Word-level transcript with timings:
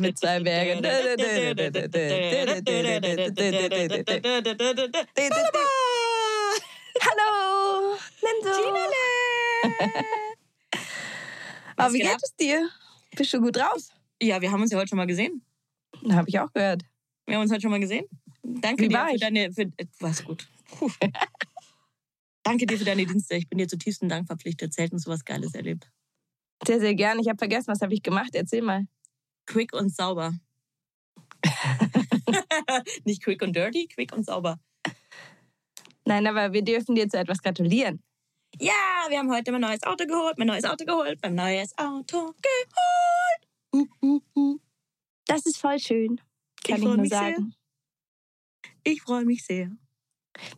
Mit 0.00 0.18
zwei 0.18 0.40
Bergen. 0.40 0.84
Hallo, 7.00 7.96
Lenzo. 8.22 8.50
Aber 11.76 11.92
wie 11.92 11.98
geht 11.98 12.22
es 12.22 12.34
dir? 12.36 12.68
Bist 13.16 13.32
du 13.34 13.40
gut 13.40 13.56
drauf? 13.56 13.88
Ja, 14.22 14.40
wir 14.40 14.50
haben 14.50 14.62
uns 14.62 14.72
ja 14.72 14.78
heute 14.78 14.88
schon 14.88 14.98
mal 14.98 15.06
gesehen. 15.06 15.42
Habe 16.10 16.28
ich 16.28 16.38
auch 16.38 16.52
gehört. 16.52 16.82
Wir 17.26 17.36
haben 17.36 17.42
uns 17.42 17.50
heute 17.50 17.62
schon 17.62 17.70
mal 17.70 17.80
gesehen. 17.80 18.06
Danke 18.42 18.84
Wie 18.84 18.88
dir 18.88 18.98
war 18.98 19.08
für 19.08 19.14
ich? 19.14 19.20
deine. 19.20 19.52
Für, 19.52 19.62
äh, 19.62 19.86
war's 20.00 20.24
gut. 20.24 20.48
Danke 22.42 22.66
dir 22.66 22.78
für 22.78 22.84
deine 22.84 23.04
Dienste. 23.04 23.36
Ich 23.36 23.48
bin 23.48 23.58
dir 23.58 23.68
zutiefsten 23.68 24.08
Dank 24.08 24.26
verpflichtet. 24.26 24.72
Selten 24.72 24.98
so 24.98 25.10
was 25.10 25.24
Geiles 25.24 25.54
erlebt. 25.54 25.90
Sehr, 26.66 26.80
sehr 26.80 26.94
gern. 26.94 27.18
Ich 27.18 27.28
habe 27.28 27.38
vergessen, 27.38 27.68
was 27.68 27.80
habe 27.80 27.92
ich 27.92 28.02
gemacht? 28.02 28.34
Erzähl 28.34 28.62
mal. 28.62 28.86
Quick 29.46 29.72
und 29.74 29.94
sauber. 29.94 30.32
Nicht 33.04 33.22
quick 33.22 33.42
und 33.42 33.54
dirty, 33.54 33.86
quick 33.88 34.12
und 34.12 34.24
sauber. 34.26 34.58
Nein, 36.04 36.26
aber 36.26 36.52
wir 36.52 36.62
dürfen 36.62 36.94
dir 36.94 37.08
zu 37.08 37.18
etwas 37.18 37.42
gratulieren. 37.42 38.02
Ja, 38.60 38.72
wir 39.08 39.18
haben 39.18 39.30
heute 39.30 39.52
mein 39.52 39.60
neues 39.60 39.82
Auto 39.82 40.06
geholt, 40.06 40.38
mein 40.38 40.46
neues 40.46 40.64
Auto 40.64 40.84
geholt, 40.84 41.18
mein 41.22 41.34
neues 41.34 41.76
Auto 41.78 42.32
geholt. 43.72 44.60
Das 45.26 45.44
ist 45.46 45.58
voll 45.58 45.78
schön. 45.78 46.16
Kann 46.64 46.76
Ich 46.76 46.78
ich, 46.78 46.84
nur 46.84 46.96
mich 46.96 47.10
sehr. 47.10 47.18
sagen. 47.18 47.54
Ich 48.84 49.02
freue 49.02 49.24
mich 49.24 49.44
sehr. 49.44 49.70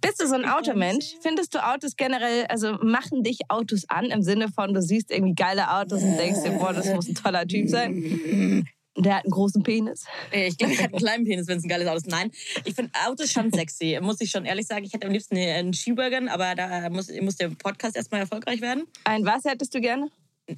Bist 0.00 0.20
du 0.20 0.26
so 0.26 0.34
ein 0.34 0.42
Ich 0.42 0.48
Automensch? 0.50 1.06
sehr. 1.06 1.20
Findest 1.22 1.54
du 1.54 1.64
Autos 1.64 1.96
generell, 1.96 2.46
also 2.46 2.74
machen 2.82 3.22
dich 3.22 3.38
Autos 3.48 3.84
an 3.88 4.06
im 4.06 4.22
Sinne 4.22 4.48
von, 4.48 4.74
du 4.74 4.82
siehst 4.82 5.10
irgendwie 5.10 5.34
geile 5.34 5.70
Autos 5.72 6.02
und 6.02 6.16
denkst 6.16 6.42
dir, 6.42 6.52
boah, 6.52 6.72
das 6.72 6.86
muss 6.94 7.08
ein 7.08 7.14
toller 7.14 7.46
Typ 7.46 7.68
sein. 7.68 8.66
Der 8.98 9.16
hat 9.16 9.24
einen 9.24 9.30
großen 9.30 9.62
Penis. 9.62 10.04
Ich 10.32 10.58
glaube, 10.58 10.72
ich 10.72 10.80
hätte 10.80 10.94
einen 10.94 10.98
kleinen 10.98 11.24
Penis, 11.24 11.46
wenn 11.46 11.58
es 11.58 11.64
ein 11.64 11.68
geiles 11.68 11.86
Auto 11.86 11.98
ist. 11.98 12.08
Nein, 12.08 12.32
ich 12.64 12.74
finde 12.74 12.90
Autos 13.06 13.30
schon 13.30 13.52
sexy. 13.52 13.98
Muss 14.02 14.20
ich 14.20 14.30
schon 14.30 14.44
ehrlich 14.44 14.66
sagen. 14.66 14.84
Ich 14.84 14.92
hätte 14.92 15.06
am 15.06 15.12
liebsten 15.12 15.36
einen 15.36 15.72
Ski-Wagon, 15.72 16.28
aber 16.28 16.54
da 16.56 16.90
muss, 16.90 17.08
muss 17.20 17.36
der 17.36 17.50
Podcast 17.50 17.96
erstmal 17.96 18.20
erfolgreich 18.22 18.60
werden. 18.60 18.88
Ein 19.04 19.24
was 19.24 19.44
hättest 19.44 19.72
du 19.74 19.80
gerne? 19.80 20.10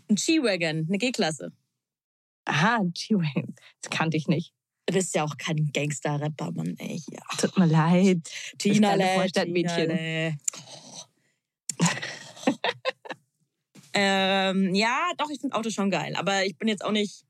Ein 0.09 0.17
Ski-Wagon, 0.17 0.87
eine 0.89 0.99
G-Klasse. 0.99 1.53
Aha, 2.47 2.77
ein 2.77 2.93
G-Wagon. 2.93 3.55
Das 3.83 3.91
kannte 3.91 4.17
ich 4.17 4.27
nicht. 4.27 4.55
Du 4.87 4.95
bist 4.95 5.15
ja 5.15 5.25
auch 5.25 5.37
kein 5.37 5.71
Gangster-Rapper, 5.73 6.53
Mann. 6.53 6.77
Ey, 6.79 7.01
ja. 7.11 7.21
Tut 7.39 7.59
mir 7.59 7.67
leid. 7.67 8.29
Tina 8.59 8.97
Vorstadtmädchen. 9.15 9.91
ähm, 13.95 14.75
ja, 14.75 15.11
doch, 15.19 15.31
ich 15.31 15.41
finde 15.41 15.57
Autos 15.57 15.75
schon 15.75 15.91
geil. 15.91 16.17
Aber 16.17 16.45
ich 16.45 16.57
bin 16.57 16.69
jetzt 16.69 16.85
auch 16.85 16.93
nicht 16.93 17.25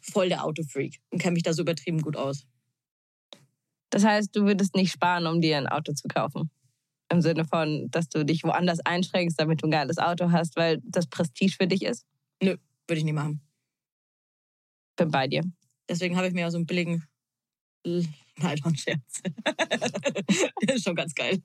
voll 0.00 0.28
der 0.28 0.44
Autofreak 0.44 1.00
und 1.10 1.20
kenne 1.20 1.34
mich 1.34 1.42
da 1.42 1.52
so 1.52 1.62
übertrieben 1.62 2.00
gut 2.00 2.16
aus. 2.16 2.46
Das 3.90 4.04
heißt, 4.04 4.34
du 4.36 4.44
würdest 4.44 4.74
nicht 4.74 4.92
sparen, 4.92 5.26
um 5.26 5.40
dir 5.40 5.56
ein 5.56 5.66
Auto 5.66 5.92
zu 5.92 6.08
kaufen. 6.08 6.50
Im 7.10 7.22
Sinne 7.22 7.46
von, 7.46 7.90
dass 7.90 8.08
du 8.08 8.24
dich 8.24 8.44
woanders 8.44 8.80
einschränkst, 8.80 9.40
damit 9.40 9.62
du 9.62 9.66
ein 9.66 9.70
geiles 9.70 9.98
Auto 9.98 10.30
hast, 10.30 10.56
weil 10.56 10.80
das 10.84 11.06
Prestige 11.06 11.54
für 11.56 11.66
dich 11.66 11.82
ist. 11.82 12.06
Würde 12.40 12.98
ich 13.00 13.04
nie 13.04 13.12
machen. 13.12 13.40
Bin 14.96 15.10
bei 15.10 15.26
dir. 15.26 15.42
Deswegen 15.88 16.16
habe 16.16 16.26
ich 16.26 16.34
mir 16.34 16.40
ja 16.42 16.50
so 16.50 16.58
einen 16.58 16.66
billigen. 16.66 17.04
Nein, 17.84 18.58
Scherz. 18.76 19.22
der 20.62 20.74
ist 20.74 20.84
schon 20.84 20.94
ganz 20.94 21.14
geil. 21.14 21.42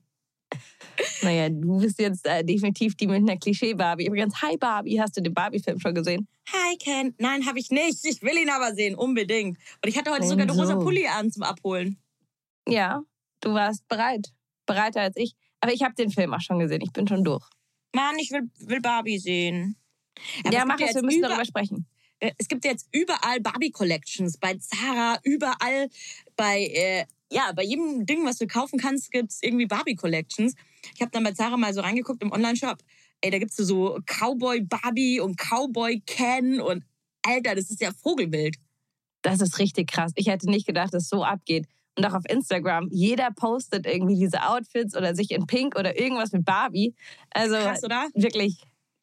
Naja, 1.22 1.48
du 1.48 1.78
bist 1.80 1.98
jetzt 1.98 2.24
äh, 2.26 2.44
definitiv 2.44 2.94
die 2.96 3.06
mit 3.06 3.16
einer 3.16 3.36
Klischee-Barbie. 3.36 4.06
Übrigens, 4.06 4.40
hi 4.42 4.56
Barbie, 4.56 5.00
hast 5.00 5.16
du 5.16 5.20
den 5.22 5.34
Barbie-Film 5.34 5.80
schon 5.80 5.94
gesehen? 5.94 6.28
Hi, 6.52 6.76
Ken. 6.76 7.14
Nein, 7.18 7.46
habe 7.46 7.58
ich 7.58 7.70
nicht. 7.70 8.04
Ich 8.04 8.22
will 8.22 8.36
ihn 8.36 8.50
aber 8.50 8.74
sehen, 8.74 8.94
unbedingt. 8.94 9.58
Und 9.82 9.88
ich 9.88 9.96
hatte 9.98 10.12
heute 10.12 10.26
sogar 10.26 10.46
den 10.46 10.54
So. 10.54 10.60
rosa 10.62 10.76
Pulli 10.76 11.06
an 11.06 11.30
zum 11.32 11.42
Abholen. 11.42 11.98
Ja, 12.68 13.02
du 13.40 13.54
warst 13.54 13.86
bereit. 13.88 14.28
Bereiter 14.66 15.00
als 15.00 15.16
ich. 15.16 15.34
Aber 15.60 15.72
ich 15.72 15.82
habe 15.82 15.94
den 15.94 16.10
Film 16.10 16.32
auch 16.34 16.40
schon 16.40 16.58
gesehen. 16.58 16.80
Ich 16.82 16.92
bin 16.92 17.08
schon 17.08 17.24
durch. 17.24 17.44
Mann, 17.94 18.16
ich 18.18 18.30
will, 18.30 18.48
will 18.60 18.80
Barbie 18.80 19.18
sehen. 19.18 19.76
Aber 20.44 20.54
ja, 20.54 20.64
mach 20.64 20.78
es, 20.80 20.94
wir 20.94 21.02
müssen 21.02 21.18
über- 21.18 21.28
darüber 21.28 21.44
sprechen. 21.44 21.86
Äh, 22.20 22.32
Es 22.38 22.46
gibt 22.48 22.64
jetzt 22.64 22.88
überall 22.92 23.40
Barbie-Collections. 23.40 24.38
Bei 24.38 24.54
Zara, 24.54 25.18
überall. 25.24 25.88
Bei, 26.36 26.60
äh, 26.66 27.04
ja, 27.34 27.52
bei 27.52 27.64
jedem 27.64 28.06
Ding, 28.06 28.24
was 28.24 28.38
du 28.38 28.46
kaufen 28.46 28.78
kannst, 28.78 29.10
gibt 29.10 29.32
es 29.32 29.42
irgendwie 29.42 29.66
Barbie-Collections. 29.66 30.54
Ich 30.94 31.00
habe 31.00 31.10
dann 31.10 31.24
bei 31.24 31.32
Zara 31.32 31.56
mal 31.56 31.74
so 31.74 31.80
reingeguckt 31.80 32.22
im 32.22 32.30
Online-Shop. 32.30 32.78
Ey, 33.20 33.30
da 33.30 33.38
gibt 33.38 33.50
es 33.50 33.56
so 33.56 33.98
Cowboy-Barbie 34.06 35.20
und 35.20 35.36
Cowboy-Ken 35.36 36.60
und 36.60 36.84
Alter, 37.22 37.54
das 37.54 37.70
ist 37.70 37.80
ja 37.80 37.90
Vogelwild. 37.92 38.56
Das 39.22 39.40
ist 39.40 39.58
richtig 39.58 39.90
krass. 39.90 40.12
Ich 40.14 40.28
hätte 40.28 40.48
nicht 40.48 40.66
gedacht, 40.66 40.94
dass 40.94 41.04
es 41.04 41.08
so 41.08 41.24
abgeht. 41.24 41.66
Und 41.96 42.04
auch 42.04 42.12
auf 42.12 42.24
Instagram, 42.28 42.88
jeder 42.90 43.30
postet 43.30 43.86
irgendwie 43.86 44.18
diese 44.18 44.42
Outfits 44.42 44.96
oder 44.96 45.14
sich 45.14 45.30
in 45.30 45.46
Pink 45.46 45.78
oder 45.78 45.98
irgendwas 45.98 46.32
mit 46.32 46.44
Barbie. 46.44 46.94
Also 47.30 47.54
Krass, 47.54 47.82
oder? 47.82 48.08
wirklich 48.14 48.62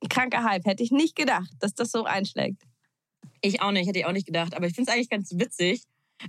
kranker 0.09 0.43
Hype. 0.43 0.65
Hätte 0.65 0.83
ich 0.83 0.91
nicht 0.91 1.15
gedacht, 1.15 1.49
dass 1.59 1.73
das 1.73 1.91
so 1.91 2.03
einschlägt. 2.03 2.63
Ich 3.41 3.61
auch 3.61 3.71
nicht, 3.71 3.87
hätte 3.87 3.99
ich 3.99 4.05
auch 4.05 4.11
nicht 4.11 4.27
gedacht. 4.27 4.55
Aber 4.55 4.67
ich 4.67 4.75
finde 4.75 4.91
es 4.91 4.95
eigentlich 4.95 5.09
ganz 5.09 5.31
witzig. 5.33 5.83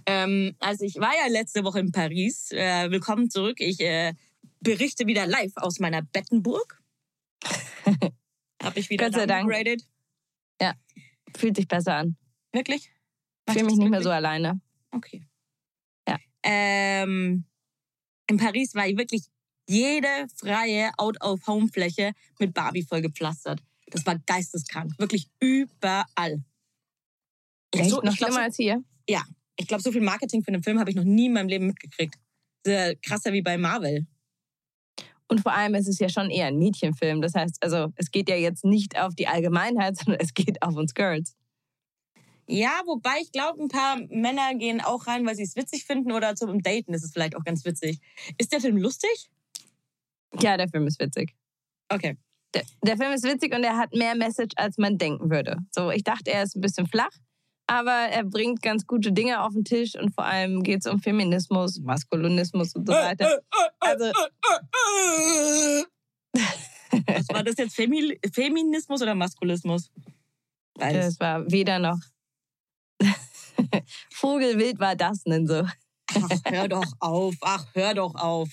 Ähm, 0.06 0.54
also 0.58 0.84
ich 0.84 0.97
war 0.97 1.12
ja 1.14 1.28
letzte 1.30 1.64
Woche 1.64 1.80
in 1.80 1.92
Paris. 1.92 2.50
Äh, 2.53 2.91
willkommen 2.91 3.30
zurück. 3.30 3.60
Ich 3.60 3.80
äh, 3.80 4.14
berichte 4.60 5.06
wieder 5.06 5.26
live 5.26 5.53
aus 5.56 5.78
meiner 5.80 6.03
Bettenburg. 6.03 6.82
Habe 8.62 8.78
ich 8.78 8.91
wieder 8.91 9.06
Gott 9.06 9.14
sei 9.14 9.26
Dank. 9.26 9.48
downgraded. 9.48 9.86
Fühlt 11.34 11.56
sich 11.56 11.66
besser 11.66 11.94
an. 11.94 12.16
Wirklich? 12.53 12.92
Ich 13.48 13.54
fühle 13.54 13.64
mich 13.64 13.76
nicht 13.76 13.88
mehr 13.88 14.00
wirklich? 14.00 14.04
so 14.04 14.10
alleine. 14.10 14.60
Okay. 14.91 15.26
Ja. 16.06 16.19
Ähm, 16.42 17.47
in 18.28 18.36
Paris 18.36 18.74
war 18.74 18.84
wirklich 18.86 19.22
jede 19.66 20.26
freie 20.36 20.91
Out-of-Home-Fläche 20.98 22.12
mit 22.38 22.53
Barbie 22.53 22.82
vollgepflastert. 22.82 23.62
Das 23.86 24.04
war 24.04 24.19
geisteskrank. 24.19 24.92
Wirklich 24.98 25.30
überall. 25.41 26.44
Ich 27.72 27.80
Echt 27.80 27.91
so- 27.91 28.03
noch 28.03 28.12
ich 28.12 28.19
schlimmer 28.19 28.42
als 28.42 28.56
hier. 28.56 28.84
Ich 29.56 29.66
glaube, 29.66 29.82
so 29.82 29.92
viel 29.92 30.00
Marketing 30.00 30.42
für 30.42 30.48
einen 30.48 30.62
Film 30.62 30.78
habe 30.78 30.90
ich 30.90 30.96
noch 30.96 31.04
nie 31.04 31.26
in 31.26 31.34
meinem 31.34 31.48
Leben 31.48 31.66
mitgekriegt. 31.66 32.16
Sehr 32.64 32.96
krasser 32.96 33.32
wie 33.32 33.42
bei 33.42 33.58
Marvel. 33.58 34.06
Und 35.28 35.40
vor 35.40 35.52
allem 35.52 35.74
ist 35.74 35.88
es 35.88 35.98
ja 35.98 36.08
schon 36.08 36.30
eher 36.30 36.46
ein 36.46 36.58
Mädchenfilm. 36.58 37.22
Das 37.22 37.34
heißt, 37.34 37.62
also 37.62 37.92
es 37.96 38.10
geht 38.10 38.28
ja 38.28 38.36
jetzt 38.36 38.64
nicht 38.64 38.98
auf 38.98 39.14
die 39.14 39.26
Allgemeinheit, 39.26 39.96
sondern 39.98 40.20
es 40.20 40.34
geht 40.34 40.62
auf 40.62 40.76
uns 40.76 40.94
Girls. 40.94 41.36
Ja, 42.46 42.82
wobei 42.86 43.20
ich 43.22 43.32
glaube, 43.32 43.62
ein 43.62 43.68
paar 43.68 43.97
Männer 44.10 44.54
gehen 44.54 44.80
auch 44.80 45.06
rein, 45.06 45.24
weil 45.24 45.36
sie 45.36 45.44
es 45.44 45.56
witzig 45.56 45.84
finden 45.84 46.12
oder 46.12 46.34
zum 46.34 46.60
Daten 46.60 46.92
ist 46.92 47.04
es 47.04 47.12
vielleicht 47.12 47.36
auch 47.36 47.44
ganz 47.44 47.65
witzig. 47.65 48.00
Ist 48.36 48.53
der 48.53 48.60
Film 48.60 48.77
lustig? 48.77 49.30
Ja, 50.41 50.56
der 50.56 50.68
Film 50.68 50.86
ist 50.86 51.00
witzig. 51.00 51.34
Okay. 51.88 52.16
Der, 52.54 52.65
der 52.82 52.97
Film 52.98 53.12
ist 53.12 53.24
witzig 53.24 53.54
und 53.54 53.65
er 53.65 53.78
hat 53.78 53.94
mehr 53.94 54.15
Message, 54.15 54.54
als 54.56 54.77
man 54.77 54.98
denken 54.98 55.30
würde. 55.30 55.56
So, 55.71 55.91
ich 55.91 56.04
dachte, 56.04 56.30
er 56.30 56.42
ist 56.42 56.56
ein 56.56 56.60
bisschen 56.60 56.86
flach, 56.86 57.12
aber 57.78 58.10
er 58.10 58.24
bringt 58.24 58.60
ganz 58.63 58.86
gute 58.86 59.13
Dinge 59.13 59.42
auf 59.42 59.54
den 59.54 59.65
Tisch 59.65 59.95
und 59.95 60.15
vor 60.15 60.24
allem 60.24 60.63
geht 60.63 60.80
es 60.80 60.86
um 60.86 61.01
Feminismus, 61.01 61.80
Maskulinismus 61.80 62.74
und 62.74 62.86
so 62.86 62.92
weiter. 62.92 63.41
Also, 63.80 64.13
Was 67.07 67.28
war 67.28 67.42
das 67.42 67.57
jetzt? 67.57 67.74
Femi 67.74 68.19
Feminismus 68.33 69.01
oder 69.01 69.15
Maskulismus? 69.15 69.91
Beides. 70.74 71.07
das 71.07 71.21
war 71.21 71.51
weder 71.51 71.78
noch. 71.78 71.98
Vogelwild 74.13 74.78
war 74.78 74.95
das 74.95 75.22
denn 75.25 75.47
so. 75.47 75.66
Ach, 76.15 76.41
hör 76.45 76.68
doch 76.68 76.92
auf. 77.01 77.34
Ach, 77.41 77.66
hör 77.75 77.95
doch 77.95 78.15
auf. 78.15 78.51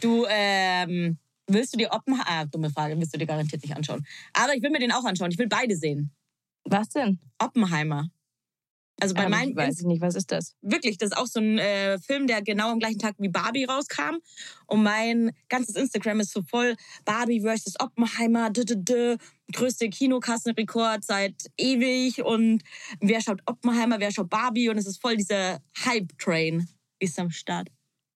Du, 0.00 0.26
ähm, 0.28 1.18
willst 1.46 1.74
du 1.74 1.78
dir 1.78 1.92
Oppenheimer... 1.92 2.24
Ah, 2.26 2.44
dumme 2.44 2.70
Frage, 2.70 2.98
willst 2.98 3.14
du 3.14 3.18
dir 3.18 3.26
garantiert 3.26 3.62
nicht 3.62 3.76
anschauen. 3.76 4.04
Aber 4.32 4.54
ich 4.54 4.62
will 4.62 4.70
mir 4.70 4.80
den 4.80 4.92
auch 4.92 5.04
anschauen. 5.04 5.30
Ich 5.30 5.38
will 5.38 5.48
beide 5.48 5.76
sehen. 5.76 6.10
Was 6.64 6.88
denn? 6.88 7.20
Oppenheimer. 7.38 8.10
Also 8.98 9.14
bei 9.14 9.24
Ähm, 9.24 9.30
meinem 9.30 9.56
weiß 9.56 9.80
ich 9.80 9.86
nicht, 9.86 10.00
was 10.00 10.14
ist 10.14 10.32
das? 10.32 10.54
wirklich, 10.62 10.96
das 10.96 11.10
ist 11.10 11.16
auch 11.16 11.26
so 11.26 11.38
ein 11.40 11.58
äh, 11.58 11.98
Film, 11.98 12.26
der 12.26 12.40
genau 12.42 12.70
am 12.70 12.78
gleichen 12.78 12.98
Tag 12.98 13.14
wie 13.18 13.28
Barbie 13.28 13.64
rauskam. 13.64 14.16
Und 14.66 14.82
mein 14.82 15.32
ganzes 15.48 15.76
Instagram 15.76 16.20
ist 16.20 16.32
so 16.32 16.42
voll 16.42 16.76
Barbie 17.04 17.40
versus 17.40 17.78
Oppenheimer, 17.78 18.50
d 18.50 18.62
-d 18.62 18.74
-d, 18.74 19.18
größte 19.52 19.90
Kinokassenrekord 19.90 21.04
seit 21.04 21.50
ewig. 21.58 22.22
Und 22.24 22.62
wer 23.00 23.20
schaut 23.20 23.40
Oppenheimer, 23.46 24.00
wer 24.00 24.10
schaut 24.12 24.30
Barbie? 24.30 24.70
Und 24.70 24.78
es 24.78 24.86
ist 24.86 25.00
voll 25.00 25.16
dieser 25.16 25.60
Hype-Train 25.84 26.66
ist 26.98 27.18
am 27.18 27.30
Start. 27.30 27.68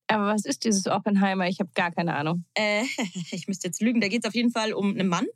Aber 0.07 0.25
was 0.33 0.45
ist 0.45 0.65
dieses 0.65 0.87
Oppenheimer? 0.87 1.47
Ich 1.47 1.59
habe 1.59 1.69
gar 1.75 1.91
keine 1.91 2.15
Ahnung. 2.15 2.43
Äh, 2.55 2.83
ich 3.31 3.47
müsste 3.47 3.67
jetzt 3.67 3.81
lügen, 3.81 4.01
da 4.01 4.07
geht 4.07 4.23
es 4.23 4.27
auf 4.27 4.35
jeden 4.35 4.51
Fall 4.51 4.73
um 4.73 4.89
einen 4.91 5.07
Mann. 5.07 5.27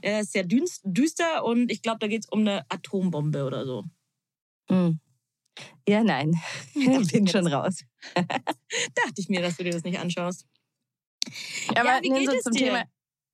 Er 0.00 0.20
ist 0.20 0.32
sehr 0.32 0.44
düster 0.44 1.44
und 1.44 1.70
ich 1.70 1.82
glaube, 1.82 1.98
da 1.98 2.06
geht 2.06 2.24
es 2.24 2.28
um 2.30 2.40
eine 2.40 2.64
Atombombe 2.70 3.44
oder 3.44 3.66
so. 3.66 3.84
Hm. 4.70 5.00
Ja, 5.88 6.02
nein. 6.04 6.32
Ich 6.74 7.12
bin 7.12 7.26
schon 7.26 7.46
raus. 7.46 7.80
Dachte 8.14 9.14
ich 9.16 9.28
mir, 9.28 9.42
dass 9.42 9.56
du 9.56 9.64
dir 9.64 9.72
das 9.72 9.82
nicht 9.84 9.98
anschaust. 9.98 10.46
Aber 11.74 11.84
Ja, 11.84 11.98
wie 12.02 12.08
geht 12.10 12.30
so 12.30 12.38
zum 12.50 12.52
dir? 12.52 12.66
Thema 12.66 12.84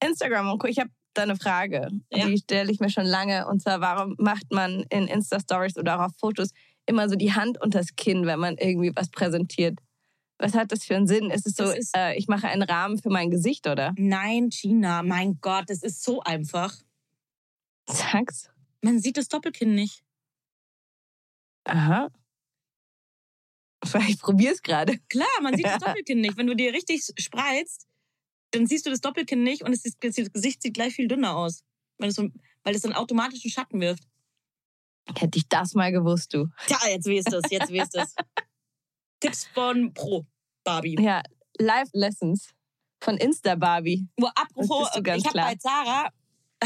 Instagram. 0.03 0.51
Und 0.51 0.59
guck, 0.59 0.71
ich 0.71 0.79
habe 0.79 0.91
da 1.15 1.23
eine 1.23 1.37
Frage. 1.37 1.89
Ja. 2.11 2.27
Die 2.27 2.39
stelle 2.39 2.73
ich 2.73 2.81
mir 2.81 2.91
schon 2.91 3.07
lange. 3.07 3.47
Und 3.47 3.63
zwar, 3.63 3.81
warum 3.81 4.15
macht 4.19 4.51
man 4.51 4.85
in 4.91 5.07
Insta-Stories 5.07 5.77
oder 5.77 5.97
auch 6.01 6.07
auf 6.07 6.13
Fotos 6.19 6.51
immer 6.87 7.09
so 7.09 7.15
die 7.15 7.33
Hand 7.33 7.61
unters 7.61 7.95
Kinn, 7.97 8.27
wenn 8.27 8.41
man 8.41 8.57
irgendwie 8.59 8.93
was 8.95 9.11
präsentiert? 9.11 9.79
Was 10.39 10.55
hat 10.55 10.73
das 10.73 10.85
für 10.85 10.97
einen 10.97 11.07
Sinn? 11.07 11.31
Ist 11.31 11.47
es 11.47 11.55
so, 11.55 11.71
ist- 11.71 11.97
äh, 11.97 12.15
ich 12.17 12.27
mache 12.27 12.49
einen 12.49 12.63
Rahmen 12.63 12.99
für 12.99 13.11
mein 13.11 13.31
Gesicht, 13.31 13.69
oder? 13.69 13.93
Nein, 13.97 14.49
Gina, 14.51 15.03
mein 15.05 15.39
Gott, 15.41 15.71
das 15.71 15.83
ist 15.83 16.03
so 16.03 16.21
einfach. 16.23 16.75
Sag's. 17.87 18.51
Man 18.83 18.99
sieht 18.99 19.17
das 19.17 19.29
Doppelkinn 19.29 19.75
nicht. 19.75 20.03
Aha. 21.65 22.11
Ich 24.09 24.19
probiere 24.19 24.55
es 24.55 24.63
gerade. 24.63 24.99
Klar, 25.09 25.29
man 25.43 25.57
sieht 25.57 25.67
das 25.67 25.79
Doppelkinn 25.81 26.21
nicht. 26.21 26.37
Wenn 26.37 26.47
du 26.47 26.57
dir 26.57 26.73
richtig 26.73 27.03
spreizt, 27.19 27.87
dann 28.53 28.67
siehst 28.67 28.87
du 28.87 28.91
das 28.91 29.01
Doppelkinn 29.01 29.43
nicht 29.43 29.63
und 29.63 29.73
es 29.73 29.85
ist, 29.85 29.99
das 30.01 30.33
Gesicht 30.33 30.63
sieht 30.63 30.75
gleich 30.75 30.95
viel 30.95 31.09
dünner 31.09 31.37
aus. 31.37 31.63
Weil 31.99 32.09
es, 32.09 32.17
so, 32.17 32.29
weil 32.63 32.75
es 32.75 32.83
dann 32.83 32.93
automatisch 32.93 33.45
einen 33.45 33.53
Schatten 33.53 33.81
wirft. 33.81 34.05
Hätte 35.17 35.39
ich 35.39 35.49
das 35.49 35.75
mal 35.75 35.93
gewusst, 35.93 36.33
du. 36.33 36.49
Tja, 36.67 36.79
jetzt 36.89 37.07
weißt 37.07 37.33
du 37.33 37.37
es, 37.39 37.51
jetzt 37.51 37.73
weißt 37.73 37.95
du 37.95 38.01
es. 38.01 38.15
Tipps 39.21 39.47
von 39.47 39.93
Pro 39.93 40.27
Barbie. 40.65 40.97
Ja, 40.99 41.23
Live 41.59 41.91
Lessons 41.93 42.55
von 43.03 43.17
Insta 43.19 43.55
Barbie. 43.55 44.09
Nur 44.19 44.31
apropos, 44.37 44.89
ich 44.97 45.27
habe 45.27 45.35
bei 45.35 45.55
Zara 45.57 46.11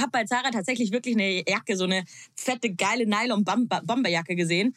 habe 0.01 0.11
bei 0.11 0.25
Zara 0.25 0.51
tatsächlich 0.51 0.93
wirklich 0.93 1.15
eine 1.15 1.43
Jacke, 1.49 1.77
so 1.77 1.85
eine 1.85 2.05
fette, 2.37 2.75
geile 2.75 3.07
Nylon-Bomberjacke 3.07 4.37
gesehen. 4.37 4.75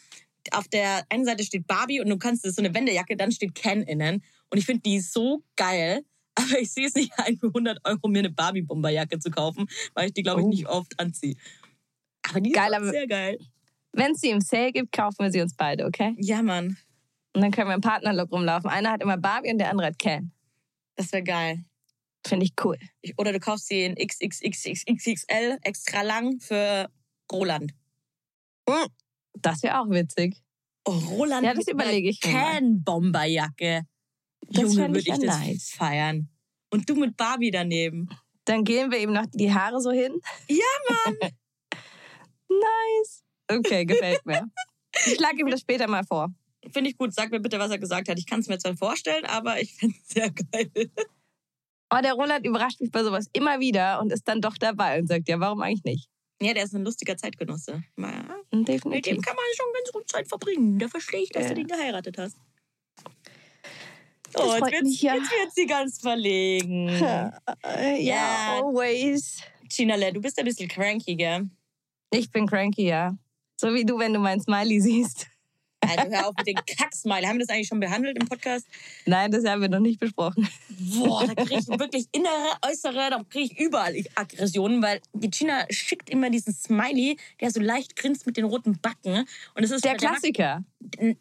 Auf 0.51 0.68
der 0.68 1.06
einen 1.09 1.25
Seite 1.25 1.44
steht 1.44 1.68
Barbie 1.68 2.01
und 2.01 2.09
du 2.09 2.18
kannst, 2.18 2.44
das 2.44 2.51
ist 2.51 2.56
so 2.56 2.63
eine 2.63 2.73
Wendejacke, 2.73 3.15
dann 3.15 3.31
steht 3.31 3.53
Ken 3.56 3.83
innen. 3.83 4.23
Und 4.50 4.57
ich 4.57 4.65
finde 4.65 4.81
die 4.81 5.00
so 5.00 5.44
geil. 5.56 6.03
Aber 6.35 6.59
ich 6.59 6.71
sehe 6.71 6.88
es 6.88 6.95
nicht 6.95 7.12
ein, 7.18 7.38
für 7.38 7.47
100 7.47 7.79
Euro 7.83 8.07
mir 8.07 8.19
eine 8.19 8.29
Barbie-Bomberjacke 8.31 9.19
zu 9.19 9.29
kaufen, 9.29 9.68
weil 9.94 10.07
ich 10.07 10.13
die, 10.13 10.23
glaube 10.23 10.41
ich, 10.41 10.45
Oh. 10.45 10.50
nicht 10.50 10.68
oft 10.68 11.00
anziehe. 11.00 11.35
Aber 12.29 12.39
die 12.39 12.51
Geil, 12.51 12.71
ist 12.81 12.91
sehr 12.91 13.07
geil. 13.07 13.38
Wenn 13.91 14.12
es 14.13 14.21
sie 14.21 14.29
im 14.29 14.39
Sale 14.39 14.71
gibt, 14.71 14.91
kaufen 14.94 15.17
wir 15.19 15.31
sie 15.31 15.41
uns 15.41 15.53
beide, 15.56 15.85
okay? 15.85 16.15
Ja, 16.17 16.41
Mann. 16.41 16.77
Und 17.33 17.41
dann 17.41 17.51
können 17.51 17.67
wir 17.69 17.75
im 17.75 17.81
Partnerlook 17.81 18.31
rumlaufen. 18.31 18.69
Einer 18.69 18.91
hat 18.91 19.01
immer 19.01 19.17
Barbie 19.17 19.51
und 19.51 19.57
der 19.57 19.69
andere 19.69 19.88
hat 19.88 20.00
Ken. 20.00 20.31
Das 20.95 21.12
wäre 21.12 21.24
geil. 21.24 21.63
Finde 22.25 22.45
ich 22.45 22.53
cool. 22.63 22.77
Oder 23.18 23.33
du 23.33 23.39
kaufst 23.39 23.68
sie 23.68 23.83
in 23.83 23.95
XXXXXL 23.95 25.57
extra 25.63 26.01
lang 26.03 26.39
für 26.39 26.89
Roland. 27.31 27.73
Das 29.33 29.63
wäre 29.63 29.79
auch 29.79 29.89
witzig. 29.89 30.38
Oh, 30.85 30.91
Roland 30.91 31.45
Ja, 31.45 31.53
das 31.53 31.68
überlege 31.68 32.09
ich. 32.09 32.21
Can-Bomberjacke. 32.21 33.83
Junge, 34.50 34.75
würde 34.75 35.00
ich 35.00 35.07
ich 35.07 35.13
ja 35.13 35.18
das 35.18 35.39
nice. 35.39 35.69
feiern. 35.75 36.29
Und 36.71 36.89
du 36.89 36.95
mit 36.95 37.18
Barbie 37.18 37.51
daneben. 37.51 38.09
Dann 38.45 38.63
gehen 38.63 38.91
wir 38.91 39.00
ihm 39.00 39.13
noch 39.13 39.25
die 39.33 39.53
Haare 39.53 39.79
so 39.81 39.91
hin. 39.91 40.19
Ja, 40.47 40.65
Mann. 40.89 41.17
nice. 42.50 43.24
Okay, 43.47 43.85
gefällt 43.85 44.25
mir. 44.25 44.50
Ich 45.06 45.15
schlage 45.15 45.39
ihm 45.39 45.50
das 45.50 45.62
später 45.62 45.88
mal 45.88 46.03
vor. 46.03 46.33
Finde 46.71 46.89
ich 46.89 46.97
gut. 46.97 47.13
Sag 47.13 47.31
mir 47.31 47.39
bitte, 47.39 47.59
was 47.59 47.71
er 47.71 47.77
gesagt 47.79 48.09
hat. 48.09 48.17
Ich 48.17 48.25
kann 48.25 48.39
es 48.39 48.47
mir 48.47 48.57
zwar 48.57 48.75
vorstellen, 48.75 49.25
aber 49.25 49.62
ich 49.62 49.74
finde 49.74 49.95
es 50.01 50.13
sehr 50.13 50.31
geil. 50.31 50.91
Oh, 51.93 51.99
der 52.01 52.13
Roland 52.13 52.45
überrascht 52.45 52.79
mich 52.79 52.91
bei 52.91 53.03
sowas 53.03 53.27
immer 53.33 53.59
wieder 53.59 53.99
und 53.99 54.11
ist 54.13 54.27
dann 54.27 54.39
doch 54.41 54.57
dabei 54.57 54.99
und 54.99 55.07
sagt, 55.07 55.27
ja, 55.27 55.39
warum 55.39 55.61
eigentlich 55.61 55.83
nicht? 55.83 56.09
Ja, 56.41 56.53
der 56.53 56.63
ist 56.63 56.73
ein 56.73 56.83
lustiger 56.83 57.17
Zeitgenosse. 57.17 57.83
Ja, 57.97 58.23
Mit 58.51 58.67
Definitiv. 58.67 59.13
dem 59.13 59.21
kann 59.21 59.35
man 59.35 59.45
schon 59.55 59.65
ganz 59.73 59.91
gut 59.91 60.09
Zeit 60.09 60.27
verbringen. 60.27 60.79
Da 60.79 60.88
verstehe 60.88 61.21
ich, 61.21 61.29
dass 61.29 61.43
Ja. 61.43 61.49
du 61.49 61.55
den 61.55 61.67
geheiratet 61.67 62.17
hast. 62.17 62.38
Oh, 64.35 64.53
jetzt 64.55 64.71
wird, 64.71 64.83
mich 64.83 65.01
ja. 65.01 65.15
jetzt 65.15 65.29
wird 65.29 65.53
sie 65.53 65.65
ganz 65.65 65.99
verlegen. 65.99 66.88
Ja, 66.99 67.33
Ja. 67.97 68.55
always. 68.61 69.41
Chinale, 69.69 70.13
du 70.13 70.21
bist 70.21 70.39
ein 70.39 70.45
bisschen 70.45 70.69
cranky, 70.69 71.15
gell? 71.15 71.49
Ich 72.11 72.31
bin 72.31 72.47
cranky, 72.47 72.88
ja. 72.88 73.15
So 73.59 73.73
wie 73.73 73.85
du, 73.85 73.99
wenn 73.99 74.13
du 74.13 74.19
mein 74.19 74.39
Smiley 74.41 74.79
siehst. 74.81 75.27
Also 75.81 76.12
hör 76.12 76.28
auf 76.28 76.36
mit 76.38 76.48
den 76.48 76.56
Kacksmile. 76.78 77.28
Haben 77.28 77.38
wir 77.39 77.45
das 77.45 77.50
eigentlich 77.54 77.68
schon 77.68 77.80
behandelt 77.80 78.18
im 78.22 78.28
Podcast? 78.28 78.68
Nein, 79.06 79.31
das 79.31 79.44
haben 79.45 79.62
wir 79.62 79.69
noch 79.69 79.80
nicht 79.80 80.00
besprochen. 80.00 80.48
Boah, 80.69 81.25
da 81.28 81.33
kriege 81.44 81.60
ich 81.60 81.68
wirklich 81.68 82.06
innere, 82.12 82.51
äußere, 82.66 83.10
da 83.10 83.24
kriege 83.30 83.54
ich 83.54 83.60
überall 83.60 83.95
Aggressionen, 84.16 84.81
weil 84.81 85.01
die 85.13 85.30
China 85.31 85.66
schickt 85.69 86.10
immer 86.10 86.30
diesen 86.30 86.54
Smiley, 86.54 87.18
der 87.39 87.51
so 87.51 87.60
leicht 87.60 87.95
grinst 87.95 88.25
mit 88.25 88.38
den 88.38 88.45
roten 88.45 88.80
Backen. 88.80 89.25
Und 89.56 89.63
es 89.63 89.72
ist 89.72 89.83
Der 89.83 89.94
macht- 89.94 90.01
Klassiker. 90.01 90.63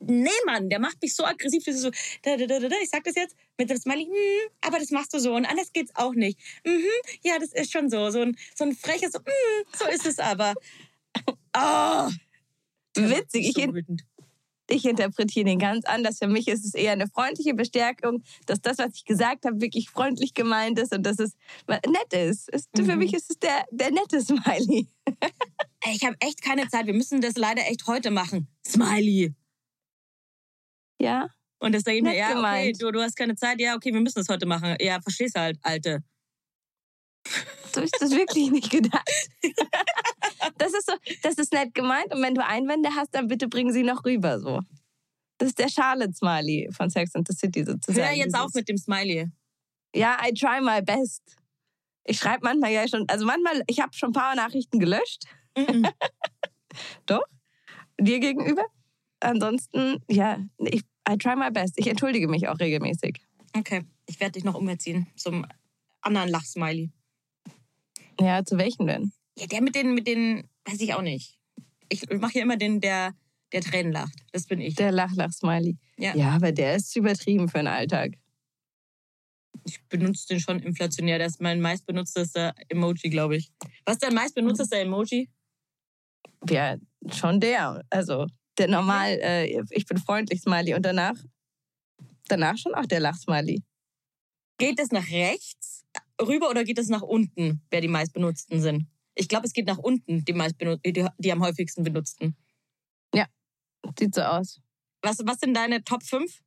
Nee, 0.01 0.29
Mann, 0.47 0.69
der 0.71 0.79
macht 0.79 1.01
mich 1.03 1.15
so 1.15 1.25
aggressiv. 1.25 1.65
Das 1.65 1.75
ist 1.77 1.83
so, 1.83 1.91
da, 2.23 2.37
da, 2.37 2.47
da, 2.47 2.61
da, 2.61 2.77
ich 2.83 2.91
sag 2.91 3.05
das 3.05 3.15
jetzt 3.15 3.35
mit 3.59 3.71
dem 3.71 3.77
Smiley, 3.79 4.05
hm, 4.05 4.51
aber 4.63 4.79
das 4.79 4.91
machst 4.91 5.13
du 5.15 5.19
so 5.19 5.35
und 5.35 5.45
anders 5.47 5.73
geht's 5.73 5.93
auch 5.95 6.15
nicht. 6.15 6.39
Mhm, 6.65 6.83
ja, 7.23 7.39
das 7.39 7.53
ist 7.53 7.71
schon 7.73 7.91
so. 7.91 8.11
So 8.11 8.21
ein, 8.23 8.37
so 8.55 8.65
ein 8.65 8.75
freches, 8.75 9.13
so, 9.13 9.19
hm, 9.19 9.65
so 9.77 9.87
ist 9.89 10.07
es 10.07 10.19
aber. 10.19 10.55
Oh, 11.57 12.09
Witzig. 12.97 13.49
Ich, 13.49 13.55
so. 13.55 13.73
Ich 14.71 14.85
interpretiere 14.87 15.45
den 15.47 15.59
ganz 15.59 15.85
anders. 15.85 16.19
Für 16.19 16.29
mich 16.29 16.49
ist 16.49 16.65
es 16.65 16.75
eher 16.75 16.93
eine 16.93 17.09
freundliche 17.09 17.55
Bestärkung, 17.55 18.23
dass 18.47 18.61
das, 18.61 18.79
was 18.79 18.95
ich 18.95 19.05
gesagt 19.05 19.45
habe, 19.45 19.61
wirklich 19.61 19.91
freundlich 19.91 20.33
gemeint 20.35 20.79
ist 20.79 20.95
und 20.95 21.05
dass 21.05 21.19
es 21.19 21.33
nett 21.69 22.13
ist. 22.13 22.49
Es, 22.53 22.69
Für 22.75 22.83
Mhm. 22.83 22.99
mich 22.99 23.15
ist 23.15 23.31
es 23.31 23.39
der, 23.39 23.65
der 23.71 23.91
nette 23.91 24.21
Smiley. 24.21 24.87
Ey, 25.83 25.95
Ich 25.95 26.05
habe 26.05 26.17
echt 26.21 26.43
keine 26.43 26.69
Zeit. 26.69 26.87
Wir 26.87 26.95
müssen 26.95 27.21
das 27.21 27.37
leider 27.37 27.63
echt 27.67 27.87
heute 27.87 28.11
machen. 28.11 28.49
Smiley. 28.67 29.35
Ja, 31.01 31.29
Und 31.59 31.75
das 31.75 31.83
sage 31.83 31.97
ich 31.99 32.03
mir, 32.03 32.17
ja, 32.17 32.39
okay, 32.39 32.73
du, 32.79 32.91
du 32.91 33.01
hast 33.03 33.17
keine 33.17 33.35
Zeit. 33.35 33.61
Ja, 33.61 33.75
okay, 33.75 33.93
wir 33.93 34.01
müssen 34.01 34.19
das 34.21 34.29
heute 34.29 34.47
machen. 34.47 34.77
Ja, 34.81 35.01
verstehst 35.01 35.35
halt, 35.39 35.59
Alte. 35.63 36.03
So 37.75 37.81
ist 37.81 37.97
das 38.01 38.11
wirklich 38.11 38.51
nicht 38.51 38.71
gedacht. 38.71 39.09
Das 40.57 40.73
ist 40.73 40.87
so, 40.87 40.95
das 41.23 41.35
ist 41.35 41.53
nett 41.53 41.75
gemeint 41.75 42.13
und 42.15 42.23
wenn 42.23 42.35
du 42.35 42.45
Einwände 42.45 42.91
hast, 42.95 43.15
dann 43.15 43.29
bitte 43.29 43.49
bring 43.49 43.73
sie 43.73 43.83
noch 43.83 44.05
rüber 44.05 44.41
so. 44.41 44.61
Das 45.39 45.49
ist 45.49 45.59
der 45.59 45.69
Charlotte 45.69 46.13
Smiley 46.13 46.69
von 46.73 46.91
Sex 46.91 47.15
and 47.15 47.27
the 47.29 47.35
City 47.35 47.65
sozusagen. 47.65 48.07
Hör 48.07 48.15
jetzt 48.15 48.35
auf 48.35 48.53
mit 48.55 48.69
dem 48.69 48.77
Smiley. 48.77 49.31
Ja, 49.95 50.19
I 50.27 50.33
try 50.33 50.61
my 50.61 50.83
best. 50.83 51.37
Ich 52.05 52.19
schreibe 52.19 52.45
manchmal 52.45 52.73
ja 52.73 52.87
schon, 52.89 53.09
also 53.09 53.25
manchmal, 53.25 53.63
ich 53.67 53.81
habe 53.81 53.93
schon 53.95 54.11
ein 54.11 54.13
paar 54.13 54.35
Nachrichten 54.35 54.79
gelöscht. 54.79 55.25
Mhm. 55.57 55.87
Doch? 57.07 57.25
Dir 57.99 58.21
gegenüber. 58.21 58.65
Ansonsten, 59.21 60.03
ja, 60.09 60.39
ich, 60.59 60.83
I 61.09 61.17
try 61.17 61.37
my 61.37 61.51
best. 61.51 61.75
Ich 61.77 61.87
entschuldige 61.87 62.29
mich 62.29 62.49
auch 62.49 62.59
regelmäßig. 62.59 63.21
Okay, 63.57 63.85
ich 64.07 64.21
werde 64.21 64.33
dich 64.33 64.45
noch 64.45 64.55
umerziehen 64.55 65.07
zum 65.17 65.47
anderen 66.03 66.29
Lachsmiley. 66.29 66.91
Ja, 68.21 68.45
zu 68.45 68.59
welchen 68.59 68.87
denn? 68.87 69.13
Ja, 69.39 69.47
der 69.47 69.63
mit 69.63 69.75
den, 69.75 69.95
mit 69.95 70.07
den, 70.07 70.49
weiß 70.67 70.81
ich 70.81 70.95
auch 70.95 71.03
nicht. 71.03 71.39
Ich 71.89 72.09
mache 72.11 72.33
hier 72.33 72.43
immer 72.43 72.57
den, 72.57 72.81
der, 72.81 73.15
der 73.53 73.63
Tränen 73.63 73.93
lacht. 73.93 74.15
Das 74.33 74.47
bin 74.47 74.61
ich. 74.61 74.75
Der 74.75 74.93
Lach-Lach-Smiley. 74.93 75.79
Ja. 75.97 76.15
ja, 76.15 76.31
aber 76.31 76.53
der 76.53 76.77
ist 76.77 76.91
zu 76.91 77.01
übertrieben 77.01 77.49
für 77.49 77.59
den 77.59 77.67
Alltag. 77.67 78.13
Ich 79.65 79.83
benutze 79.89 80.29
den 80.29 80.41
schon 80.41 80.61
inflationär. 80.61 81.19
Das 81.19 81.33
ist 81.33 81.41
mein 81.41 81.61
meistbenutztester 81.61 82.55
Emoji, 82.69 83.11
glaube 83.11 83.37
ich. 83.37 83.51
Was 83.85 83.95
ist 83.95 84.03
dein 84.03 84.15
meistbenutztester 84.15 84.79
Emoji? 84.79 85.29
Ja, 86.49 86.77
schon 87.13 87.41
der. 87.41 87.83
Also 87.91 88.27
der 88.59 88.69
normal, 88.69 89.19
äh, 89.23 89.63
ich 89.71 89.87
bin 89.87 89.99
freundlich 89.99 90.43
Smiley 90.43 90.75
und 90.75 90.83
danach, 90.83 91.17
danach 92.29 92.57
schon 92.57 92.75
auch 92.75 92.87
der 92.87 93.01
Lach-Smiley. 93.01 93.63
Geht 94.59 94.79
es 94.79 94.91
nach 94.91 95.09
rechts 95.11 95.80
rüber 96.21 96.51
oder 96.51 96.65
geht 96.65 96.79
es 96.79 96.89
nach 96.89 97.03
unten, 97.03 97.63
wer 97.71 97.81
die 97.81 97.89
meistbenutzten 97.89 98.61
sind? 98.61 98.87
Ich 99.15 99.29
glaube, 99.29 99.47
es 99.47 99.53
geht 99.53 99.67
nach 99.67 99.79
unten, 99.79 100.25
die, 100.25 100.93
die, 100.93 101.07
die 101.19 101.33
am 101.33 101.43
häufigsten 101.43 101.83
benutzten. 101.83 102.37
Sieht 103.99 104.15
so 104.15 104.23
aus. 104.23 104.61
Was, 105.03 105.19
was 105.25 105.39
sind 105.39 105.55
deine 105.55 105.83
Top 105.83 106.03
5? 106.03 106.41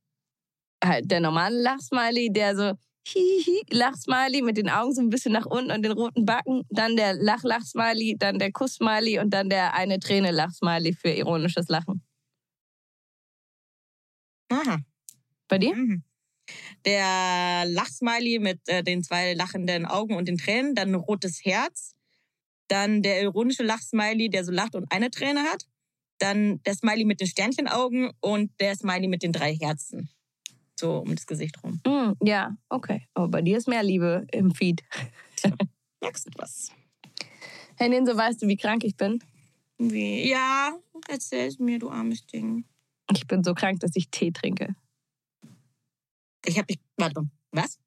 Halt 0.84 1.10
der 1.10 1.20
normale 1.20 1.60
Lachsmiley, 1.60 2.32
der 2.32 2.56
so 2.56 2.72
hihihi 3.06 3.62
Lachsmiley 3.70 4.42
mit 4.42 4.56
den 4.56 4.70
Augen 4.70 4.94
so 4.94 5.02
ein 5.02 5.10
bisschen 5.10 5.32
nach 5.32 5.46
unten 5.46 5.70
und 5.70 5.82
den 5.82 5.92
roten 5.92 6.24
Backen, 6.24 6.62
dann 6.70 6.96
der 6.96 7.14
Lach-Lach-Smiley, 7.14 8.16
dann 8.18 8.38
der 8.38 8.50
Kuss-Smiley 8.52 9.18
und 9.18 9.30
dann 9.30 9.50
der 9.50 9.74
eine 9.74 9.98
Träne-Lach-Smiley 9.98 10.94
für 10.94 11.10
ironisches 11.10 11.68
Lachen. 11.68 12.02
Aha. 14.50 14.78
Bei 15.48 15.58
dir? 15.58 15.74
Mhm. 15.74 16.02
Der 16.84 17.64
Lachsmiley 17.66 18.38
mit 18.38 18.60
äh, 18.68 18.82
den 18.82 19.02
zwei 19.02 19.34
lachenden 19.34 19.86
Augen 19.86 20.16
und 20.16 20.28
den 20.28 20.38
Tränen, 20.38 20.74
dann 20.74 20.90
ein 20.90 20.94
rotes 20.94 21.44
Herz, 21.44 21.94
dann 22.68 23.02
der 23.02 23.22
ironische 23.22 23.62
Lachsmiley, 23.62 24.28
der 24.28 24.44
so 24.44 24.52
lacht 24.52 24.74
und 24.74 24.90
eine 24.90 25.10
Träne 25.10 25.42
hat, 25.44 25.66
dann 26.18 26.62
der 26.62 26.74
Smiley 26.74 27.04
mit 27.04 27.20
den 27.20 27.26
Sternchenaugen 27.26 28.12
und 28.20 28.52
der 28.60 28.74
Smiley 28.76 29.08
mit 29.08 29.22
den 29.22 29.32
drei 29.32 29.54
Herzen. 29.54 30.08
So 30.78 30.98
um 30.98 31.14
das 31.14 31.26
Gesicht 31.26 31.62
rum. 31.62 31.80
Mm, 31.86 32.12
ja, 32.26 32.56
okay. 32.68 33.06
Aber 33.14 33.28
bei 33.28 33.42
dir 33.42 33.58
ist 33.58 33.68
mehr 33.68 33.82
Liebe 33.82 34.26
im 34.32 34.52
Feed. 34.52 34.82
Merkst 36.00 36.26
du 36.26 36.30
was? 36.36 36.70
Hey, 37.76 37.88
Ninso, 37.88 38.16
weißt 38.16 38.42
du, 38.42 38.48
wie 38.48 38.56
krank 38.56 38.84
ich 38.84 38.96
bin? 38.96 39.22
Wie? 39.78 40.28
Ja, 40.28 40.76
erzähl's 41.08 41.58
mir, 41.58 41.78
du 41.78 41.90
armes 41.90 42.26
Ding. 42.26 42.64
Ich 43.12 43.26
bin 43.26 43.44
so 43.44 43.54
krank, 43.54 43.80
dass 43.80 43.92
ich 43.94 44.10
Tee 44.10 44.30
trinke. 44.30 44.74
Ich 46.46 46.58
hab 46.58 46.66
dich. 46.66 46.78
Warte 46.96 47.20
mal. 47.22 47.28
Was? 47.52 47.78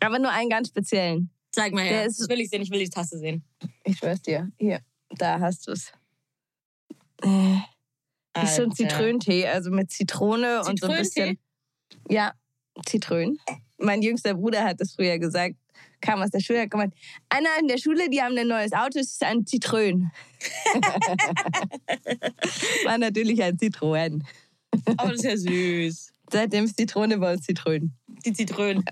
Aber 0.00 0.18
nur 0.18 0.30
einen 0.30 0.50
ganz 0.50 0.68
speziellen. 0.68 1.30
Zeig 1.52 1.72
mal 1.72 1.84
Der 1.84 1.92
her. 2.00 2.06
ist- 2.06 2.20
Das 2.20 2.28
will 2.28 2.40
ich 2.40 2.50
sehen, 2.50 2.62
ich 2.62 2.70
will 2.70 2.80
die 2.80 2.90
Tasse 2.90 3.18
sehen. 3.18 3.42
Ich 3.84 3.96
schwör's 3.98 4.20
dir. 4.22 4.50
Hier, 4.58 4.80
da 5.10 5.40
hast 5.40 5.66
du's. 5.66 5.90
Äh, 7.22 7.56
ist 8.42 8.56
so 8.56 8.62
ein 8.62 8.70
Alter. 8.70 8.74
Zitrönentee, 8.76 9.46
also 9.48 9.70
mit 9.70 9.90
Zitrone 9.90 10.62
und 10.64 10.78
so 10.78 10.86
ein 10.86 10.98
bisschen. 10.98 11.38
Ja, 12.10 12.34
Zitrönen. 12.84 13.38
Mein 13.78 14.02
jüngster 14.02 14.34
Bruder 14.34 14.64
hat 14.64 14.80
das 14.80 14.92
früher 14.94 15.18
gesagt, 15.18 15.56
kam 16.02 16.20
aus 16.20 16.30
der 16.30 16.40
Schule, 16.40 16.60
hat 16.60 16.70
gemeint, 16.70 16.94
einer 17.30 17.48
in 17.58 17.68
der 17.68 17.78
Schule, 17.78 18.10
die 18.10 18.20
haben 18.22 18.36
ein 18.36 18.46
neues 18.48 18.72
Auto, 18.72 18.98
es 18.98 19.12
ist 19.12 19.22
ein 19.24 19.46
Zitrön. 19.46 20.10
War 22.84 22.98
natürlich 22.98 23.42
ein 23.42 23.58
Zitroen. 23.58 24.26
Oh, 24.72 25.08
das 25.08 25.12
ist 25.14 25.24
ja 25.24 25.36
süß. 25.36 26.12
Seitdem 26.30 26.64
ist 26.64 26.76
Zitrone 26.76 27.18
bei 27.18 27.32
uns 27.34 27.44
Zitrön. 27.44 27.92
Die 28.24 28.32
Zitrönen. 28.32 28.84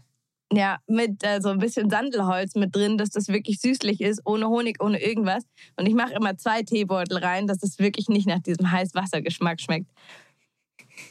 Ja, 0.52 0.78
mit 0.86 1.24
äh, 1.24 1.40
so 1.40 1.48
ein 1.48 1.58
bisschen 1.58 1.90
Sandelholz 1.90 2.54
mit 2.54 2.74
drin, 2.74 2.98
dass 2.98 3.10
das 3.10 3.28
wirklich 3.28 3.60
süßlich 3.60 4.00
ist, 4.00 4.20
ohne 4.24 4.48
Honig, 4.48 4.82
ohne 4.82 5.02
irgendwas. 5.02 5.44
Und 5.76 5.86
ich 5.86 5.94
mache 5.94 6.14
immer 6.14 6.36
zwei 6.36 6.62
Teebeutel 6.62 7.18
rein, 7.18 7.46
dass 7.46 7.62
es 7.62 7.78
wirklich 7.78 8.08
nicht 8.08 8.28
nach 8.28 8.40
diesem 8.40 8.70
Heißwassergeschmack 8.70 9.60
schmeckt. 9.60 9.90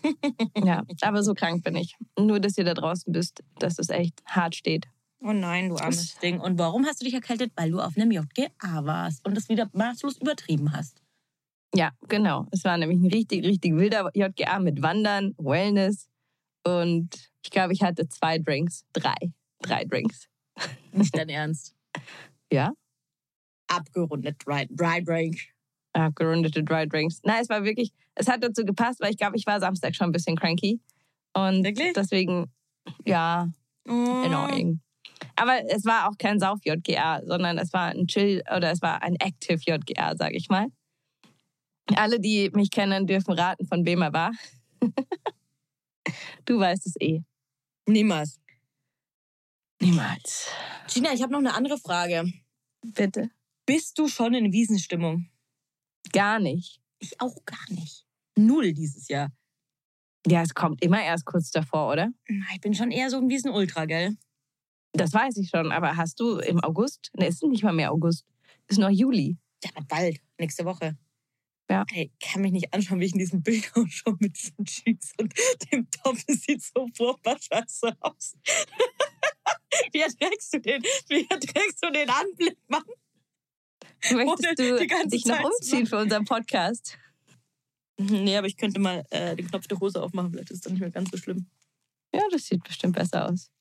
ja, 0.63 0.83
aber 1.01 1.23
so 1.23 1.33
krank 1.33 1.63
bin 1.63 1.75
ich. 1.75 1.95
Nur, 2.17 2.39
dass 2.39 2.57
ihr 2.57 2.63
da 2.63 2.73
draußen 2.73 3.11
bist, 3.11 3.43
dass 3.59 3.79
es 3.79 3.89
echt 3.89 4.21
hart 4.25 4.55
steht. 4.55 4.87
Oh 5.19 5.33
nein, 5.33 5.69
du 5.69 5.77
armes 5.77 6.17
Ding. 6.19 6.39
Und 6.39 6.59
warum 6.59 6.85
hast 6.85 7.01
du 7.01 7.05
dich 7.05 7.13
erkältet? 7.13 7.51
Weil 7.55 7.71
du 7.71 7.79
auf 7.79 7.97
einem 7.97 8.11
JGA 8.11 8.85
warst 8.85 9.25
und 9.25 9.35
das 9.35 9.49
wieder 9.49 9.69
maßlos 9.73 10.17
übertrieben 10.17 10.73
hast. 10.73 11.01
Ja, 11.75 11.91
genau. 12.07 12.45
Es 12.51 12.63
war 12.63 12.77
nämlich 12.77 12.99
ein 12.99 13.07
richtig, 13.07 13.43
richtig 13.45 13.75
wilder 13.75 14.09
JGA 14.13 14.59
mit 14.59 14.81
Wandern, 14.81 15.33
Wellness 15.37 16.07
und 16.65 17.09
ich 17.43 17.49
glaube, 17.51 17.73
ich 17.73 17.81
hatte 17.83 18.07
zwei 18.07 18.39
Drinks. 18.39 18.85
Drei. 18.93 19.15
Drei 19.61 19.85
Drinks. 19.85 20.27
Nicht 20.91 21.15
dein 21.15 21.29
Ernst. 21.29 21.75
Ja? 22.51 22.73
Abgerundet 23.67 24.37
Dry, 24.45 24.67
dry 24.69 25.03
Drink. 25.03 25.37
Abgerundete 25.93 26.63
Dry 26.63 26.87
Drinks. 26.87 27.21
Nein, 27.23 27.41
es 27.41 27.49
war 27.49 27.63
wirklich, 27.63 27.91
es 28.15 28.27
hat 28.27 28.43
dazu 28.43 28.63
gepasst, 28.65 28.99
weil 28.99 29.11
ich 29.11 29.17
glaube, 29.17 29.37
ich 29.37 29.45
war 29.45 29.59
Samstag 29.59 29.95
schon 29.95 30.09
ein 30.09 30.11
bisschen 30.11 30.35
cranky. 30.35 30.79
Und 31.33 31.63
Wirklich? 31.63 31.93
deswegen, 31.93 32.51
ja, 33.05 33.49
Oh. 33.87 33.91
annoying. 33.91 34.79
Aber 35.35 35.59
es 35.67 35.83
war 35.85 36.07
auch 36.07 36.17
kein 36.17 36.39
Sauf-JGA, 36.39 37.21
sondern 37.25 37.57
es 37.57 37.73
war 37.73 37.87
ein 37.87 38.07
Chill 38.07 38.41
oder 38.55 38.71
es 38.71 38.81
war 38.81 39.01
ein 39.01 39.15
Active-JGA, 39.15 40.15
sage 40.15 40.35
ich 40.37 40.47
mal. 40.49 40.67
Alle, 41.95 42.19
die 42.19 42.49
mich 42.53 42.71
kennen, 42.71 43.07
dürfen 43.07 43.33
raten, 43.33 43.65
von 43.67 43.85
wem 43.85 44.01
er 44.03 44.13
war. 44.13 44.31
du 46.45 46.59
weißt 46.59 46.85
es 46.87 46.95
eh. 46.99 47.21
Niemals. 47.87 48.39
Niemals. 49.81 50.47
Gina, 50.87 51.13
ich 51.13 51.21
habe 51.21 51.33
noch 51.33 51.39
eine 51.39 51.53
andere 51.53 51.77
Frage. 51.77 52.31
Bitte. 52.81 53.29
Bist 53.65 53.97
du 53.97 54.07
schon 54.07 54.33
in 54.33 54.51
Wiesenstimmung? 54.53 55.29
Gar 56.11 56.39
nicht. 56.39 56.81
Ich 56.99 57.19
auch 57.19 57.35
gar 57.45 57.69
nicht. 57.69 58.05
Null 58.37 58.73
dieses 58.73 59.07
Jahr. 59.07 59.31
Ja, 60.25 60.41
es 60.41 60.53
kommt 60.53 60.81
immer 60.81 61.03
erst 61.03 61.25
kurz 61.25 61.51
davor, 61.51 61.91
oder? 61.91 62.09
Na, 62.29 62.45
Ich 62.53 62.61
bin 62.61 62.73
schon 62.73 62.91
eher 62.91 63.09
so 63.09 63.17
ein 63.17 63.29
Wiesen-Ultra, 63.29 63.85
gell? 63.85 64.15
Das 64.93 65.11
weiß 65.13 65.37
ich 65.37 65.49
schon, 65.49 65.71
aber 65.71 65.97
hast 65.97 66.19
du 66.19 66.37
im 66.37 66.63
August? 66.63 67.09
Ne, 67.17 67.27
es 67.27 67.35
ist 67.35 67.43
nicht 67.43 67.63
mal 67.63 67.73
mehr 67.73 67.91
August. 67.91 68.25
Ist 68.67 68.79
noch 68.79 68.89
Juli. 68.89 69.37
Ja, 69.63 69.71
bald. 69.87 70.19
Nächste 70.37 70.65
Woche. 70.65 70.97
Ja. 71.69 71.85
Ey, 71.93 72.11
ich 72.19 72.27
kann 72.27 72.41
mich 72.41 72.51
nicht 72.51 72.73
anschauen, 72.73 72.99
wie 72.99 73.05
ich 73.05 73.13
in 73.13 73.19
diesem 73.19 73.41
Bild 73.41 73.71
ausschaue 73.75 74.17
mit 74.19 74.37
diesen 74.37 74.65
Jeans 74.65 75.13
und 75.19 75.33
dem 75.71 75.89
Top. 75.89 76.17
Es 76.27 76.41
sieht 76.41 76.61
so 76.61 76.87
furchtbar 76.95 77.37
scheiße 77.39 77.95
aus. 78.01 78.35
wie 79.93 80.01
erträgst 80.01 80.53
du 80.53 80.59
den? 80.59 80.83
Wie 81.09 81.27
erträgst 81.29 81.83
du 81.83 81.91
den 81.91 82.09
Anblick, 82.09 82.57
Mann? 82.67 82.83
Möchtest 84.11 84.59
du 84.59 85.07
dich 85.07 85.25
noch 85.25 85.37
Zeit 85.37 85.45
umziehen 85.45 85.87
für 85.87 85.97
unseren 85.97 86.25
Podcast? 86.25 86.97
Nee, 87.97 88.37
aber 88.37 88.47
ich 88.47 88.57
könnte 88.57 88.79
mal 88.79 89.05
äh, 89.11 89.35
den 89.35 89.47
Knopf 89.47 89.67
der 89.67 89.79
Hose 89.79 90.01
aufmachen. 90.01 90.31
Vielleicht 90.31 90.51
ist 90.51 90.65
dann 90.65 90.73
nicht 90.73 90.81
mehr 90.81 90.91
ganz 90.91 91.11
so 91.11 91.17
schlimm. 91.17 91.47
Ja, 92.13 92.21
das 92.31 92.45
sieht 92.45 92.63
bestimmt 92.63 92.95
besser 92.95 93.29
aus. 93.29 93.51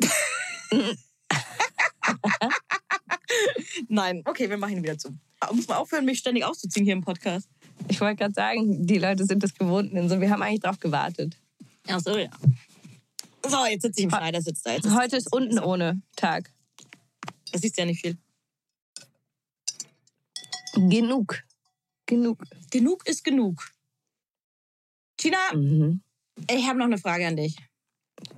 Nein, 3.88 4.22
okay, 4.24 4.48
wir 4.48 4.56
machen 4.56 4.76
ihn 4.76 4.82
wieder 4.82 4.98
zu. 4.98 5.16
Aber 5.40 5.54
muss 5.54 5.68
man 5.68 5.78
aufhören, 5.78 6.04
mich 6.04 6.18
ständig 6.18 6.44
auszuziehen 6.44 6.84
hier 6.84 6.94
im 6.94 7.02
Podcast? 7.02 7.48
Ich 7.88 8.00
wollte 8.00 8.16
gerade 8.16 8.34
sagen, 8.34 8.86
die 8.86 8.98
Leute 8.98 9.24
sind 9.24 9.42
das 9.42 9.54
gewohnt. 9.54 9.92
So, 10.08 10.20
wir 10.20 10.30
haben 10.30 10.42
eigentlich 10.42 10.60
drauf 10.60 10.78
gewartet. 10.78 11.36
Ach 11.88 12.00
so, 12.00 12.16
ja. 12.16 12.30
So, 13.46 13.66
jetzt 13.66 13.82
sitze 13.82 14.00
ich 14.00 14.04
im 14.04 14.10
Schneidersitz 14.10 14.62
da. 14.62 14.72
Jetzt 14.72 14.90
Heute 14.90 15.16
ist 15.16 15.30
unten 15.32 15.58
ohne 15.58 16.00
Tag. 16.16 16.50
Das 17.52 17.60
siehst 17.60 17.76
ja 17.78 17.84
nicht 17.84 18.00
viel. 18.00 18.16
Genug. 20.74 21.42
Genug. 22.06 22.42
Genug 22.70 23.06
ist 23.06 23.22
genug. 23.24 23.70
Tina, 25.16 25.38
Mhm. 25.54 26.02
ich 26.50 26.66
habe 26.66 26.78
noch 26.78 26.86
eine 26.86 26.98
Frage 26.98 27.26
an 27.26 27.36
dich. 27.36 27.56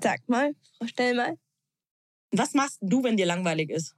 Sag 0.02 0.28
mal, 0.28 0.54
Frau 0.78 0.86
Stellmal. 0.86 1.38
Was 2.32 2.54
machst 2.54 2.78
du, 2.82 3.02
wenn 3.02 3.16
dir 3.16 3.26
langweilig 3.26 3.70
ist? 3.70 3.94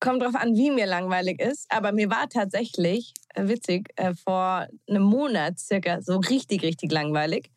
Kommt 0.00 0.22
drauf 0.22 0.34
an, 0.34 0.56
wie 0.56 0.70
mir 0.70 0.86
langweilig 0.86 1.40
ist. 1.40 1.66
Aber 1.70 1.92
mir 1.92 2.10
war 2.10 2.28
tatsächlich, 2.28 3.12
äh, 3.34 3.48
witzig, 3.48 3.90
äh, 3.96 4.14
vor 4.14 4.66
einem 4.88 5.02
Monat 5.02 5.58
circa 5.58 6.00
so 6.00 6.16
richtig, 6.18 6.62
richtig 6.62 6.90
langweilig. 6.90 7.50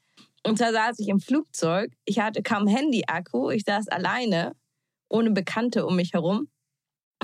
Und 0.46 0.58
zwar 0.58 0.74
saß 0.74 1.00
ich 1.00 1.08
im 1.08 1.22
Flugzeug. 1.22 1.94
Ich 2.06 2.20
hatte 2.20 2.44
kaum 2.44 2.68
Handy-Akku. 2.68 3.50
Ich 3.50 3.64
saß 3.64 3.88
alleine, 3.88 4.56
ohne 5.10 5.32
Bekannte 5.32 5.86
um 5.86 5.96
mich 5.96 6.14
herum. 6.14 6.50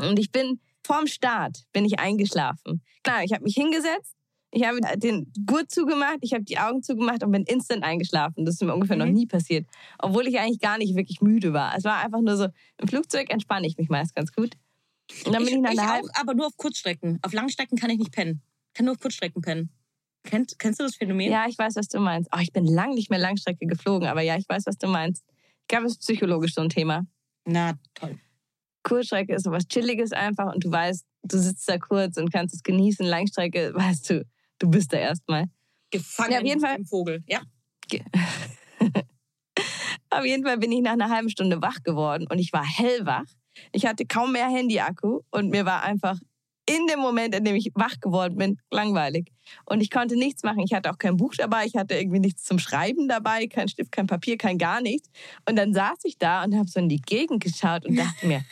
Und 0.01 0.17
ich 0.17 0.31
bin 0.31 0.61
vorm 0.87 1.05
Start 1.07 1.63
bin 1.73 1.83
ich 1.83 1.99
eingeschlafen. 1.99 2.81
Klar, 3.03 3.23
ich 3.25 3.33
habe 3.33 3.43
mich 3.43 3.53
hingesetzt, 3.55 4.15
ich 4.51 4.63
habe 4.65 4.79
den 4.97 5.31
Gurt 5.45 5.69
zugemacht, 5.69 6.19
ich 6.21 6.33
habe 6.33 6.45
die 6.45 6.57
Augen 6.57 6.81
zugemacht 6.81 7.23
und 7.23 7.31
bin 7.31 7.43
instant 7.43 7.83
eingeschlafen. 7.83 8.45
Das 8.45 8.55
ist 8.55 8.63
mir 8.63 8.73
ungefähr 8.73 8.95
noch 8.95 9.05
Mhm. 9.05 9.13
nie 9.13 9.25
passiert. 9.27 9.67
Obwohl 9.99 10.27
ich 10.27 10.39
eigentlich 10.39 10.61
gar 10.61 10.77
nicht 10.77 10.95
wirklich 10.95 11.19
müde 11.21 11.51
war. 11.53 11.75
Es 11.77 11.83
war 11.83 11.97
einfach 12.03 12.21
nur 12.21 12.37
so, 12.37 12.47
im 12.77 12.87
Flugzeug 12.87 13.29
entspanne 13.29 13.67
ich 13.67 13.77
mich 13.77 13.89
meist 13.89 14.15
ganz 14.15 14.31
gut. 14.31 14.55
Und 15.25 15.33
dann 15.33 15.45
bin 15.45 15.65
ich, 15.65 15.71
ich 15.73 15.79
auch, 15.79 16.07
aber 16.13 16.33
nur 16.33 16.47
auf 16.47 16.57
Kurzstrecken. 16.57 17.19
Auf 17.21 17.33
Langstrecken 17.33 17.77
kann 17.77 17.89
ich 17.89 17.97
nicht 17.97 18.11
pennen. 18.11 18.41
Kann 18.73 18.85
nur 18.85 18.93
auf 18.93 18.99
Kurzstrecken 18.99 19.41
pennen. 19.41 19.71
Kennt, 20.23 20.59
kennst 20.59 20.79
du 20.79 20.83
das 20.83 20.95
Phänomen? 20.95 21.31
Ja, 21.31 21.45
ich 21.47 21.57
weiß, 21.57 21.75
was 21.75 21.87
du 21.87 21.99
meinst. 21.99 22.29
Oh, 22.35 22.39
ich 22.39 22.51
bin 22.51 22.65
lang 22.65 22.93
nicht 22.93 23.09
mehr 23.09 23.19
Langstrecke 23.19 23.65
geflogen, 23.65 24.07
aber 24.07 24.21
ja, 24.21 24.37
ich 24.37 24.47
weiß, 24.47 24.65
was 24.65 24.77
du 24.77 24.87
meinst. 24.87 25.23
Ich 25.61 25.67
glaube, 25.67 25.85
es 25.85 25.93
ist 25.93 26.01
psychologisch 26.01 26.53
so 26.53 26.61
ein 26.61 26.69
Thema. 26.69 27.05
Na, 27.45 27.73
toll. 27.93 28.19
Kurzstrecke 28.83 29.35
ist 29.35 29.43
sowas 29.43 29.67
Chilliges 29.67 30.11
einfach 30.11 30.53
und 30.53 30.63
du 30.63 30.71
weißt, 30.71 31.05
du 31.23 31.37
sitzt 31.37 31.67
da 31.67 31.77
kurz 31.77 32.17
und 32.17 32.31
kannst 32.31 32.55
es 32.55 32.63
genießen. 32.63 33.05
Langstrecke, 33.05 33.73
weißt 33.73 34.09
du, 34.09 34.25
du 34.59 34.69
bist 34.69 34.93
da 34.93 34.97
erstmal. 34.97 35.45
Gefangen 35.91 36.31
Ja, 36.33 36.39
auf 36.39 36.45
jeden 36.45 36.61
Fall. 36.61 36.77
im 36.77 36.85
Vogel. 36.85 37.23
Ja. 37.27 37.41
Auf 40.11 40.25
jeden 40.25 40.43
Fall 40.43 40.57
bin 40.57 40.71
ich 40.71 40.81
nach 40.81 40.93
einer 40.93 41.09
halben 41.09 41.29
Stunde 41.29 41.61
wach 41.61 41.83
geworden 41.83 42.25
und 42.29 42.39
ich 42.39 42.51
war 42.51 42.65
hellwach. 42.65 43.25
Ich 43.71 43.85
hatte 43.85 44.05
kaum 44.05 44.31
mehr 44.31 44.49
Handy-Akku 44.49 45.21
und 45.31 45.49
mir 45.49 45.65
war 45.65 45.83
einfach 45.83 46.17
in 46.69 46.85
dem 46.85 46.99
Moment, 46.99 47.33
in 47.33 47.43
dem 47.43 47.55
ich 47.55 47.71
wach 47.73 47.99
geworden 47.99 48.37
bin, 48.37 48.59
langweilig. 48.69 49.31
Und 49.65 49.81
ich 49.81 49.89
konnte 49.89 50.15
nichts 50.15 50.43
machen. 50.43 50.59
Ich 50.59 50.73
hatte 50.73 50.91
auch 50.91 50.99
kein 50.99 51.17
Buch 51.17 51.33
dabei, 51.35 51.65
ich 51.65 51.75
hatte 51.75 51.95
irgendwie 51.95 52.19
nichts 52.19 52.43
zum 52.43 52.59
Schreiben 52.59 53.07
dabei, 53.07 53.47
kein 53.47 53.67
Stift, 53.67 53.91
kein 53.91 54.05
Papier, 54.05 54.37
kein 54.37 54.59
gar 54.59 54.79
nichts. 54.79 55.09
Und 55.47 55.55
dann 55.55 55.73
saß 55.73 55.99
ich 56.03 56.19
da 56.19 56.43
und 56.43 56.55
habe 56.55 56.69
so 56.69 56.79
in 56.79 56.87
die 56.87 57.01
Gegend 57.01 57.43
geschaut 57.43 57.87
und 57.87 57.95
dachte 57.97 58.27
mir, 58.27 58.45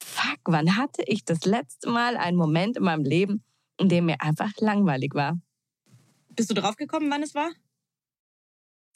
fuck, 0.00 0.38
wann 0.44 0.76
hatte 0.76 1.02
ich 1.06 1.24
das 1.24 1.44
letzte 1.44 1.90
Mal 1.90 2.16
einen 2.16 2.36
Moment 2.36 2.76
in 2.76 2.84
meinem 2.84 3.04
Leben, 3.04 3.42
in 3.78 3.88
dem 3.88 4.06
mir 4.06 4.20
einfach 4.20 4.52
langweilig 4.60 5.14
war? 5.14 5.36
Bist 6.28 6.50
du 6.50 6.54
draufgekommen, 6.54 7.10
wann 7.10 7.24
es 7.24 7.34
war? 7.34 7.50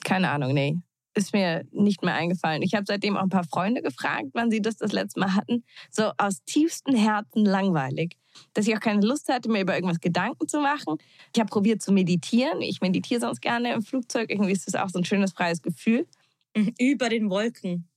Keine 0.05 0.31
Ahnung, 0.31 0.53
nee. 0.53 0.79
Ist 1.17 1.33
mir 1.33 1.65
nicht 1.71 2.03
mehr 2.03 2.15
eingefallen. 2.15 2.63
Ich 2.63 2.75
habe 2.75 2.85
seitdem 2.87 3.17
auch 3.17 3.23
ein 3.23 3.29
paar 3.29 3.45
Freunde 3.45 3.83
gefragt, 3.83 4.29
wann 4.33 4.51
sie 4.51 4.61
das 4.61 4.77
das 4.77 4.93
letzte 4.93 5.21
Mal 5.21 5.35
hatten. 5.35 5.65
So 5.91 6.11
aus 6.19 6.43
tiefstem 6.45 6.97
Herzen 6.97 7.45
langweilig. 7.45 8.17
dass 8.53 8.67
ich 8.67 8.75
auch 8.75 8.81
keine 8.81 9.07
Lust 9.07 9.29
hatte, 9.29 9.49
mir 9.49 9.61
über 9.61 9.75
irgendwas 9.75 10.01
Gedanken 10.01 10.49
zu 10.49 10.61
machen. 10.61 10.97
Ich 11.33 11.41
habe 11.41 11.49
probiert 11.51 11.83
zu 11.83 11.93
meditieren. 11.93 12.61
Ich 12.63 12.81
meditiere 12.81 13.21
sonst 13.21 13.41
gerne 13.41 13.73
im 13.73 13.83
Flugzeug. 13.83 14.31
Irgendwie 14.31 14.53
ist 14.53 14.67
das 14.67 14.75
auch 14.75 14.89
so 14.89 14.99
ein 14.99 15.05
schönes, 15.05 15.33
freies 15.33 15.63
Gefühl. 15.63 16.07
Über 16.79 17.09
den 17.09 17.31
Wolken. 17.31 17.89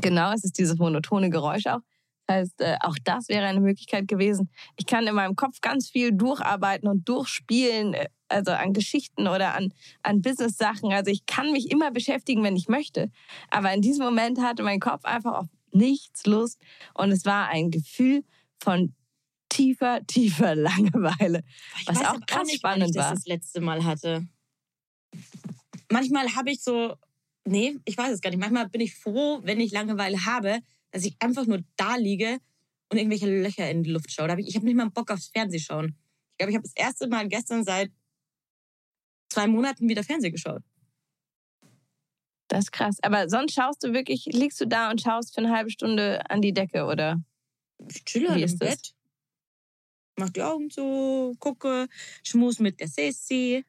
Genau, 0.00 0.32
es 0.32 0.44
ist 0.44 0.58
dieses 0.58 0.78
monotone 0.78 1.30
Geräusch 1.30 1.66
auch. 1.66 1.80
Das 2.26 2.36
heißt, 2.36 2.60
äh, 2.60 2.76
auch 2.80 2.96
das 3.04 3.28
wäre 3.28 3.46
eine 3.46 3.60
Möglichkeit 3.60 4.08
gewesen. 4.08 4.50
Ich 4.76 4.86
kann 4.86 5.06
in 5.06 5.14
meinem 5.14 5.36
Kopf 5.36 5.60
ganz 5.60 5.90
viel 5.90 6.12
durcharbeiten 6.12 6.88
und 6.88 7.08
durchspielen, 7.08 7.94
äh, 7.94 8.08
also 8.28 8.52
an 8.52 8.72
Geschichten 8.72 9.28
oder 9.28 9.54
an, 9.54 9.72
an 10.02 10.22
Business-Sachen. 10.22 10.92
Also 10.92 11.10
ich 11.10 11.26
kann 11.26 11.52
mich 11.52 11.70
immer 11.70 11.90
beschäftigen, 11.90 12.42
wenn 12.42 12.56
ich 12.56 12.68
möchte. 12.68 13.10
Aber 13.50 13.72
in 13.72 13.82
diesem 13.82 14.04
Moment 14.04 14.40
hatte 14.40 14.62
mein 14.62 14.80
Kopf 14.80 15.04
einfach 15.04 15.34
auf 15.34 15.46
nichts 15.72 16.24
Lust. 16.26 16.60
Und 16.94 17.10
es 17.10 17.24
war 17.24 17.48
ein 17.48 17.70
Gefühl 17.70 18.24
von 18.58 18.94
tiefer, 19.50 20.00
tiefer 20.06 20.54
Langeweile. 20.54 21.42
Ich 21.80 21.88
Was 21.88 22.04
auch 22.04 22.20
krass 22.26 22.46
nicht, 22.46 22.62
wann 22.62 22.80
ich 22.80 22.88
spannend 22.88 22.96
das 22.96 23.04
war. 23.04 23.14
das 23.14 23.26
letzte 23.26 23.60
Mal 23.60 23.84
hatte. 23.84 24.26
Manchmal 25.90 26.34
habe 26.34 26.50
ich 26.50 26.62
so, 26.62 26.94
nee, 27.44 27.76
ich 27.84 27.98
weiß 27.98 28.12
es 28.12 28.20
gar 28.20 28.30
nicht. 28.30 28.40
Manchmal 28.40 28.68
bin 28.68 28.80
ich 28.80 28.94
froh, 28.94 29.40
wenn 29.42 29.60
ich 29.60 29.72
Langeweile 29.72 30.24
habe, 30.24 30.60
dass 30.94 31.04
ich 31.04 31.16
einfach 31.18 31.44
nur 31.46 31.60
da 31.76 31.96
liege 31.96 32.38
und 32.88 32.98
irgendwelche 32.98 33.26
Löcher 33.26 33.68
in 33.68 33.82
die 33.82 33.90
Luft 33.90 34.12
schaue. 34.12 34.30
Hab 34.30 34.38
ich 34.38 34.46
ich 34.46 34.54
habe 34.54 34.64
nicht 34.64 34.76
mal 34.76 34.88
Bock 34.90 35.10
aufs 35.10 35.26
Fernsehschauen. 35.26 35.98
Ich 36.30 36.38
glaube, 36.38 36.50
ich 36.52 36.56
habe 36.56 36.62
das 36.62 36.76
erste 36.76 37.08
Mal 37.08 37.28
gestern 37.28 37.64
seit 37.64 37.90
zwei 39.28 39.48
Monaten 39.48 39.88
wieder 39.88 40.04
Fernsehen 40.04 40.30
geschaut. 40.32 40.62
Das 42.46 42.66
ist 42.66 42.70
krass. 42.70 42.98
Aber 43.02 43.28
sonst 43.28 43.54
schaust 43.54 43.82
du 43.82 43.92
wirklich, 43.92 44.26
liegst 44.26 44.60
du 44.60 44.66
da 44.68 44.88
und 44.92 45.00
schaust 45.00 45.34
für 45.34 45.40
eine 45.40 45.50
halbe 45.50 45.70
Stunde 45.70 46.30
an 46.30 46.40
die 46.40 46.52
Decke, 46.52 46.84
oder? 46.84 47.20
Ich 47.90 48.04
chille 48.04 48.26
Wie 48.26 48.30
halt 48.30 48.38
im 48.38 48.44
ist 48.44 48.62
das? 48.62 48.68
Bett, 48.70 48.94
mach 50.16 50.30
die 50.30 50.42
Augen 50.42 50.70
zu, 50.70 51.34
gucke, 51.40 51.88
schmus 52.22 52.60
mit 52.60 52.78
der 52.78 52.86
Sissi. 52.86 53.64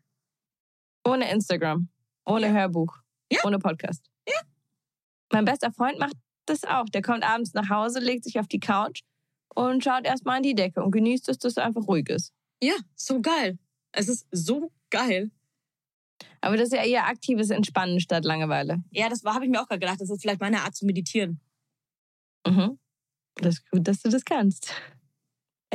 Ohne 1.03 1.32
Instagram, 1.32 1.89
ohne 2.25 2.48
Ja. 2.48 2.53
Hörbuch, 2.53 2.96
Ja. 3.32 3.39
ohne 3.46 3.58
Podcast. 3.58 4.12
Ja. 4.27 4.39
Mein 5.32 5.46
bester 5.46 5.72
Freund 5.72 5.98
macht 5.98 6.15
das 6.46 6.64
auch. 6.64 6.86
Der 6.86 7.02
kommt 7.02 7.24
abends 7.24 7.54
nach 7.54 7.70
Hause, 7.70 8.00
legt 8.00 8.24
sich 8.24 8.40
auf 8.40 8.48
die 8.48 8.60
Couch 8.60 9.02
und 9.54 9.84
schaut 9.84 10.06
erstmal 10.06 10.38
an 10.38 10.44
die 10.44 10.56
Decke 10.56 10.84
und 10.84 10.92
genießt, 10.92 11.28
dass 11.28 11.40
das 11.40 11.58
einfach 11.58 11.88
ruhig 11.88 12.10
ist. 12.10 12.34
Ja, 12.62 12.75
so 12.96 13.22
geil. 13.22 13.58
Es 13.92 14.10
ist 14.10 14.28
so 14.32 14.72
geil. 14.90 15.32
Aber 16.42 16.58
das 16.58 16.68
ist 16.68 16.74
ja 16.74 16.84
eher 16.84 17.08
aktives 17.08 17.50
Entspannen 17.50 18.00
statt 18.00 18.24
Langeweile. 18.25 18.84
Ja, 18.92 19.10
das 19.10 19.24
habe 19.24 19.46
ich 19.46 19.52
mir 19.52 19.62
auch 19.62 19.68
gerade 19.68 19.80
gedacht. 19.80 20.00
Das 20.00 20.10
ist 20.10 20.22
vielleicht 20.22 20.42
meine 20.42 20.62
Art 20.62 20.75
zu 20.75 20.86
meditieren. 20.86 21.40
Mhm. 22.46 22.78
Das 23.36 23.56
ist 23.56 23.70
gut, 23.72 23.88
dass 23.88 24.02
du 24.02 24.10
das 24.10 24.24
kannst. 24.24 24.74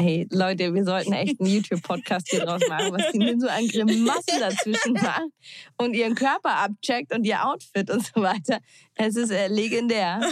Hey, 0.03 0.27
Leute, 0.31 0.73
wir 0.73 0.83
sollten 0.83 1.13
echt 1.13 1.39
einen 1.39 1.51
YouTube-Podcast 1.51 2.31
hier 2.31 2.41
draus 2.41 2.63
machen, 2.71 2.91
was 2.91 3.13
die 3.13 3.19
denn 3.19 3.39
so 3.39 3.49
an 3.49 3.69
Grimassen 3.69 4.41
dazwischen 4.41 4.95
macht 4.95 5.29
und 5.77 5.93
ihren 5.93 6.15
Körper 6.15 6.57
abcheckt 6.57 7.15
und 7.15 7.25
ihr 7.25 7.45
Outfit 7.45 7.91
und 7.91 8.07
so 8.07 8.23
weiter. 8.23 8.61
Es 8.95 9.15
ist 9.15 9.31
äh, 9.31 9.49
legendär. 9.49 10.23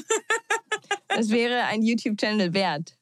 Es 1.08 1.28
wäre 1.28 1.64
ein 1.64 1.82
YouTube-Channel 1.82 2.54
wert. 2.54 2.96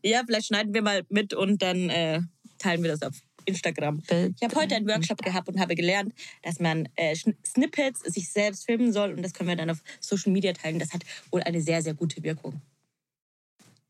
Ja, 0.00 0.22
vielleicht 0.24 0.46
schneiden 0.46 0.72
wir 0.74 0.82
mal 0.82 1.02
mit 1.08 1.34
und 1.34 1.60
dann 1.60 1.90
äh, 1.90 2.20
teilen 2.58 2.84
wir 2.84 2.92
das 2.92 3.02
auf 3.02 3.20
Instagram. 3.44 4.00
Ich 4.08 4.44
habe 4.44 4.54
heute 4.54 4.76
einen 4.76 4.86
Workshop 4.86 5.22
gehabt 5.22 5.48
und 5.48 5.58
habe 5.58 5.74
gelernt, 5.74 6.14
dass 6.44 6.60
man 6.60 6.88
äh, 6.94 7.16
Snippets 7.16 7.98
sich 8.00 8.30
selbst 8.30 8.66
filmen 8.66 8.92
soll 8.92 9.12
und 9.12 9.22
das 9.22 9.32
können 9.32 9.48
wir 9.48 9.56
dann 9.56 9.70
auf 9.70 9.82
Social 9.98 10.30
Media 10.30 10.52
teilen. 10.52 10.78
Das 10.78 10.92
hat 10.92 11.02
wohl 11.32 11.42
eine 11.42 11.60
sehr, 11.60 11.82
sehr 11.82 11.94
gute 11.94 12.22
Wirkung. 12.22 12.62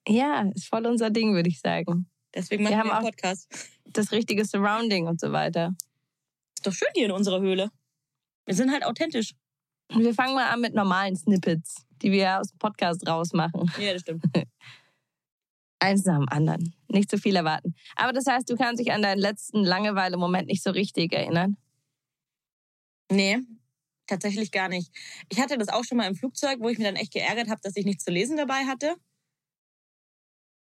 Ja, 0.09 0.43
ist 0.55 0.67
voll 0.69 0.87
unser 0.87 1.11
Ding, 1.11 1.35
würde 1.35 1.49
ich 1.49 1.61
sagen. 1.61 2.09
Deswegen 2.35 2.65
Wir 2.65 2.71
machen 2.71 2.85
wir, 2.87 2.91
haben 2.93 2.99
einen 2.99 3.07
auch- 3.07 3.11
Podcast. 3.11 3.71
Das 3.87 4.13
richtige 4.13 4.45
Surrounding 4.45 5.07
und 5.07 5.21
so 5.21 5.33
weiter. 5.33 5.75
Ist 6.57 6.67
doch 6.67 6.73
schön 6.73 6.89
hier 6.95 7.07
in 7.07 7.13
unserer 7.13 7.41
Höhle. 7.41 7.71
Wir 8.47 8.55
sind 8.55 8.71
halt 8.73 8.85
authentisch. 8.85 9.35
Wir 9.91 10.15
fangen 10.15 10.35
mal 10.35 10.49
an 10.51 10.61
mit 10.61 10.75
normalen 10.75 11.15
Snippets, 11.17 11.87
die 12.03 12.11
wir 12.11 12.41
aus 12.41 12.49
dem 12.49 12.59
Podcast 12.59 13.07
rausmachen. 13.07 13.71
Ja, 13.79 13.93
das 13.93 14.03
stimmt. 14.03 14.25
Eins 15.79 16.05
nach 16.07 16.17
dem 16.19 16.29
anderen. 16.29 16.75
Nicht 16.89 17.11
zu 17.11 17.19
viel 17.19 17.37
erwarten. 17.37 17.75
Aber 17.97 18.13
das 18.13 18.27
heißt, 18.27 18.49
du 18.49 18.57
kannst 18.57 18.81
dich 18.81 18.93
an 18.93 19.03
deinen 19.03 19.19
letzten 19.21 19.63
Langeweile-Moment 19.65 20.49
nicht 20.49 20.63
so 20.63 20.71
richtig 20.71 21.13
erinnern. 21.13 21.57
Nee, 23.11 23.39
tatsächlich 24.07 24.51
gar 24.51 24.69
nicht. 24.69 24.91
Ich 25.31 25.41
hatte 25.41 25.59
das 25.59 25.69
auch 25.69 25.85
schon 25.85 25.99
mal 25.99 26.09
im 26.09 26.15
Flugzeug, 26.15 26.59
wo 26.61 26.69
ich 26.69 26.79
mir 26.79 26.85
dann 26.85 26.97
echt 26.97 27.13
geärgert 27.13 27.49
habe, 27.49 27.61
dass 27.63 27.77
ich 27.77 27.85
nichts 27.85 28.05
zu 28.05 28.11
lesen 28.11 28.37
dabei 28.37 28.65
hatte. 28.65 28.95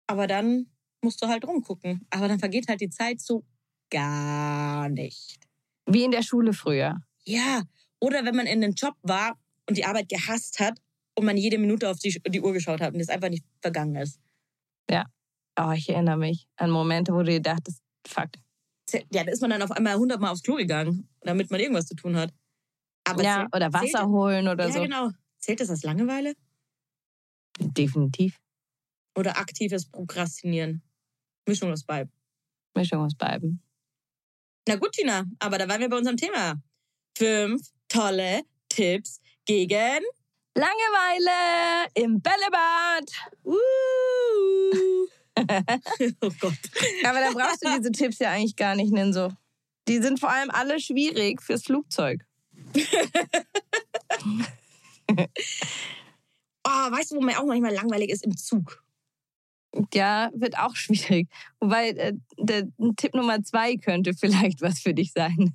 Aber 0.07 0.27
dann 0.27 0.71
musst 1.03 1.23
du 1.23 1.29
halt 1.29 1.45
rumgucken. 1.47 2.07
Aber 2.11 2.29
dann 2.29 2.39
vergeht 2.39 2.69
halt 2.69 2.81
die 2.81 2.91
Zeit 2.91 3.21
so 3.21 3.45
gar 3.91 4.89
nicht. 4.89 5.39
Wie 5.87 6.05
in 6.05 6.11
der 6.11 6.23
Schule 6.23 6.53
früher. 6.53 7.01
Ja, 7.25 7.63
oder 8.01 8.25
wenn 8.25 8.37
man 8.37 8.47
in 8.47 8.63
einem 8.63 8.75
Job 8.75 8.95
war 9.03 9.39
und 9.69 9.77
die 9.77 9.85
Arbeit 9.85 10.09
gehasst 10.09 10.59
hat 10.61 10.79
und 11.15 11.25
man 11.25 11.37
jede 11.37 11.59
Minute 11.59 11.89
auf 11.91 11.99
die, 11.99 12.21
die 12.29 12.41
Uhr 12.41 12.53
geschaut 12.53 12.81
hat 12.81 12.95
und 12.95 13.01
es 13.01 13.09
einfach 13.09 13.29
nicht 13.31 13.45
vergangen 13.61 13.97
ist. 13.97 14.21
Oh, 15.59 15.73
ich 15.73 15.89
erinnere 15.89 16.19
mich 16.19 16.47
an 16.57 16.71
Momente, 16.71 17.15
wo 17.15 17.21
du 17.21 17.25
dir 17.31 17.41
dachtest, 17.41 17.81
fuck. 18.07 18.29
Ja, 19.11 19.25
da 19.25 19.33
ist 19.33 19.41
man 19.41 19.49
dann 19.49 19.63
auf 19.63 19.71
einmal 19.71 19.97
hundertmal 19.97 20.31
aufs 20.31 20.43
Klo 20.43 20.57
gegangen, 20.57 21.09
damit 21.23 21.51
man 21.51 21.61
irgendwas 21.61 21.87
zu 21.87 21.95
tun 21.97 22.15
hat. 22.15 22.31
Aber 23.05 23.23
ja, 23.23 23.37
zählt- 23.39 23.57
oder 23.57 23.73
Wasser 23.73 23.87
zählt- 23.87 24.05
holen 24.05 24.49
oder 24.49 24.67
Ja, 24.67 24.73
so. 24.75 24.83
genau. 24.83 25.11
Zählt 25.39 25.61
das 25.61 25.71
als 25.71 25.83
Langeweile? 25.83 26.35
Definitiv. 27.59 28.37
Oder 29.17 29.39
aktives 29.39 29.87
Prokrastinieren? 29.91 30.83
Mischung 31.47 31.73
aus 31.73 31.85
beiden. 31.85 32.13
Mischung 32.75 33.01
aus 33.01 33.15
beiden. 33.17 33.63
Na 34.69 34.77
gut, 34.77 34.93
Tina, 34.93 35.25
aber 35.39 35.59
da 35.59 35.69
waren 35.69 35.81
wir 35.81 35.89
bei 35.89 35.97
unserem 35.97 36.17
Thema. 36.17 36.61
Fünf 37.17 37.63
tolle 37.89 38.43
Tipps 38.69 39.21
gegen. 39.47 40.03
Langeweile 40.55 41.89
im 41.95 42.21
Bällebad. 42.21 43.11
Uh. 43.45 43.57
oh 46.21 46.31
Gott. 46.41 46.59
Aber 47.05 47.21
da 47.21 47.31
brauchst 47.33 47.65
du 47.65 47.69
diese 47.77 47.93
Tipps 47.93 48.19
ja 48.19 48.31
eigentlich 48.31 48.57
gar 48.57 48.75
nicht, 48.75 48.93
Ninso. 48.93 49.33
Die 49.89 50.03
sind 50.03 50.19
vor 50.19 50.31
allem 50.31 50.51
alle 50.51 50.81
schwierig 50.81 51.43
fürs 51.43 51.65
Flugzeug. 51.65 52.27
Oh, 56.65 56.69
weißt 56.91 57.13
du, 57.13 57.17
wo 57.17 57.21
mir 57.21 57.39
auch 57.39 57.47
manchmal 57.47 57.73
langweilig 57.73 58.11
ist? 58.11 58.25
Im 58.25 58.37
Zug. 58.37 58.83
Ja, 59.95 60.31
wird 60.35 60.59
auch 60.59 60.77
schwierig. 60.77 61.29
Wobei 61.61 61.91
äh, 61.91 62.13
der 62.39 62.69
Tipp 62.97 63.15
Nummer 63.15 63.43
zwei 63.43 63.77
könnte 63.77 64.15
vielleicht 64.15 64.63
was 64.63 64.81
für 64.81 64.95
dich 64.95 65.13
sein. 65.13 65.55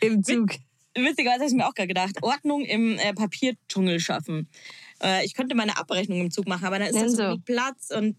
Im 0.00 0.22
Zug. 0.22 0.50
Witzigerweise 0.94 1.40
habe 1.40 1.48
ich 1.48 1.54
mir 1.54 1.66
auch 1.66 1.74
gerade 1.74 1.88
gedacht. 1.88 2.22
Ordnung 2.22 2.64
im 2.64 2.98
äh, 2.98 3.14
Papierdschungel 3.14 3.98
schaffen. 3.98 4.48
Äh, 5.02 5.24
ich 5.24 5.34
könnte 5.34 5.54
meine 5.54 5.76
Abrechnung 5.78 6.20
im 6.20 6.30
Zug 6.30 6.46
machen, 6.46 6.66
aber 6.66 6.78
dann 6.78 6.88
ist 6.88 7.00
das 7.00 7.12
so 7.12 7.22
wenig 7.22 7.44
Platz 7.44 7.90
und. 7.90 8.16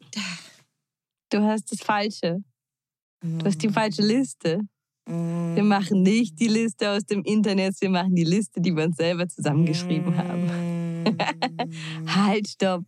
Du 1.30 1.42
hast 1.44 1.72
das 1.72 1.80
Falsche. 1.82 2.44
Du 3.22 3.46
hast 3.46 3.62
die 3.64 3.70
falsche 3.70 4.02
Liste. 4.02 4.60
Mm. 5.08 5.56
Wir 5.56 5.64
machen 5.64 6.02
nicht 6.02 6.40
die 6.40 6.48
Liste 6.48 6.92
aus 6.92 7.06
dem 7.06 7.24
Internet, 7.24 7.80
wir 7.80 7.90
machen 7.90 8.16
die 8.16 8.24
Liste, 8.24 8.62
die 8.62 8.76
wir 8.76 8.86
uns 8.86 8.98
selber 8.98 9.28
zusammengeschrieben 9.28 10.18
haben. 10.18 11.18
Halt, 12.08 12.48
stopp. 12.48 12.84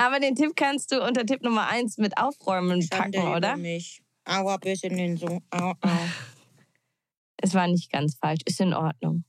Aber 0.00 0.18
den 0.18 0.34
Tipp 0.34 0.52
kannst 0.56 0.92
du 0.92 1.04
unter 1.06 1.26
Tipp 1.26 1.42
Nummer 1.42 1.66
eins 1.68 1.98
mit 1.98 2.16
Aufräumen 2.16 2.80
packen, 2.88 3.12
Schande 3.12 3.18
über 3.18 3.36
oder? 3.36 3.56
Mich. 3.56 4.02
Aua, 4.24 4.56
bisschen 4.56 4.96
den 4.96 5.16
so. 5.18 5.40
Au, 5.50 5.72
au. 5.72 5.74
Es 7.42 7.54
war 7.54 7.66
nicht 7.68 7.90
ganz 7.90 8.16
falsch, 8.16 8.40
ist 8.44 8.60
in 8.60 8.74
Ordnung. 8.74 9.24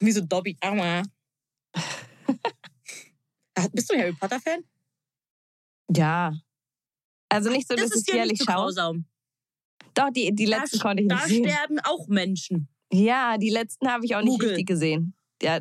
Wie 0.00 0.12
so 0.12 0.20
Dobby. 0.22 0.56
Aua. 0.60 1.02
Ah, 3.54 3.66
Bist 3.70 3.90
du 3.92 3.98
Harry 3.98 4.12
Potter-Fan? 4.14 4.64
Ja. 5.94 6.32
Also 7.28 7.50
nicht 7.50 7.68
so, 7.68 7.74
das 7.74 7.90
dass 7.90 7.96
ist 7.98 8.08
ich 8.08 8.14
ja 8.14 8.20
jährlich 8.22 8.38
so 8.38 8.44
schaue. 8.46 8.54
grausam. 8.54 9.04
Doch, 9.92 10.08
die, 10.10 10.34
die 10.34 10.46
letzten 10.46 10.78
da, 10.78 10.82
konnte 10.82 11.02
ich 11.02 11.08
da 11.10 11.16
nicht 11.16 11.26
sehen. 11.28 11.44
sterben 11.50 11.78
auch 11.80 12.08
Menschen. 12.08 12.68
Ja, 12.90 13.36
die 13.36 13.50
letzten 13.50 13.88
habe 13.90 14.06
ich 14.06 14.16
auch 14.16 14.22
nicht 14.22 14.30
Google. 14.32 14.48
richtig 14.48 14.66
gesehen. 14.68 15.14
Ja. 15.42 15.60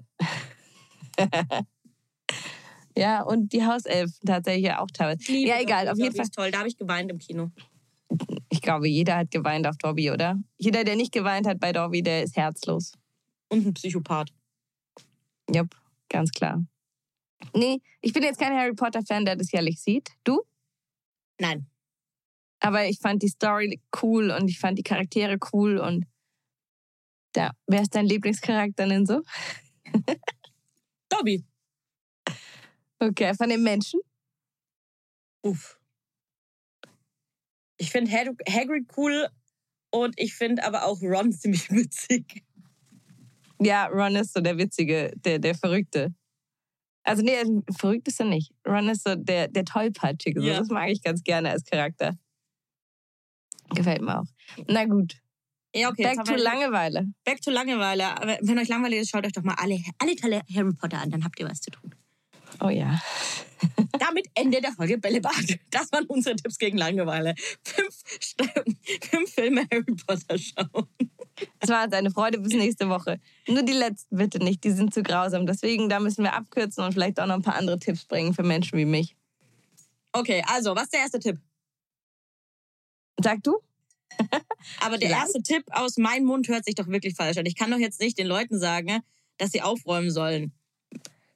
ja, 2.97 3.21
und 3.23 3.53
die 3.53 3.65
Hauselfen 3.65 4.25
tatsächlich 4.25 4.71
auch 4.73 4.87
teilweise. 4.91 5.31
Liebe 5.31 5.49
Ja, 5.49 5.61
egal, 5.61 5.89
auf 5.89 5.97
jeden 5.97 6.15
Fall. 6.15 6.27
toll. 6.29 6.51
Da 6.51 6.59
habe 6.59 6.67
ich 6.67 6.77
geweint 6.77 7.11
im 7.11 7.19
Kino. 7.19 7.51
Ich 8.49 8.61
glaube, 8.61 8.87
jeder 8.87 9.17
hat 9.17 9.31
geweint 9.31 9.65
auf 9.67 9.77
Dobby, 9.77 10.11
oder? 10.11 10.37
Jeder, 10.57 10.83
der 10.83 10.95
nicht 10.95 11.13
geweint 11.13 11.47
hat 11.47 11.59
bei 11.59 11.71
Dobby, 11.71 12.03
der 12.03 12.23
ist 12.23 12.35
herzlos. 12.35 12.93
Und 13.49 13.65
ein 13.65 13.73
Psychopath. 13.73 14.31
Jupp, 15.53 15.75
ganz 16.09 16.31
klar. 16.31 16.63
Nee, 17.53 17.81
ich 18.01 18.13
bin 18.13 18.23
jetzt 18.23 18.39
kein 18.39 18.53
Harry 18.53 18.73
Potter-Fan, 18.73 19.25
der 19.25 19.35
das 19.35 19.51
jährlich 19.51 19.81
sieht. 19.81 20.09
Du? 20.23 20.41
Nein. 21.39 21.67
Aber 22.59 22.85
ich 22.85 22.99
fand 22.99 23.23
die 23.23 23.27
Story 23.27 23.81
cool 24.01 24.29
und 24.31 24.47
ich 24.47 24.59
fand 24.59 24.77
die 24.77 24.83
Charaktere 24.83 25.37
cool 25.51 25.77
und 25.77 26.05
da, 27.33 27.51
wer 27.65 27.81
ist 27.81 27.95
dein 27.95 28.05
Lieblingscharakter 28.05 28.87
denn 28.87 29.05
so? 29.05 29.21
Dobby. 31.09 31.43
Okay, 33.01 33.33
von 33.33 33.49
den 33.49 33.63
Menschen? 33.63 33.99
Uff. 35.43 35.79
Ich 37.77 37.89
finde 37.89 38.11
Hag 38.11 38.27
Hagrid 38.47 38.85
cool 38.95 39.27
und 39.89 40.13
ich 40.17 40.35
finde 40.35 40.63
aber 40.63 40.85
auch 40.85 41.01
Ron 41.01 41.31
ziemlich 41.39 41.71
witzig. 41.71 42.43
Ja, 43.59 43.87
Ron 43.87 44.15
ist 44.15 44.33
so 44.33 44.41
der 44.41 44.57
Witzige, 44.57 45.11
der, 45.15 45.39
der 45.39 45.55
Verrückte. 45.55 46.13
Also 47.03 47.23
nee, 47.23 47.37
verrückt 47.75 48.07
ist 48.07 48.19
er 48.19 48.27
nicht. 48.27 48.51
Ron 48.67 48.89
ist 48.89 49.03
so 49.03 49.15
der, 49.15 49.47
der 49.47 49.65
Tollpatschige. 49.65 50.43
Ja. 50.43 50.59
Das 50.59 50.67
mag 50.69 50.89
ich 50.89 51.01
ganz 51.01 51.23
gerne 51.23 51.49
als 51.49 51.63
Charakter. 51.63 52.15
Gefällt 53.73 54.01
mir 54.01 54.19
auch. 54.19 54.27
Na 54.67 54.85
gut, 54.85 55.15
Ja, 55.75 55.89
okay. 55.89 56.03
back 56.03 56.23
to 56.23 56.35
Langeweile. 56.35 57.07
Back 57.23 57.41
to 57.41 57.49
Langeweile. 57.49 58.15
Aber 58.21 58.37
wenn 58.41 58.59
euch 58.59 58.67
langweilig 58.67 58.99
ist, 58.99 59.09
schaut 59.09 59.25
euch 59.25 59.31
doch 59.31 59.43
mal 59.43 59.55
alle, 59.55 59.81
alle 59.97 60.15
Teile 60.15 60.43
Harry 60.53 60.73
Potter 60.73 60.99
an, 60.99 61.09
dann 61.09 61.23
habt 61.23 61.39
ihr 61.39 61.49
was 61.49 61.61
zu 61.61 61.71
tun. 61.71 61.95
Oh 62.61 62.69
ja. 62.69 62.99
Damit 63.99 64.27
Ende 64.35 64.61
der 64.61 64.71
Folge 64.71 64.97
Bällebad. 64.97 65.59
Das 65.69 65.91
waren 65.91 66.05
unsere 66.05 66.35
Tipps 66.35 66.57
gegen 66.57 66.77
Langeweile. 66.77 67.35
Fünf, 67.63 68.01
fünf 69.09 69.33
Filme 69.33 69.65
Harry 69.71 69.95
Potter 70.05 70.37
schauen. 70.37 70.87
Es 71.59 71.69
war 71.69 71.85
uns 71.85 71.93
eine 71.93 72.11
Freude 72.11 72.39
bis 72.39 72.53
nächste 72.53 72.89
Woche. 72.89 73.19
Nur 73.47 73.63
die 73.63 73.73
letzten 73.73 74.15
bitte 74.15 74.39
nicht, 74.39 74.63
die 74.63 74.71
sind 74.71 74.93
zu 74.93 75.01
grausam. 75.01 75.45
Deswegen, 75.45 75.89
da 75.89 75.99
müssen 75.99 76.23
wir 76.23 76.33
abkürzen 76.33 76.83
und 76.83 76.93
vielleicht 76.93 77.19
auch 77.19 77.25
noch 77.25 77.35
ein 77.35 77.41
paar 77.41 77.55
andere 77.55 77.79
Tipps 77.79 78.05
bringen 78.05 78.33
für 78.33 78.43
Menschen 78.43 78.77
wie 78.77 78.85
mich. 78.85 79.15
Okay, 80.11 80.43
also, 80.47 80.75
was 80.75 80.83
ist 80.83 80.93
der 80.93 81.01
erste 81.01 81.19
Tipp? 81.19 81.39
Sag 83.23 83.43
du? 83.43 83.59
Aber 84.81 84.97
der 84.97 85.09
erste 85.09 85.41
Tipp 85.41 85.63
aus 85.71 85.97
meinem 85.97 86.25
Mund 86.25 86.47
hört 86.47 86.65
sich 86.65 86.75
doch 86.75 86.87
wirklich 86.87 87.15
falsch 87.15 87.37
an. 87.37 87.45
Ich 87.45 87.55
kann 87.55 87.71
doch 87.71 87.77
jetzt 87.77 88.01
nicht 88.01 88.17
den 88.17 88.27
Leuten 88.27 88.59
sagen, 88.59 89.01
dass 89.37 89.51
sie 89.51 89.61
aufräumen 89.61 90.11
sollen. 90.11 90.53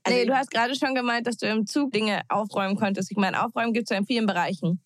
Also 0.05 0.17
nee, 0.19 0.25
du 0.25 0.35
hast 0.35 0.51
gerade 0.51 0.75
schon 0.75 0.93
gemeint, 0.93 1.25
dass 1.25 1.37
du 1.37 1.47
im 1.47 1.65
Zug 1.65 1.91
Dinge 1.91 2.21
aufräumen 2.29 2.75
konntest. 2.75 3.09
Ich 3.11 3.17
meine, 3.17 3.43
aufräumen 3.43 3.73
gibt 3.73 3.89
es 3.89 3.93
ja 3.93 3.97
in 3.97 4.05
vielen 4.05 4.27
Bereichen. 4.27 4.79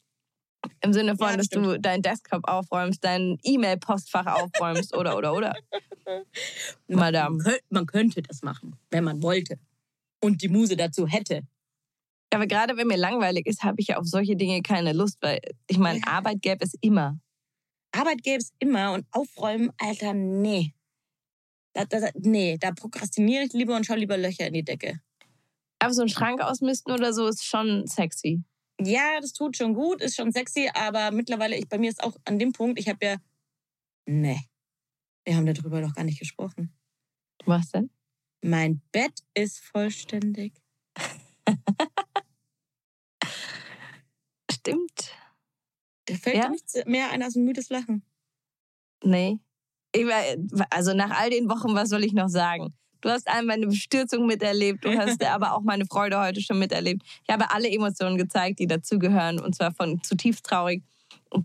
Im 0.82 0.94
Sinne 0.94 1.18
von, 1.18 1.30
Ja, 1.32 1.38
das 1.38 1.48
dass 1.50 1.62
du 1.62 1.80
deinen 1.80 2.02
Desktop 2.02 2.48
aufräumst, 2.48 3.04
dein 3.04 3.38
E-Mail-Postfach 3.44 4.26
aufräumst 4.28 4.96
oder, 4.96 5.18
oder, 5.18 5.34
oder. 5.36 5.56
Madame. 6.88 7.38
Kö- 7.44 7.60
Man 7.70 7.86
könnte 7.86 8.22
das 8.22 8.42
machen, 8.44 8.76
wenn 8.92 9.04
man 9.04 9.22
wollte. 9.22 9.60
Und 10.22 10.42
die 10.42 10.50
Muse 10.50 10.76
dazu 10.76 11.08
hätte. 11.08 11.42
Aber 12.34 12.46
gerade 12.46 12.78
wenn 12.78 12.88
mir 12.88 12.98
langweilig 12.98 13.46
ist, 13.48 13.64
habe 13.64 13.80
ich 13.82 13.88
ja 13.88 13.98
auf 13.98 14.06
solche 14.06 14.36
Dinge 14.36 14.62
keine 14.62 14.94
Lust, 14.94 15.18
weil 15.22 15.40
ich 15.68 15.78
meine, 15.78 16.00
Ja. 16.00 16.08
Arbeit 16.08 16.42
gäbe 16.42 16.64
es 16.64 16.76
immer. 16.82 17.20
Arbeit 17.92 18.22
gäbe 18.24 18.38
es 18.38 18.52
immer 18.60 18.94
und 18.94 19.06
aufräumen, 19.12 19.72
Alter, 19.80 20.14
nee. 20.14 20.74
Da, 21.74 21.86
da, 21.86 22.10
nee, 22.16 22.58
da 22.60 22.72
prokrastiniere 22.72 23.44
ich 23.46 23.54
lieber 23.54 23.76
und 23.76 23.86
schaue 23.86 23.98
lieber 23.98 24.18
Löcher 24.18 24.48
in 24.48 24.54
die 24.54 24.64
Decke. 24.64 25.00
Aber 25.80 25.94
so 25.94 26.02
einen 26.02 26.10
Schrank 26.10 26.42
ausmisten 26.42 26.94
oder 26.94 27.14
so 27.14 27.28
ist 27.28 27.46
schon 27.46 27.88
sexy. 27.88 28.44
Ja, 28.82 29.20
das 29.22 29.34
tut 29.34 29.58
schon 29.58 29.74
gut, 29.74 30.02
ist 30.02 30.16
schon 30.16 30.32
sexy, 30.32 30.70
aber 30.74 31.12
mittlerweile, 31.12 31.58
ich, 31.58 31.68
bei 31.68 31.78
mir 31.78 31.90
ist 31.90 32.02
auch 32.04 32.16
an 32.26 32.40
dem 32.40 32.52
Punkt, 32.54 32.80
ich 32.80 32.88
habe 32.88 33.06
ja. 33.06 33.16
Nee. 34.06 34.40
Wir 35.26 35.36
haben 35.36 35.46
darüber 35.46 35.82
noch 35.82 35.94
gar 35.94 36.04
nicht 36.04 36.20
gesprochen. 36.20 36.74
Was 37.46 37.70
denn? 37.70 37.90
Mein 38.42 38.82
Bett 38.92 39.20
ist 39.34 39.60
vollständig. 39.60 40.54
Stimmt. 44.52 45.14
Da 46.06 46.16
fällt 46.16 46.36
Ja? 46.38 46.50
nichts 46.50 46.74
mehr 46.86 47.12
ein 47.12 47.22
als 47.22 47.36
ein 47.36 47.44
müdes 47.44 47.70
Lachen. 47.70 48.04
Nee. 49.04 49.40
Also 50.70 50.94
nach 50.94 51.12
all 51.20 51.30
den 51.30 51.50
Wochen, 51.50 51.74
was 51.76 51.90
soll 51.90 52.04
ich 52.04 52.14
noch 52.14 52.30
sagen? 52.30 52.74
Du 53.02 53.10
hast 53.10 53.28
einmal 53.28 53.56
eine 53.56 53.68
Bestürzung 53.68 54.26
miterlebt, 54.26 54.84
du 54.84 54.98
hast 54.98 55.24
aber 55.24 55.54
auch 55.54 55.62
meine 55.62 55.86
Freude 55.86 56.20
heute 56.20 56.42
schon 56.42 56.60
miterlebt. 56.60 57.04
Ich 57.26 57.34
habe 57.34 57.50
alle 57.52 57.70
Emotionen 57.70 58.18
gezeigt, 58.18 58.60
die 58.60 58.68
dazugehören. 58.68 59.40
Und 59.40 59.56
zwar 59.56 59.74
von 59.74 60.02
zutiefst 60.04 60.46
traurig 60.46 60.84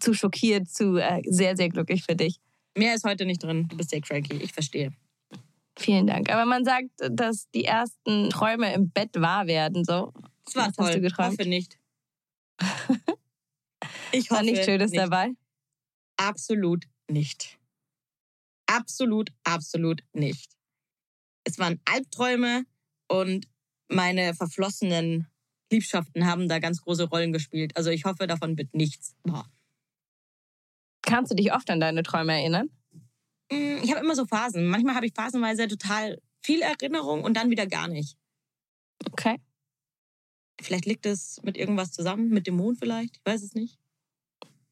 zu 0.00 0.14
schockiert 0.14 0.68
zu 0.68 0.96
äh, 0.96 1.22
sehr, 1.26 1.56
sehr 1.56 1.68
glücklich 1.68 2.02
für 2.02 2.16
dich. 2.16 2.40
Mehr 2.76 2.94
ist 2.94 3.04
heute 3.04 3.24
nicht 3.24 3.42
drin. 3.42 3.68
Du 3.68 3.76
bist 3.76 3.90
sehr 3.90 4.00
cranky. 4.00 4.36
Ich 4.36 4.52
verstehe. 4.52 4.92
Vielen 5.78 6.06
Dank. 6.06 6.30
Aber 6.30 6.44
man 6.44 6.64
sagt, 6.64 6.90
dass 7.10 7.50
die 7.50 7.64
ersten 7.64 8.30
Träume 8.30 8.72
im 8.74 8.90
Bett 8.90 9.10
wahr 9.20 9.46
werden. 9.46 9.84
So. 9.84 10.12
Das 10.44 10.54
war 10.54 10.62
Was 10.62 10.68
hast 10.68 10.76
toll. 10.76 10.92
du 10.94 11.00
geträumt? 11.02 11.38
Hoffe 11.38 11.48
nicht. 11.48 11.78
Ich 14.12 14.30
hoffe 14.30 14.30
War 14.30 14.42
nichts 14.42 14.64
Schönes 14.64 14.90
nicht. 14.90 15.00
dabei? 15.02 15.30
Absolut 16.16 16.84
nicht. 17.08 17.58
Absolut, 18.66 19.30
absolut 19.44 20.02
nicht. 20.12 20.53
Es 21.44 21.58
waren 21.58 21.80
Albträume 21.84 22.64
und 23.08 23.46
meine 23.88 24.34
verflossenen 24.34 25.28
Liebschaften 25.70 26.26
haben 26.26 26.48
da 26.48 26.58
ganz 26.58 26.82
große 26.82 27.04
Rollen 27.04 27.32
gespielt. 27.32 27.76
Also 27.76 27.90
ich 27.90 28.04
hoffe, 28.04 28.26
davon 28.26 28.56
wird 28.56 28.74
nichts 28.74 29.14
wahr. 29.24 29.50
Kannst 31.02 31.32
du 31.32 31.36
dich 31.36 31.52
oft 31.52 31.68
an 31.70 31.80
deine 31.80 32.02
Träume 32.02 32.32
erinnern? 32.32 32.70
Mm, 33.50 33.78
Ich 33.82 33.90
habe 33.90 34.00
immer 34.00 34.14
so 34.16 34.26
Phasen. 34.26 34.66
Manchmal 34.66 34.94
habe 34.94 35.06
ich 35.06 35.12
phasenweise 35.14 35.68
total 35.68 36.20
viel 36.42 36.62
Erinnerung 36.62 37.22
und 37.24 37.36
dann 37.36 37.50
wieder 37.50 37.66
gar 37.66 37.88
nicht. 37.88 38.16
Okay. 39.10 39.38
Vielleicht 40.60 40.86
liegt 40.86 41.04
es 41.04 41.40
mit 41.42 41.56
irgendwas 41.56 41.92
zusammen, 41.92 42.28
mit 42.28 42.46
dem 42.46 42.56
Mond 42.56 42.78
vielleicht. 42.78 43.16
Ich 43.16 43.26
weiß 43.26 43.42
es 43.42 43.54
nicht. 43.54 43.78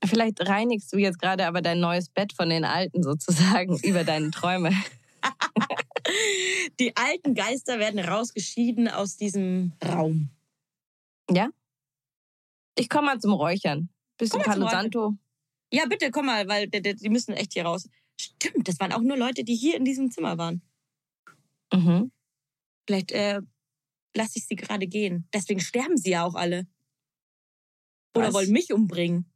Vielleicht 0.05 0.47
reinigst 0.49 0.93
du 0.93 0.97
jetzt 0.97 1.19
gerade 1.19 1.47
aber 1.47 1.61
dein 1.61 1.81
neues 1.81 2.09
Bett 2.09 2.33
von 2.33 2.49
den 2.49 2.65
alten 2.65 3.03
sozusagen 3.03 3.79
über 3.83 4.05
deine 4.05 4.31
Träume. 4.31 4.73
Die 6.79 6.97
alten 6.97 7.35
Geister 7.35 7.79
werden 7.79 8.01
rausgeschieden 8.01 8.89
aus 8.89 9.17
diesem 9.17 9.73
Raum. 9.85 10.31
Ich 12.77 12.89
komme 12.89 13.07
mal 13.07 13.21
zum 13.21 13.33
Räuchern. 13.33 13.89
Bisschen 14.19 14.43
Palo 14.43 14.69
Santo. 14.69 15.17
Ja, 15.73 15.87
bitte, 15.87 16.11
komm 16.11 16.27
mal, 16.27 16.49
weil 16.49 16.69
die 16.69 17.09
müssen 17.09 17.33
echt 17.35 17.55
hier 17.55 17.65
raus. 17.65 17.89
Stimmt, 18.21 18.69
das 18.69 18.79
waren 18.79 18.93
auch 18.93 19.01
nur 19.01 19.17
Leute, 19.17 19.45
die 19.45 19.55
hier 19.55 19.77
in 19.77 19.85
diesem 19.85 20.11
Zimmer 20.11 20.39
waren. 20.39 20.63
Mhm. 21.73 22.13
Vielleicht 22.87 23.13
äh, 23.13 23.41
lasse 24.15 24.39
ich 24.39 24.47
sie 24.47 24.57
gerade 24.57 24.87
gehen. 24.87 25.29
Deswegen 25.33 25.61
sterben 25.61 25.97
sie 25.97 26.11
ja 26.11 26.25
auch 26.25 26.35
alle. 26.35 26.67
Oder 28.15 28.29
Was? 28.29 28.35
wollen 28.35 28.51
mich 28.51 28.73
umbringen. 28.73 29.31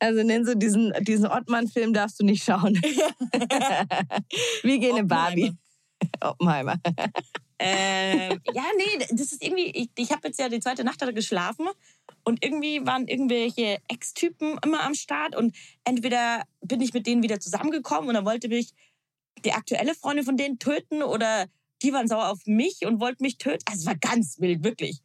Also 0.00 0.22
nenn 0.22 0.44
so 0.44 0.54
diesen, 0.54 0.92
diesen 1.02 1.26
Ottmann-Film 1.26 1.92
darfst 1.92 2.18
du 2.18 2.24
nicht 2.24 2.42
schauen. 2.42 2.74
Wie 4.62 4.80
gehen 4.80 4.96
in 4.96 5.06
Barbie. 5.06 5.52
Oppenheimer. 6.20 6.80
Ähm, 7.58 8.40
ja, 8.54 8.64
nee, 8.78 9.04
das 9.10 9.32
ist 9.32 9.44
irgendwie, 9.44 9.66
ich, 9.66 9.90
ich 9.96 10.10
habe 10.10 10.28
jetzt 10.28 10.40
ja 10.40 10.48
die 10.48 10.60
zweite 10.60 10.82
Nacht 10.82 11.02
da 11.02 11.10
geschlafen 11.10 11.68
und 12.24 12.42
irgendwie 12.42 12.86
waren 12.86 13.06
irgendwelche 13.06 13.78
Ex-Typen 13.88 14.58
immer 14.64 14.82
am 14.82 14.94
Start 14.94 15.36
und 15.36 15.54
entweder 15.84 16.44
bin 16.62 16.80
ich 16.80 16.94
mit 16.94 17.06
denen 17.06 17.22
wieder 17.22 17.38
zusammengekommen 17.38 18.08
und 18.08 18.14
dann 18.14 18.24
wollte 18.24 18.48
mich 18.48 18.70
die 19.44 19.52
aktuelle 19.52 19.94
Freundin 19.94 20.24
von 20.24 20.38
denen 20.38 20.58
töten 20.58 21.02
oder 21.02 21.46
die 21.82 21.92
waren 21.92 22.08
sauer 22.08 22.30
auf 22.30 22.46
mich 22.46 22.86
und 22.86 22.98
wollten 22.98 23.22
mich 23.22 23.36
töten. 23.36 23.62
Also 23.66 23.80
es 23.80 23.86
war 23.86 23.96
ganz 23.96 24.40
wild, 24.40 24.64
wirklich. 24.64 25.00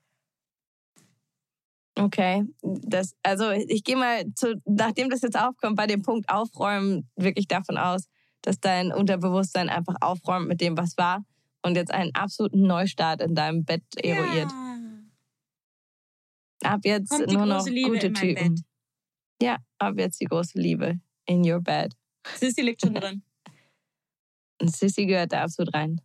Okay. 1.97 2.43
Das, 2.61 3.15
also 3.23 3.51
ich 3.51 3.83
gehe 3.83 3.95
mal, 3.95 4.25
zu, 4.33 4.61
nachdem 4.65 5.09
das 5.09 5.21
jetzt 5.21 5.39
aufkommt, 5.39 5.77
bei 5.77 5.87
dem 5.87 6.01
Punkt 6.01 6.29
Aufräumen 6.29 7.09
wirklich 7.15 7.47
davon 7.47 7.77
aus, 7.77 8.09
dass 8.41 8.59
dein 8.59 8.91
Unterbewusstsein 8.91 9.69
einfach 9.69 9.95
aufräumt 10.01 10.47
mit 10.47 10.61
dem, 10.61 10.77
was 10.77 10.97
war 10.97 11.25
und 11.63 11.75
jetzt 11.75 11.91
einen 11.91 12.13
absoluten 12.13 12.67
Neustart 12.67 13.21
in 13.21 13.33
deinem 13.33 13.63
Bett 13.65 13.83
eruiert. 13.97 14.51
Ab 16.63 16.81
jetzt 16.83 17.09
Kommt 17.09 17.31
nur 17.31 17.45
noch 17.45 17.65
gute 17.65 18.13
Typen. 18.13 18.55
Bett. 18.55 18.65
Ja, 19.41 19.57
ab 19.79 19.95
jetzt 19.97 20.21
die 20.21 20.25
große 20.25 20.57
Liebe 20.59 20.99
in 21.25 21.49
your 21.49 21.59
bed. 21.59 21.93
Sissy 22.35 22.61
liegt 22.61 22.81
schon 22.81 22.93
drin. 22.93 23.23
Sissy 24.61 25.05
gehört 25.05 25.33
da 25.33 25.43
absolut 25.43 25.73
rein. 25.73 26.01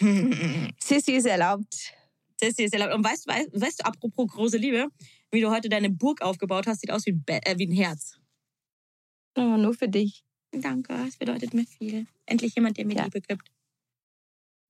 Sissy 0.80 1.12
ist 1.12 1.26
erlaubt. 1.26 1.92
Sissy 2.40 2.64
ist 2.64 2.74
erlaubt. 2.74 2.94
Und 2.94 3.04
weißt, 3.04 3.26
du, 3.26 3.32
weißt, 3.32 3.60
weißt 3.60 3.80
du, 3.80 3.86
apropos 3.86 4.28
große 4.28 4.56
Liebe, 4.56 4.88
wie 5.30 5.40
du 5.40 5.50
heute 5.50 5.68
deine 5.68 5.90
Burg 5.90 6.22
aufgebaut 6.22 6.66
hast, 6.66 6.80
sieht 6.80 6.90
aus 6.90 7.06
wie 7.06 7.12
ein, 7.12 7.24
Be 7.24 7.40
äh, 7.44 7.58
wie 7.58 7.66
ein 7.66 7.72
Herz. 7.72 8.18
Oh, 9.36 9.56
nur 9.56 9.74
für 9.74 9.88
dich. 9.88 10.24
Danke, 10.52 10.92
es 11.06 11.16
bedeutet 11.16 11.54
mir 11.54 11.64
viel. 11.64 12.06
Endlich 12.26 12.54
jemand, 12.56 12.76
der 12.76 12.86
mir 12.86 12.96
Ja. 12.96 13.04
Liebe 13.04 13.20
gibt. 13.20 13.48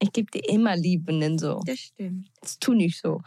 Ich 0.02 0.12
gebe 0.12 0.30
dir 0.30 0.46
immer 0.48 0.76
Liebe, 0.76 1.12
Ninso. 1.12 1.60
Das 1.64 1.78
stimmt. 1.78 2.30
Das 2.40 2.58
tu 2.58 2.74
nicht 2.74 2.98
so. 2.98 3.22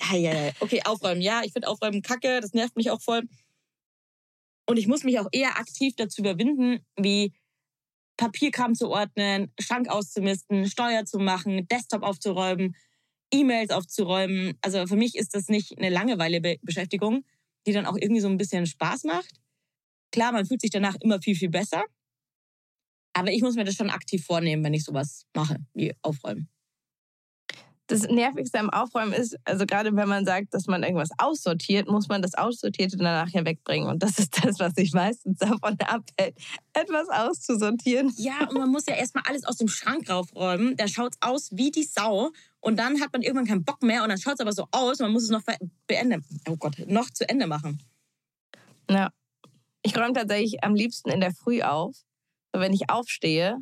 Ja, 0.00 0.16
ja, 0.16 0.46
ja. 0.46 0.52
Okay, 0.60 0.82
aufräumen. 0.84 1.22
Ja, 1.22 1.42
ich 1.44 1.52
finde 1.52 1.68
Aufräumen 1.68 2.02
kacke. 2.02 2.40
Das 2.40 2.52
nervt 2.52 2.76
mich 2.76 2.90
auch 2.90 3.00
voll. 3.00 3.22
Und 4.66 4.78
ich 4.78 4.86
muss 4.86 5.04
mich 5.04 5.18
auch 5.18 5.28
eher 5.32 5.58
aktiv 5.58 5.94
dazu 5.96 6.22
überwinden, 6.22 6.84
wie 6.96 7.32
Papierkram 8.16 8.74
zu 8.74 8.90
ordnen, 8.90 9.52
Schrank 9.60 9.88
auszumisten, 9.88 10.66
Steuer 10.66 11.04
zu 11.04 11.18
machen, 11.18 11.66
Desktop 11.68 12.02
aufzuräumen, 12.02 12.76
E-Mails 13.40 13.70
aufzuräumen. 13.70 14.56
Also 14.62 14.86
für 14.86 14.96
mich 14.96 15.16
ist 15.16 15.34
das 15.34 15.48
nicht 15.48 15.76
eine 15.78 15.90
Langeweile-Beschäftigung, 15.90 17.24
die 17.66 17.72
dann 17.72 17.86
auch 17.86 17.96
irgendwie 17.98 18.20
so 18.20 18.28
ein 18.28 18.36
bisschen 18.36 18.66
Spaß 18.66 19.04
macht. 19.04 19.40
Klar, 20.12 20.32
man 20.32 20.46
fühlt 20.46 20.60
sich 20.60 20.70
danach 20.70 20.96
immer 21.00 21.20
viel, 21.20 21.34
viel 21.34 21.50
besser. 21.50 21.84
Aber 23.14 23.30
ich 23.30 23.42
muss 23.42 23.54
mir 23.54 23.64
das 23.64 23.74
schon 23.74 23.90
aktiv 23.90 24.24
vornehmen, 24.24 24.64
wenn 24.64 24.74
ich 24.74 24.84
sowas 24.84 25.24
mache, 25.34 25.58
wie 25.72 25.92
aufräumen. 26.02 26.48
das 27.86 28.02
Nervigste 28.02 28.58
am 28.58 28.70
Aufräumen 28.70 29.12
ist, 29.12 29.36
also 29.44 29.66
gerade 29.66 29.94
wenn 29.94 30.08
man 30.08 30.24
sagt, 30.24 30.54
dass 30.54 30.66
man 30.66 30.82
irgendwas 30.82 31.10
aussortiert, 31.18 31.88
muss 31.88 32.08
man 32.08 32.22
das 32.22 32.34
Aussortierte 32.34 32.96
danach 32.96 33.28
ja 33.28 33.44
wegbringen. 33.44 33.88
Und 33.88 34.02
das 34.02 34.18
ist 34.18 34.44
das, 34.44 34.58
was 34.58 34.74
sich 34.74 34.92
meistens 34.92 35.38
davon 35.38 35.76
abhält, 35.80 36.36
etwas 36.72 37.08
auszusortieren. 37.08 38.12
Ja, 38.16 38.48
und 38.48 38.58
man 38.58 38.70
muss 38.70 38.86
ja 38.86 38.94
erstmal 38.94 39.24
alles 39.28 39.44
aus 39.44 39.56
dem 39.56 39.68
Schrank 39.68 40.08
raufräumen. 40.08 40.76
Da 40.76 40.88
schaut's 40.88 41.18
aus 41.20 41.50
wie 41.52 41.70
die 41.70 41.84
Sau. 41.84 42.30
Und 42.64 42.78
dann 42.78 42.98
hat 43.02 43.12
man 43.12 43.20
irgendwann 43.20 43.44
keinen 43.44 43.62
Bock 43.62 43.82
mehr 43.82 44.02
und 44.02 44.08
dann 44.08 44.16
schaut's 44.18 44.40
aber 44.40 44.52
so 44.52 44.66
aus. 44.70 44.98
Man 44.98 45.12
muss 45.12 45.24
es 45.24 45.28
noch 45.28 45.42
beenden. 45.86 46.24
Oh 46.48 46.56
Gott, 46.56 46.78
noch 46.86 47.10
zu 47.10 47.28
Ende 47.28 47.46
machen. 47.46 47.82
Ja. 48.88 49.12
Ich 49.82 49.94
räume 49.94 50.14
tatsächlich 50.14 50.64
am 50.64 50.74
liebsten 50.74 51.10
in 51.10 51.20
der 51.20 51.34
Früh 51.34 51.60
auf. 51.60 51.94
So, 52.54 52.60
wenn 52.60 52.72
ich 52.72 52.88
aufstehe, 52.88 53.58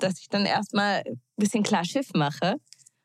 dass 0.00 0.18
ich 0.18 0.28
dann 0.30 0.46
erstmal 0.46 1.04
ein 1.06 1.20
bisschen 1.36 1.62
klar 1.62 1.84
Schiff 1.84 2.12
mache 2.12 2.56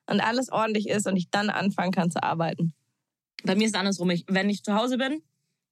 und 0.08 0.20
alles 0.20 0.52
ordentlich 0.52 0.89
ist 0.89 1.06
und 1.06 1.15
ich 1.15 1.30
dann 1.30 1.52
anfangen 1.52 1.92
kann 1.92 2.10
zu 2.10 2.24
arbeiten. 2.24 2.74
Bei 3.44 3.54
mir 3.54 3.65
ist 3.65 3.76
es 3.76 3.80
andersrum. 3.80 4.10
Ich, 4.10 4.26
wenn 4.28 4.50
ich 4.50 4.63
zu 4.63 4.74
Hause 4.74 4.98
bin 4.98 5.22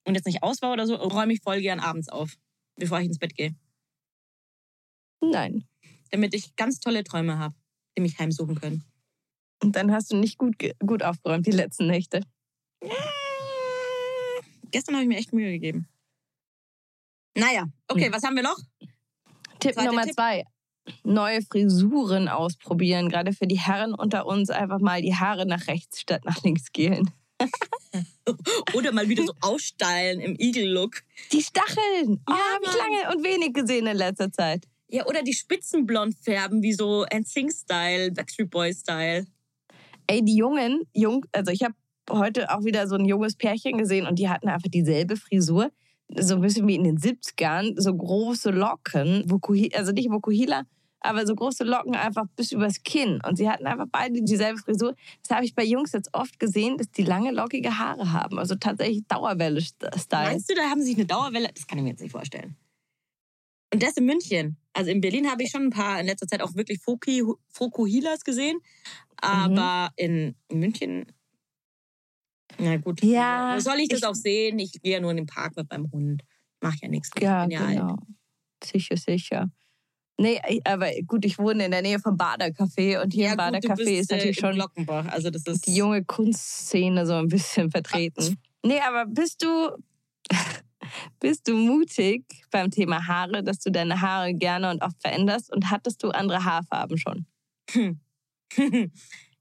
und 0.06 0.14
jetzt 0.14 0.28
nicht 0.28 0.44
aus 0.44 0.62
war 0.62 0.72
oder 0.72 0.86
so, 0.86 0.94
räume 0.98 1.34
ich 1.34 1.42
voll 1.42 1.62
gern 1.62 1.80
abends 1.80 2.10
auf, 2.10 2.38
bevor 2.76 3.00
ich 3.00 3.08
ins 3.08 3.18
Bett 3.18 3.36
gehe. 3.36 3.56
Nein. 5.20 5.68
Damit 6.12 6.36
ich 6.36 6.56
ganz 6.56 6.80
tolle 6.80 7.04
Träume 7.04 7.40
habe, 7.40 7.56
die 7.98 8.04
mich 8.04 8.20
heimsuchen 8.20 8.54
können. 8.54 8.84
Und 9.64 9.76
dann 9.76 9.92
hast 9.92 10.12
du 10.12 10.18
nicht 10.18 10.38
gut, 10.38 10.56
gut 10.86 11.04
aufgeräumt 11.04 11.48
die 11.48 11.52
letzten 11.52 11.88
Nächte. 11.88 12.22
Ja. 12.84 12.90
Gestern 14.72 14.96
habe 14.96 15.04
ich 15.04 15.10
mir 15.10 15.18
echt 15.18 15.34
Mühe 15.34 15.52
gegeben. 15.52 15.88
Naja, 17.36 17.66
okay, 17.88 18.08
hm. 18.08 18.14
was 18.14 18.24
haben 18.24 18.36
wir 18.36 18.44
noch? 18.44 18.58
Tipp 19.60 19.74
Zweite 19.74 19.88
Nummer 19.88 20.04
Tipp. 20.04 20.14
zwei 20.14 20.44
neue 21.04 21.42
Frisuren 21.42 22.28
ausprobieren. 22.28 23.10
Gerade 23.10 23.34
für 23.34 23.48
die 23.48 23.60
Herren 23.60 23.94
unter 23.94 24.26
uns 24.26 24.50
einfach 24.50 24.80
mal 24.80 25.02
die 25.02 25.16
Haare 25.16 25.46
nach 25.46 25.68
rechts 25.68 26.00
statt 26.02 26.24
nach 26.26 26.44
links 26.44 26.72
gehen. 26.72 27.10
Oder 28.74 28.92
mal 28.92 29.10
wieder 29.10 29.26
so 29.26 29.34
aussteilen 29.42 30.20
im 30.20 30.36
Igel-Look. 30.38 31.04
Die 31.32 31.42
Stacheln! 31.42 32.22
Oh, 32.28 32.32
ja, 32.32 32.54
habe 32.54 32.66
ich 32.66 32.74
lange 32.74 33.16
und 33.16 33.24
wenig 33.24 33.54
gesehen 33.54 33.88
in 33.88 33.98
letzter 33.98 34.32
Zeit. 34.32 34.66
Ja, 34.90 35.06
oder 35.06 35.22
die 35.22 35.34
Spitzen 35.34 35.86
blond 35.86 36.16
färben, 36.18 36.62
wie 36.62 36.72
so 36.72 37.06
NSYNC-Style, 37.14 38.12
Backstreet 38.12 38.50
Boy-Style. 38.50 39.28
Ey, 40.08 40.24
die 40.24 40.36
Jungen, 40.36 40.84
jung, 40.94 41.26
also 41.34 41.52
ich 41.52 41.64
habe 41.64 41.76
heute 42.10 42.50
auch 42.52 42.64
wieder 42.64 42.88
so 42.88 42.96
ein 42.96 43.06
junges 43.06 43.36
Pärchen 43.36 43.78
gesehen 43.78 44.08
und 44.08 44.20
die 44.20 44.30
hatten 44.30 44.48
einfach 44.48 44.70
dieselbe 44.70 45.18
Frisur. 45.18 45.72
So 46.16 46.36
ein 46.36 46.42
bisschen 46.42 46.66
wie 46.68 46.76
in 46.76 46.86
den 46.86 46.98
70ern, 46.98 47.80
so 47.80 47.94
große 47.94 48.52
Locken, 48.52 49.26
also 49.74 49.92
nicht 49.92 50.10
Vokuhila, 50.10 50.64
aber 51.02 51.28
so 51.28 51.36
große 51.36 51.66
Locken 51.66 51.96
einfach 51.96 52.26
bis 52.38 52.54
übers 52.54 52.82
Kinn. 52.84 53.20
Und 53.28 53.36
sie 53.36 53.50
hatten 53.50 53.68
einfach 53.68 53.88
beide 53.92 54.22
dieselbe 54.22 54.58
Frisur. 54.58 54.96
Das 55.22 55.36
habe 55.36 55.46
ich 55.46 55.54
bei 55.54 55.66
Jungs 55.66 55.92
jetzt 55.92 56.10
oft 56.14 56.40
gesehen, 56.40 56.78
dass 56.78 56.90
die 56.92 57.04
lange, 57.04 57.32
lockige 57.32 57.78
Haare 57.78 58.14
haben. 58.14 58.40
Also 58.40 58.56
tatsächlich 58.56 59.06
Dauerwelle-Style. 59.08 59.92
Meinst 60.12 60.50
du, 60.50 60.56
da 60.56 60.64
haben 60.64 60.80
sie 60.80 60.88
sich 60.88 60.98
eine 60.98 61.06
Dauerwelle? 61.06 61.50
Das 61.54 61.68
kann 61.68 61.78
ich 61.78 61.84
mir 61.84 61.90
jetzt 61.92 62.02
nicht 62.02 62.12
vorstellen. 62.12 62.56
Und 63.74 63.84
das 63.84 63.98
in 63.98 64.06
München. 64.06 64.58
Also 64.78 64.92
in 64.92 65.02
Berlin 65.02 65.30
habe 65.30 65.42
ich 65.42 65.50
schon 65.50 65.64
ein 65.64 65.70
paar 65.72 66.00
in 66.00 66.06
letzter 66.06 66.28
Zeit 66.28 66.42
auch 66.42 66.54
wirklich 66.54 66.80
Fokuhilas 66.80 68.24
gesehen. 68.24 68.60
Aber 69.20 69.90
mhm. 69.98 70.36
in 70.50 70.60
München, 70.60 71.06
na 72.60 72.78
gut. 72.78 73.04
Ja. 73.04 73.56
Wo 73.56 73.60
soll 73.60 73.80
ich 73.80 73.90
das 73.90 74.00
ich, 74.00 74.06
auch 74.06 74.14
sehen? 74.14 74.60
Ich 74.60 74.74
gehe 74.84 74.94
ja 74.94 75.00
nur 75.00 75.12
in 75.12 75.18
den 75.18 75.26
Park 75.26 75.56
mit 75.58 75.70
meinem 75.72 75.92
Hund. 75.92 76.24
Mach 76.62 76.76
ja 76.80 76.88
nichts. 76.90 77.10
Ja, 77.20 77.48
ja 77.48 77.66
genau. 77.66 77.92
Alt. 77.92 78.00
Sicher, 78.64 78.98
sicher. 78.98 79.50
Nee, 80.20 80.40
aber 80.64 80.92
gut, 81.06 81.26
ich 81.26 81.40
wohne 81.40 81.66
in 81.66 81.72
der 81.72 81.82
Nähe 81.82 82.00
vom 82.00 82.16
Badercafé 82.16 83.02
und 83.02 83.14
hier 83.14 83.26
ja, 83.26 83.32
im 83.32 83.38
Badercafé 83.38 84.00
ist 84.00 84.12
natürlich 84.12 84.38
äh, 84.38 84.42
schon 84.42 84.54
Glockenbach. 84.54 85.08
Also 85.08 85.32
das 85.32 85.44
ist 85.44 85.66
die 85.66 85.76
junge 85.76 86.04
Kunstszene 86.06 87.06
so 87.06 87.14
ein 87.14 87.28
bisschen 87.28 87.72
vertreten. 87.72 88.38
Nee, 88.64 88.80
aber 88.80 89.06
bist 89.06 89.44
du 89.44 89.72
bist 91.20 91.48
du 91.48 91.56
mutig 91.56 92.24
beim 92.52 92.72
Thema 92.72 93.08
Haare, 93.08 93.44
dass 93.44 93.60
du 93.60 93.72
deine 93.72 94.02
Haare 94.02 94.34
gerne 94.34 94.70
und 94.70 94.82
oft 94.82 95.02
veränderst 95.02 95.52
und 95.52 95.70
hattest 95.72 96.04
du 96.04 96.10
andere 96.10 96.44
Haarfarben 96.44 96.98
schon? 96.98 97.26
Hm. 97.72 98.00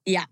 ja, 0.06 0.24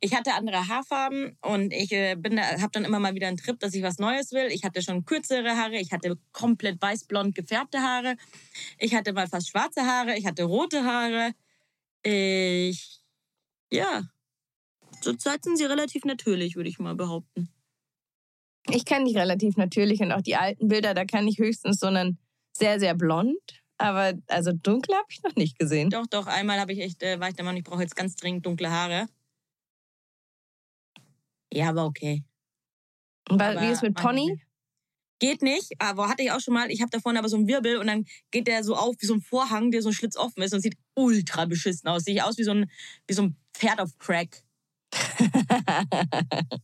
ich 0.00 0.14
hatte 0.14 0.34
andere 0.34 0.68
Haarfarben 0.68 1.36
und 1.42 1.72
ich 1.72 1.92
äh, 1.92 2.16
habe 2.16 2.70
dann 2.72 2.84
immer 2.84 2.98
mal 2.98 3.14
wieder 3.14 3.28
einen 3.28 3.36
Trip, 3.36 3.58
dass 3.58 3.74
ich 3.74 3.82
was 3.82 3.98
Neues 3.98 4.32
will. 4.32 4.48
Ich 4.52 4.64
hatte 4.64 4.82
schon 4.82 5.04
kürzere 5.04 5.56
Haare, 5.56 5.78
ich 5.78 5.92
hatte 5.92 6.18
komplett 6.32 6.80
weißblond 6.80 7.34
gefärbte 7.34 7.80
Haare, 7.80 8.16
ich 8.78 8.94
hatte 8.94 9.12
mal 9.12 9.28
fast 9.28 9.50
schwarze 9.50 9.82
Haare, 9.82 10.16
ich 10.16 10.26
hatte 10.26 10.44
rote 10.44 10.84
Haare. 10.84 11.32
Ich, 12.02 13.00
ja, 13.70 14.02
zurzeit 15.02 15.44
sind 15.44 15.56
sie 15.56 15.64
relativ 15.64 16.04
natürlich, 16.04 16.56
würde 16.56 16.70
ich 16.70 16.78
mal 16.78 16.94
behaupten. 16.94 17.50
Ich 18.68 18.84
kenne 18.84 19.06
dich 19.06 19.16
relativ 19.16 19.56
natürlich 19.56 20.00
und 20.00 20.12
auch 20.12 20.20
die 20.20 20.36
alten 20.36 20.68
Bilder, 20.68 20.94
da 20.94 21.04
kann 21.04 21.26
ich 21.26 21.38
höchstens 21.38 21.80
so 21.80 21.86
einen 21.86 22.18
sehr, 22.52 22.78
sehr 22.78 22.94
blond. 22.94 23.38
Aber 23.78 24.12
also 24.26 24.52
dunkle 24.52 24.94
habe 24.94 25.06
ich 25.08 25.22
noch 25.22 25.34
nicht 25.36 25.58
gesehen. 25.58 25.88
Doch, 25.88 26.06
doch. 26.06 26.26
Einmal 26.26 26.60
habe 26.60 26.72
ich 26.72 26.80
echt, 26.80 27.02
äh, 27.02 27.18
war 27.18 27.30
ich 27.30 27.34
der 27.34 27.46
Mann, 27.46 27.56
ich 27.56 27.64
brauche 27.64 27.80
jetzt 27.80 27.96
ganz 27.96 28.14
dringend 28.14 28.44
dunkle 28.44 28.70
Haare. 28.70 29.06
Ja, 31.52 31.70
aber 31.70 31.86
okay. 31.86 32.22
Aber 33.28 33.60
wie 33.60 33.70
ist 33.70 33.82
mit 33.82 33.94
Pony? 33.94 34.40
Geht 35.18 35.42
nicht, 35.42 35.72
aber 35.78 36.08
hatte 36.08 36.22
ich 36.22 36.30
auch 36.30 36.40
schon 36.40 36.54
mal. 36.54 36.70
Ich 36.70 36.80
habe 36.80 36.90
da 36.90 36.98
vorne 36.98 37.18
aber 37.18 37.28
so 37.28 37.36
einen 37.36 37.46
Wirbel 37.46 37.76
und 37.76 37.86
dann 37.86 38.06
geht 38.30 38.46
der 38.46 38.64
so 38.64 38.74
auf 38.74 38.96
wie 39.00 39.06
so 39.06 39.14
ein 39.14 39.20
Vorhang, 39.20 39.70
der 39.70 39.82
so 39.82 39.90
ein 39.90 39.92
Schlitz 39.92 40.16
offen 40.16 40.42
ist 40.42 40.54
und 40.54 40.60
sieht 40.60 40.76
ultra 40.94 41.44
beschissen 41.46 41.88
aus. 41.88 42.04
Sieht 42.04 42.22
aus 42.22 42.38
wie 42.38 42.44
so 42.44 42.52
ein, 42.52 42.70
wie 43.06 43.14
so 43.14 43.22
ein 43.22 43.36
Pferd 43.54 43.80
auf 43.80 43.96
Crack. 43.98 44.42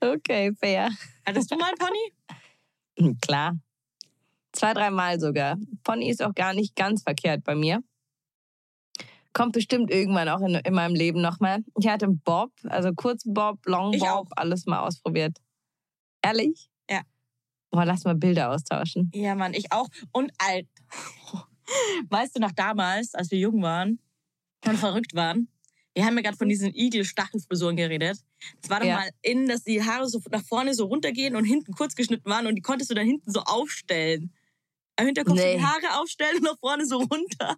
okay, 0.00 0.52
fair. 0.58 0.90
Hattest 1.26 1.50
du 1.50 1.56
mal 1.56 1.68
einen 1.68 1.78
Pony? 1.78 2.12
Hm, 2.98 3.18
klar. 3.20 3.56
Zwei, 4.52 4.74
dreimal 4.74 5.20
sogar. 5.20 5.56
Pony 5.84 6.10
ist 6.10 6.22
auch 6.22 6.34
gar 6.34 6.54
nicht 6.54 6.74
ganz 6.74 7.02
verkehrt 7.02 7.44
bei 7.44 7.54
mir. 7.54 7.82
Kommt 9.32 9.52
bestimmt 9.52 9.90
irgendwann 9.90 10.28
auch 10.28 10.40
in, 10.40 10.56
in 10.56 10.74
meinem 10.74 10.94
Leben 10.94 11.20
nochmal. 11.20 11.62
Ich 11.78 11.86
hatte 11.86 12.08
Bob, 12.08 12.50
also 12.64 12.92
kurz 12.94 13.22
Bob, 13.24 13.64
Long 13.66 13.96
Bob, 13.98 14.28
alles 14.36 14.66
mal 14.66 14.80
ausprobiert. 14.80 15.38
Ehrlich? 16.20 16.68
Ja. 16.90 17.02
Boah, 17.70 17.84
lass 17.84 18.04
mal 18.04 18.16
Bilder 18.16 18.50
austauschen. 18.50 19.10
Ja, 19.14 19.36
Mann, 19.36 19.54
ich 19.54 19.70
auch. 19.70 19.88
Und 20.12 20.32
alt. 20.38 20.66
Weißt 22.08 22.36
du 22.36 22.40
noch 22.40 22.50
damals, 22.50 23.14
als 23.14 23.30
wir 23.30 23.38
jung 23.38 23.62
waren 23.62 24.00
und 24.66 24.76
verrückt 24.76 25.14
waren? 25.14 25.48
Wir 25.94 26.04
haben 26.04 26.16
ja 26.16 26.22
gerade 26.22 26.36
von 26.36 26.48
diesen 26.48 26.74
Igel-Stachelfrisuren 26.74 27.76
geredet. 27.76 28.18
Das 28.60 28.70
war 28.70 28.80
doch 28.80 28.86
ja. 28.86 28.96
mal 28.96 29.10
in, 29.22 29.48
dass 29.48 29.64
die 29.64 29.82
Haare 29.82 30.08
so 30.08 30.20
nach 30.30 30.44
vorne 30.44 30.74
so 30.74 30.86
runtergehen 30.86 31.36
und 31.36 31.44
hinten 31.44 31.72
kurz 31.72 31.94
geschnitten 31.94 32.28
waren 32.28 32.46
und 32.46 32.54
die 32.54 32.62
konntest 32.62 32.90
du 32.90 32.94
dann 32.94 33.06
hinten 33.06 33.30
so 33.30 33.40
aufstellen. 33.40 34.32
Am 34.96 35.06
Hinterkopf 35.06 35.36
nee. 35.36 35.56
die 35.56 35.62
Haare 35.62 36.00
aufstellen 36.00 36.36
und 36.36 36.44
nach 36.44 36.58
vorne 36.58 36.86
so 36.86 36.98
runter. 36.98 37.56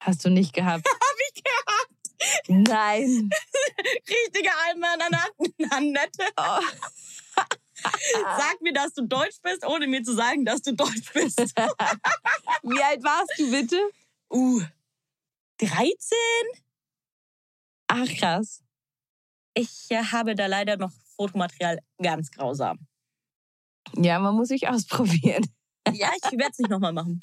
Hast 0.00 0.24
du 0.24 0.30
nicht 0.30 0.52
gehabt? 0.52 0.86
Hab 0.88 1.16
ich 1.34 1.42
gehabt. 1.42 2.48
Nein. 2.48 3.30
Richtige 4.08 4.50
Annette. 5.70 6.26
Oh. 6.36 6.60
Sag 8.38 8.60
mir, 8.60 8.72
dass 8.72 8.94
du 8.94 9.06
deutsch 9.06 9.36
bist, 9.42 9.64
ohne 9.66 9.86
mir 9.86 10.02
zu 10.02 10.14
sagen, 10.14 10.44
dass 10.44 10.62
du 10.62 10.74
deutsch 10.74 11.12
bist. 11.12 11.38
Wie 11.38 12.82
alt 12.82 13.02
warst 13.02 13.32
du 13.36 13.50
bitte? 13.50 13.78
Uh, 14.30 14.62
13? 15.58 15.96
Ach, 17.88 18.08
krass. 18.18 18.62
Ich 19.54 19.86
äh, 19.90 20.02
habe 20.02 20.34
da 20.34 20.46
leider 20.46 20.76
noch 20.76 20.92
Fotomaterial 21.16 21.78
ganz 22.02 22.30
grausam. 22.30 22.78
Ja, 23.96 24.18
man 24.18 24.34
muss 24.34 24.48
sich 24.48 24.68
ausprobieren. 24.68 25.46
Ja, 25.92 26.08
ich 26.16 26.32
werde 26.32 26.50
es 26.50 26.58
nicht 26.58 26.70
nochmal 26.70 26.94
machen. 26.94 27.20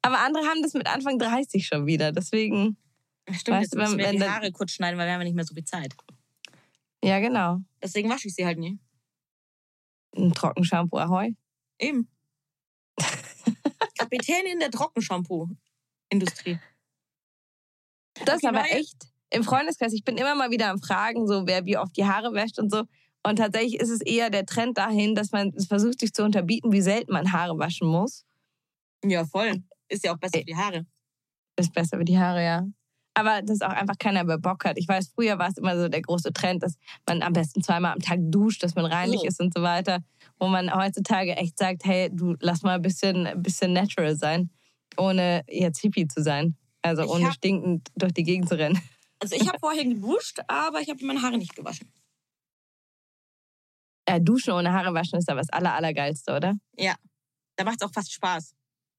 Aber 0.00 0.20
andere 0.20 0.44
haben 0.46 0.62
das 0.62 0.72
mit 0.72 0.86
Anfang 0.86 1.18
30 1.18 1.66
schon 1.66 1.84
wieder. 1.84 2.10
Deswegen. 2.10 2.78
Stimmt, 3.28 3.58
weißt 3.58 3.74
jetzt 3.74 3.74
müssen 3.74 3.98
wir 3.98 4.10
die 4.12 4.24
Haare 4.24 4.50
kurz 4.50 4.72
schneiden, 4.72 4.98
weil 4.98 5.06
wir 5.06 5.12
haben 5.12 5.22
nicht 5.22 5.34
mehr 5.34 5.44
so 5.44 5.52
viel 5.52 5.66
Zeit. 5.66 5.94
Ja, 7.04 7.20
genau. 7.20 7.58
Deswegen 7.82 8.08
wasche 8.08 8.28
ich 8.28 8.34
sie 8.34 8.46
halt 8.46 8.58
nie. 8.58 8.78
Ein 10.16 10.32
Trockenshampoo, 10.32 10.96
ahoi. 10.96 11.36
Eben. 11.78 12.10
Kapitänin 13.98 14.58
der 14.58 14.70
Trockenshampoo-Industrie. 14.70 16.58
Das 18.24 18.36
ist 18.36 18.46
aber 18.46 18.62
neue? 18.62 18.70
echt 18.70 19.12
im 19.30 19.44
Freundeskreis. 19.44 19.92
Ich 19.92 20.04
bin 20.04 20.16
immer 20.16 20.34
mal 20.34 20.50
wieder 20.50 20.70
am 20.70 20.78
Fragen, 20.78 21.26
so 21.26 21.46
wer 21.46 21.64
wie 21.64 21.78
oft 21.78 21.96
die 21.96 22.04
Haare 22.04 22.32
wäscht 22.32 22.58
und 22.58 22.70
so. 22.70 22.84
Und 23.26 23.36
tatsächlich 23.36 23.80
ist 23.80 23.90
es 23.90 24.00
eher 24.02 24.30
der 24.30 24.46
Trend 24.46 24.78
dahin, 24.78 25.14
dass 25.14 25.32
man 25.32 25.52
versucht, 25.52 26.00
sich 26.00 26.12
zu 26.12 26.22
unterbieten, 26.22 26.70
wie 26.70 26.80
selten 26.80 27.12
man 27.12 27.32
Haare 27.32 27.58
waschen 27.58 27.88
muss. 27.88 28.24
Ja, 29.04 29.24
voll. 29.24 29.62
Ist 29.88 30.04
ja 30.04 30.14
auch 30.14 30.18
besser 30.18 30.38
für 30.38 30.44
die 30.44 30.56
Haare. 30.56 30.86
Ist 31.56 31.72
besser 31.72 31.98
für 31.98 32.04
die 32.04 32.18
Haare, 32.18 32.44
ja. 32.44 32.66
Aber 33.14 33.40
dass 33.42 33.62
auch 33.62 33.70
einfach 33.70 33.98
keiner 33.98 34.24
mehr 34.24 34.38
Bock 34.38 34.64
hat. 34.64 34.78
Ich 34.78 34.86
weiß, 34.86 35.10
früher 35.14 35.38
war 35.38 35.48
es 35.48 35.56
immer 35.56 35.76
so 35.76 35.88
der 35.88 36.02
große 36.02 36.32
Trend, 36.32 36.62
dass 36.62 36.76
man 37.08 37.22
am 37.22 37.32
besten 37.32 37.62
zweimal 37.62 37.94
am 37.94 38.00
Tag 38.00 38.18
duscht, 38.22 38.62
dass 38.62 38.74
man 38.74 38.84
reinlich 38.84 39.22
oh. 39.24 39.26
ist 39.26 39.40
und 39.40 39.54
so 39.54 39.62
weiter. 39.62 40.04
Wo 40.38 40.48
man 40.48 40.72
heutzutage 40.72 41.34
echt 41.34 41.58
sagt, 41.58 41.84
hey, 41.84 42.10
du 42.12 42.36
lass 42.40 42.62
mal 42.62 42.74
ein 42.74 42.82
bisschen, 42.82 43.26
ein 43.26 43.42
bisschen 43.42 43.72
natural 43.72 44.16
sein, 44.16 44.50
ohne 44.98 45.44
jetzt 45.48 45.80
Hippie 45.80 46.06
zu 46.06 46.22
sein. 46.22 46.56
Also 46.82 47.02
ich 47.02 47.08
ohne 47.08 47.32
stinkend 47.32 47.88
durch 47.96 48.12
die 48.12 48.22
Gegend 48.22 48.48
zu 48.48 48.58
rennen. 48.58 48.80
Also 49.18 49.34
ich 49.36 49.48
habe 49.48 49.58
vorher 49.58 49.84
geduscht, 49.84 50.40
aber 50.46 50.80
ich 50.80 50.90
habe 50.90 51.04
meine 51.04 51.22
Haare 51.22 51.38
nicht 51.38 51.54
gewaschen. 51.54 51.90
Ja, 54.08 54.18
duschen 54.18 54.52
ohne 54.52 54.72
Haare 54.72 54.94
waschen 54.94 55.18
ist 55.18 55.28
aber 55.28 55.40
das 55.40 55.50
aller, 55.50 55.74
allergeilste, 55.74 56.36
oder? 56.36 56.54
Ja, 56.78 56.94
da 57.56 57.64
macht 57.64 57.76
es 57.80 57.86
auch 57.86 57.92
fast 57.92 58.12
Spaß. 58.12 58.54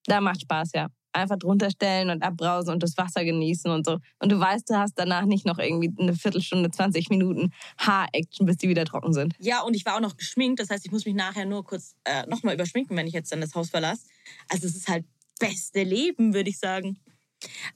Da 0.05 0.21
macht 0.21 0.41
Spaß, 0.41 0.71
ja. 0.73 0.87
Einfach 1.13 1.37
drunter 1.37 1.71
stellen 1.71 2.09
und 2.09 2.21
abbrausen 2.21 2.73
und 2.73 2.83
das 2.83 2.97
Wasser 2.97 3.23
genießen 3.23 3.71
und 3.71 3.85
so. 3.85 3.97
Und 4.19 4.31
du 4.31 4.39
weißt, 4.39 4.69
du 4.69 4.77
hast 4.77 4.93
danach 4.95 5.25
nicht 5.25 5.45
noch 5.45 5.57
irgendwie 5.57 5.91
eine 5.99 6.13
Viertelstunde, 6.13 6.69
20 6.69 7.09
Minuten 7.09 7.53
Haar-Action, 7.79 8.45
bis 8.45 8.57
die 8.57 8.69
wieder 8.69 8.85
trocken 8.85 9.13
sind. 9.13 9.33
Ja, 9.39 9.61
und 9.61 9.73
ich 9.73 9.85
war 9.85 9.95
auch 9.95 10.01
noch 10.01 10.17
geschminkt. 10.17 10.59
Das 10.59 10.69
heißt, 10.69 10.85
ich 10.85 10.91
muss 10.91 11.05
mich 11.05 11.15
nachher 11.15 11.45
nur 11.45 11.63
kurz 11.63 11.95
äh, 12.03 12.27
nochmal 12.27 12.53
überschminken, 12.55 12.95
wenn 12.95 13.07
ich 13.07 13.13
jetzt 13.13 13.31
dann 13.31 13.41
das 13.41 13.55
Haus 13.55 13.69
verlasse. 13.69 14.03
Also 14.49 14.67
es 14.67 14.75
ist 14.75 14.87
halt 14.87 15.05
beste 15.39 15.83
Leben, 15.83 16.33
würde 16.33 16.49
ich 16.49 16.59
sagen. 16.59 16.99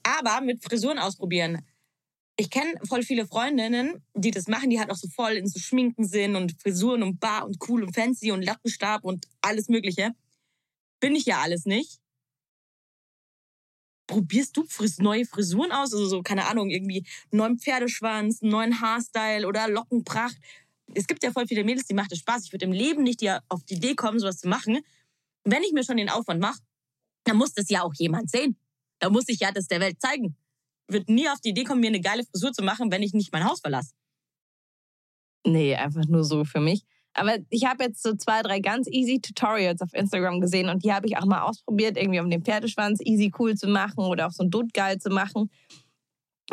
Aber 0.04 0.42
mit 0.42 0.64
Frisuren 0.64 1.00
ausprobieren. 1.00 1.66
Ich 2.38 2.50
kenne 2.50 2.74
voll 2.88 3.04
viele 3.04 3.28
Freundinnen, 3.28 4.04
die 4.14 4.32
das 4.32 4.48
machen, 4.48 4.70
die 4.70 4.80
halt 4.80 4.90
auch 4.90 4.96
so 4.96 5.08
voll 5.10 5.34
in 5.34 5.48
so 5.48 5.60
Schminken 5.60 6.06
sind 6.06 6.36
und 6.36 6.60
Frisuren 6.62 7.04
und 7.04 7.20
bar 7.20 7.46
und 7.46 7.58
cool 7.68 7.84
und 7.84 7.94
fancy 7.94 8.32
und 8.32 8.42
Lattenstab 8.42 9.04
und 9.04 9.28
alles 9.42 9.68
Mögliche. 9.68 10.12
Bin 11.00 11.16
ich 11.16 11.26
ja 11.26 11.42
alles 11.42 11.66
nicht. 11.66 12.00
Probierst 14.08 14.58
du 14.58 14.66
fris 14.66 14.98
neue 14.98 15.26
Frisuren 15.26 15.72
aus? 15.72 15.94
Also 15.94 16.06
so, 16.06 16.22
keine 16.22 16.48
Ahnung, 16.48 16.70
irgendwie 16.70 17.06
neuen 17.32 17.60
Pferdeschwanz, 17.60 18.42
neuen 18.42 18.82
Haarstyle 18.82 19.48
oder 19.48 19.70
Lockenpracht. 19.70 20.36
Es 20.94 21.08
gibt 21.08 21.24
ja 21.24 21.32
voll 21.32 21.48
viele 21.48 21.64
Mädels, 21.64 21.86
die 21.86 21.94
macht 21.94 22.12
es 22.12 22.20
Spaß. 22.20 22.46
Ich 22.46 22.52
würde 22.54 22.66
im 22.66 22.74
Leben 22.74 23.04
nicht 23.04 23.22
die 23.22 23.32
auf 23.50 23.64
die 23.64 23.76
Idee 23.76 23.96
kommen, 23.96 24.20
sowas 24.20 24.40
zu 24.40 24.48
machen. 24.48 24.80
Wenn 25.44 25.64
ich 25.64 25.72
mir 25.72 25.84
schon 25.84 25.98
den 25.98 26.10
Aufwand 26.10 26.42
mache, 26.42 26.60
dann 27.24 27.38
muss 27.38 27.54
das 27.54 27.70
ja 27.70 27.84
auch 27.84 27.94
jemand 27.94 28.30
sehen. 28.30 28.58
Da 29.00 29.10
muss 29.10 29.26
ich 29.28 29.40
ja 29.40 29.52
das 29.52 29.68
der 29.68 29.80
Welt 29.80 30.02
zeigen. 30.02 30.36
Wird 30.88 31.10
nie 31.10 31.30
auf 31.30 31.40
die 31.40 31.50
Idee 31.50 31.64
kommen, 31.64 31.82
mir 31.82 31.88
eine 31.88 32.02
geile 32.02 32.24
Frisur 32.24 32.52
zu 32.52 32.64
machen, 32.64 32.92
wenn 32.92 33.04
ich 33.04 33.14
nicht 33.14 33.32
mein 33.32 33.46
Haus 33.46 33.62
verlasse. 33.62 33.94
Nee, 35.46 35.76
einfach 35.76 36.06
nur 36.06 36.24
so 36.24 36.44
für 36.44 36.60
mich. 36.60 36.84
Aber 37.14 37.38
ich 37.50 37.66
habe 37.66 37.84
jetzt 37.84 38.02
so 38.02 38.16
zwei, 38.16 38.42
drei 38.42 38.60
ganz 38.60 38.88
easy 38.88 39.20
Tutorials 39.20 39.82
auf 39.82 39.94
Instagram 39.94 40.40
gesehen 40.40 40.70
und 40.70 40.84
die 40.84 40.94
habe 40.94 41.08
ich 41.08 41.18
auch 41.18 41.26
mal 41.26 41.42
ausprobiert, 41.42 41.98
irgendwie 41.98 42.20
um 42.20 42.30
den 42.30 42.44
Pferdeschwanz 42.44 43.00
easy 43.04 43.32
cool 43.38 43.56
zu 43.56 43.68
machen 43.68 44.06
oder 44.06 44.28
auch 44.28 44.32
so 44.32 44.44
ein 44.44 44.50
Dutt 44.50 44.74
geil 44.74 44.98
zu 44.98 45.10
machen. 45.10 45.50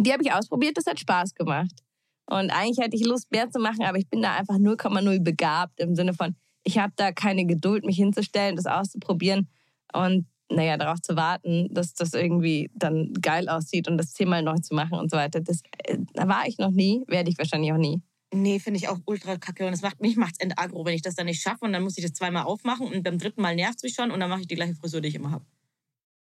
Die 0.01 0.13
habe 0.13 0.23
ich 0.23 0.33
ausprobiert, 0.33 0.77
das 0.77 0.87
hat 0.87 0.99
Spaß 0.99 1.35
gemacht. 1.35 1.85
Und 2.27 2.51
eigentlich 2.51 2.79
hätte 2.79 2.97
ich 2.97 3.07
Lust, 3.07 3.31
mehr 3.31 3.51
zu 3.51 3.59
machen, 3.59 3.85
aber 3.85 3.99
ich 3.99 4.09
bin 4.09 4.21
da 4.21 4.37
einfach 4.37 4.57
0,0 4.57 5.23
begabt 5.23 5.81
im 5.81 5.95
Sinne 5.95 6.13
von, 6.13 6.37
ich 6.63 6.79
habe 6.79 6.93
da 6.97 7.13
keine 7.13 7.47
Geduld, 7.47 7.85
mich 7.85 7.97
hinzustellen, 7.97 8.57
das 8.57 8.67
auszuprobieren 8.67 9.49
und 9.93 10.27
naja, 10.51 10.77
darauf 10.77 11.01
zu 11.01 11.17
warten, 11.17 11.69
dass 11.73 11.95
das 11.95 12.15
irgendwie 12.15 12.71
dann 12.75 13.13
geil 13.15 13.49
aussieht 13.49 13.89
und 13.89 13.99
das 13.99 14.13
zehnmal 14.13 14.43
neu 14.43 14.57
zu 14.57 14.75
machen 14.75 14.99
und 14.99 15.11
so 15.11 15.17
weiter. 15.17 15.41
Das, 15.41 15.61
äh, 15.85 15.99
da 16.15 16.29
war 16.29 16.47
ich 16.47 16.59
noch 16.59 16.71
nie, 16.71 17.05
werde 17.07 17.31
ich 17.31 17.39
wahrscheinlich 17.39 17.73
auch 17.73 17.79
nie. 17.79 18.03
Nee, 18.33 18.59
finde 18.59 18.79
ich 18.79 18.89
auch 18.89 18.99
ultra 19.07 19.37
kacke. 19.37 19.65
Und 19.65 19.73
das 19.73 19.83
macht, 19.83 20.01
mich 20.01 20.17
macht's 20.17 20.39
endagro, 20.39 20.85
wenn 20.85 20.95
ich 20.95 21.03
das 21.03 21.15
dann 21.15 21.27
nicht 21.27 21.41
schaffe. 21.41 21.65
Und 21.65 21.73
dann 21.73 21.83
muss 21.83 21.97
ich 21.97 22.05
das 22.05 22.13
zweimal 22.13 22.45
aufmachen 22.45 22.87
und 22.87 23.03
beim 23.03 23.19
dritten 23.19 23.41
Mal 23.41 23.55
nervt 23.55 23.79
es 23.79 23.83
mich 23.83 23.95
schon 23.95 24.11
und 24.11 24.21
dann 24.21 24.29
mache 24.29 24.43
ich 24.43 24.47
die 24.47 24.55
gleiche 24.55 24.75
Frisur, 24.75 25.01
die 25.01 25.09
ich 25.09 25.15
immer 25.15 25.31
habe. 25.31 25.45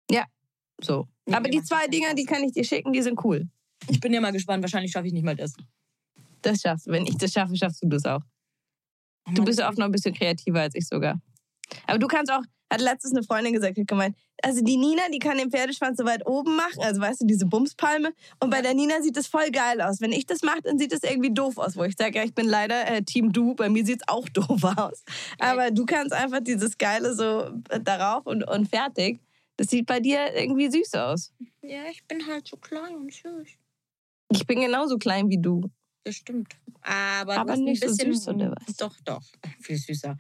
Ja, 0.10 0.26
so. 0.82 1.08
Nee, 1.26 1.36
Aber 1.36 1.50
die 1.50 1.62
zwei 1.62 1.88
Dinger, 1.88 2.14
die 2.16 2.26
kann 2.26 2.44
ich 2.44 2.54
dir 2.54 2.64
schicken, 2.64 2.92
die 2.92 3.02
sind 3.02 3.24
cool. 3.24 3.48
Ich 3.88 4.00
bin 4.00 4.14
ja 4.14 4.22
mal 4.22 4.32
gespannt. 4.32 4.64
Wahrscheinlich 4.64 4.92
schaffe 4.92 5.08
ich 5.08 5.14
nicht 5.14 5.24
mal 5.24 5.36
das. 5.36 5.54
Das 6.42 6.62
schaffst 6.62 6.88
du. 6.88 6.92
Wenn 6.92 7.06
ich 7.06 7.18
das 7.18 7.32
schaffe, 7.32 7.56
schaffst 7.56 7.84
du 7.84 7.88
das 7.88 8.06
auch. 8.06 8.22
Oh 9.28 9.32
Du 9.34 9.44
bist 9.44 9.60
ja 9.60 9.70
auch 9.70 9.76
noch 9.76 9.86
ein 9.86 9.92
bisschen 9.92 10.14
kreativer 10.14 10.62
als 10.62 10.76
ich 10.76 10.88
sogar. 10.88 11.22
Aber 11.86 12.00
du 12.00 12.08
kannst 12.08 12.32
auch, 12.32 12.42
hat 12.72 12.82
letztens 12.82 13.14
eine 13.14 13.24
Freundin 13.24 13.54
gesagt, 13.54 13.78
hat 13.78 13.88
gemeint, 13.88 14.16
also 14.42 14.62
die 14.64 14.78
Nina, 14.78 15.04
die 15.14 15.20
kann 15.20 15.38
den 15.38 15.52
Pferdeschwanz 15.52 15.98
so 15.98 16.06
weit 16.06 16.26
oben 16.26 16.56
machen, 16.56 16.82
also 16.82 17.02
weißt 17.02 17.22
du, 17.22 17.26
diese 17.26 17.46
Bumspalme. 17.46 18.14
Und 18.40 18.50
bei 18.50 18.62
der 18.62 18.74
Nina 18.74 19.02
sieht 19.02 19.18
das 19.18 19.28
voll 19.28 19.52
geil 19.52 19.82
aus. 19.82 20.02
Wenn 20.02 20.14
ich 20.14 20.26
das 20.26 20.42
mache, 20.42 20.62
dann 20.64 20.80
sieht 20.80 20.94
das 20.94 21.04
irgendwie 21.04 21.34
doof 21.34 21.58
aus, 21.58 21.76
wo 21.76 21.84
ich 21.84 21.96
sage, 21.98 22.18
ja, 22.18 22.24
ich 22.24 22.34
bin 22.34 22.48
leider 22.48 22.88
äh, 22.88 23.04
Team 23.04 23.34
Du, 23.34 23.54
bei 23.54 23.70
mir 23.70 23.86
sieht's 23.86 24.08
auch 24.08 24.28
doof 24.34 24.64
aus. 24.64 25.04
Aber 25.38 25.72
du 25.72 25.86
kannst 25.86 26.14
einfach 26.14 26.40
dieses 26.40 26.78
Geile 26.78 27.14
so 27.14 27.52
äh, 27.70 27.80
darauf 27.82 28.26
und, 28.26 28.44
und 28.48 28.70
fertig. 28.70 29.20
Das 29.58 29.68
sieht 29.68 29.86
bei 29.86 30.00
dir 30.00 30.34
irgendwie 30.34 30.72
süß 30.72 30.96
aus. 30.96 31.34
Ja, 31.62 31.84
ich 31.92 32.08
bin 32.08 32.26
halt 32.26 32.48
so 32.48 32.58
klein 32.58 32.96
und 32.96 33.14
süß. 33.14 33.50
Ich 34.32 34.48
bin 34.48 34.62
genauso 34.62 34.98
klein 34.98 35.30
wie 35.30 35.40
du. 35.40 35.70
Das 36.04 36.16
stimmt. 36.16 36.56
Aber, 36.82 37.38
Aber 37.38 37.56
nicht 37.58 37.84
ein 37.84 37.90
so 37.90 37.96
bisschen, 37.96 38.14
süß, 38.14 38.28
oder 38.30 38.56
was? 38.56 38.76
Doch, 38.78 38.96
doch. 39.06 39.22
Viel 39.62 39.78
süßer. 39.78 40.18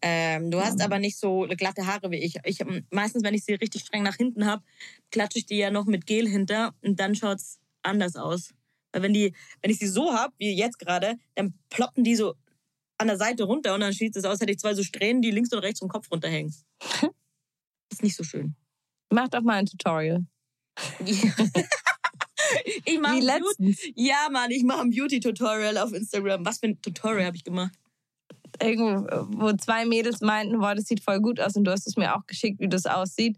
Ähm, 0.00 0.50
du 0.50 0.60
hast 0.60 0.80
aber 0.80 0.98
nicht 0.98 1.18
so 1.18 1.46
glatte 1.56 1.86
Haare 1.86 2.10
wie 2.10 2.18
ich. 2.18 2.36
ich. 2.44 2.60
Meistens, 2.90 3.24
wenn 3.24 3.34
ich 3.34 3.44
sie 3.44 3.54
richtig 3.54 3.82
streng 3.82 4.04
nach 4.04 4.16
hinten 4.16 4.46
habe, 4.46 4.62
klatsche 5.10 5.38
ich 5.38 5.46
die 5.46 5.56
ja 5.56 5.70
noch 5.70 5.86
mit 5.86 6.06
Gel 6.06 6.28
hinter 6.28 6.74
und 6.82 7.00
dann 7.00 7.16
schaut's 7.16 7.58
anders 7.82 8.14
aus. 8.14 8.54
Weil 8.92 9.02
wenn, 9.02 9.12
die, 9.12 9.34
wenn 9.60 9.72
ich 9.72 9.80
sie 9.80 9.88
so 9.88 10.14
habe, 10.14 10.32
wie 10.38 10.52
jetzt 10.52 10.78
gerade, 10.78 11.16
dann 11.34 11.54
ploppen 11.68 12.04
die 12.04 12.14
so 12.14 12.34
an 12.98 13.08
der 13.08 13.16
Seite 13.16 13.42
runter 13.42 13.74
und 13.74 13.80
dann 13.80 13.92
sieht 13.92 14.14
es 14.14 14.24
aus, 14.24 14.40
hätte 14.40 14.52
ich 14.52 14.58
zwei 14.58 14.74
so 14.74 14.84
Strähnen, 14.84 15.20
die 15.20 15.32
links 15.32 15.52
und 15.52 15.58
rechts 15.58 15.80
vom 15.80 15.88
Kopf 15.88 16.10
runterhängen. 16.12 16.54
ist 17.90 18.04
nicht 18.04 18.14
so 18.14 18.22
schön. 18.22 18.54
Mach 19.10 19.28
doch 19.28 19.42
mal 19.42 19.56
ein 19.56 19.66
Tutorial. 19.66 20.24
ich 22.84 22.98
mache. 23.00 23.20
Ja, 23.94 24.28
Mann, 24.30 24.50
ich 24.50 24.62
mache 24.62 24.80
ein 24.82 24.90
Beauty-Tutorial 24.90 25.78
auf 25.78 25.92
Instagram. 25.92 26.44
Was 26.44 26.58
für 26.58 26.66
ein 26.66 26.80
Tutorial 26.80 27.26
habe 27.26 27.36
ich 27.36 27.44
gemacht? 27.44 27.72
irgendwo, 28.62 29.06
wo 29.36 29.52
zwei 29.54 29.84
Mädels 29.84 30.20
meinten, 30.20 30.60
boah, 30.60 30.74
das 30.74 30.84
sieht 30.84 31.02
voll 31.02 31.20
gut 31.20 31.40
aus 31.40 31.56
und 31.56 31.64
du 31.64 31.70
hast 31.70 31.86
es 31.86 31.96
mir 31.96 32.14
auch 32.14 32.26
geschickt, 32.26 32.60
wie 32.60 32.68
das 32.68 32.86
aussieht. 32.86 33.36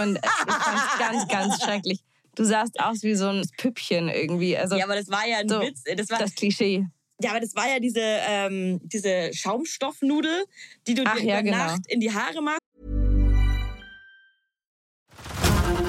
Und 0.00 0.18
ich 0.18 0.52
fand 0.52 0.78
es 0.78 0.98
ganz, 0.98 1.28
ganz 1.28 1.62
schrecklich. 1.62 2.00
Du 2.34 2.44
sahst 2.44 2.78
aus 2.78 3.02
wie 3.02 3.14
so 3.14 3.28
ein 3.28 3.44
Püppchen 3.56 4.08
irgendwie. 4.08 4.56
Also 4.56 4.76
ja, 4.76 4.84
aber 4.84 4.94
das 4.94 5.08
war 5.08 5.26
ja 5.26 5.38
ein 5.38 5.48
so, 5.48 5.60
Witz. 5.60 5.82
Das 5.96 6.08
war, 6.10 6.18
das 6.18 6.34
Klischee. 6.34 6.86
ja, 7.20 7.30
aber 7.30 7.40
das 7.40 7.54
war 7.56 7.68
ja 7.68 7.80
diese, 7.80 8.00
ähm, 8.00 8.80
diese 8.84 9.30
Schaumstoffnudel, 9.32 10.44
die 10.86 10.94
du 10.94 11.02
Ach 11.04 11.16
dir 11.16 11.24
ja, 11.24 11.34
über 11.40 11.42
genau. 11.42 11.56
Nacht 11.56 11.86
in 11.88 12.00
die 12.00 12.12
Haare 12.12 12.40
machst. 12.40 12.60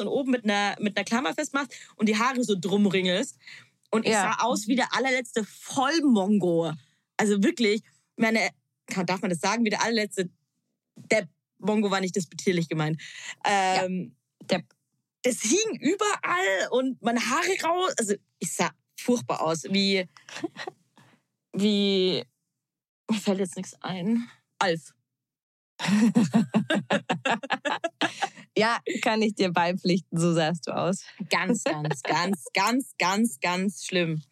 Und 0.00 0.08
oben 0.08 0.30
mit 0.30 0.44
einer, 0.44 0.76
mit 0.80 0.96
einer 0.96 1.04
Klammer 1.04 1.34
festmachst 1.34 1.72
und 1.96 2.08
die 2.08 2.16
Haare 2.18 2.42
so 2.44 2.54
drum 2.58 2.86
ringelst. 2.86 3.38
Und 3.90 4.04
ich 4.06 4.12
Ja. 4.12 4.34
sah 4.38 4.44
aus 4.44 4.66
wie 4.68 4.76
der 4.76 4.94
allerletzte 4.94 5.44
Vollmongo. 5.44 6.72
Also 7.16 7.42
wirklich, 7.42 7.82
meine, 8.16 8.48
kann- 8.86 9.06
darf 9.06 9.20
man 9.20 9.30
das 9.30 9.40
sagen, 9.40 9.64
wie 9.64 9.70
der 9.70 9.82
allerletzte, 9.82 10.30
der 10.96 11.28
Mongo 11.58 11.90
war 11.90 12.00
nicht 12.00 12.16
despektierlich 12.16 12.68
gemeint. 12.68 13.00
Ähm, 13.44 14.16
Depp. 14.44 14.64
Das 15.22 15.40
hing 15.42 15.78
überall 15.80 16.68
und 16.70 17.00
meine 17.02 17.20
Haare 17.20 17.52
raus. 17.62 17.94
Also 17.98 18.14
ich 18.40 18.52
sah 18.52 18.70
furchtbar 18.98 19.40
aus. 19.42 19.64
Wie, 19.64 20.08
wie, 21.52 22.24
mir 23.10 23.18
fällt 23.20 23.38
jetzt 23.38 23.56
nichts 23.56 23.74
ein. 23.82 24.28
Alf. 24.58 24.92
Ja, 28.56 28.78
kann 29.00 29.22
ich 29.22 29.34
dir 29.34 29.50
beipflichten, 29.50 30.18
so 30.18 30.34
sahst 30.34 30.66
du 30.66 30.76
aus. 30.76 31.04
Ganz, 31.30 31.64
ganz, 31.64 32.02
ganz, 32.02 32.44
ganz, 32.52 32.94
ganz, 32.98 33.40
ganz 33.40 33.84
schlimm. 33.84 34.22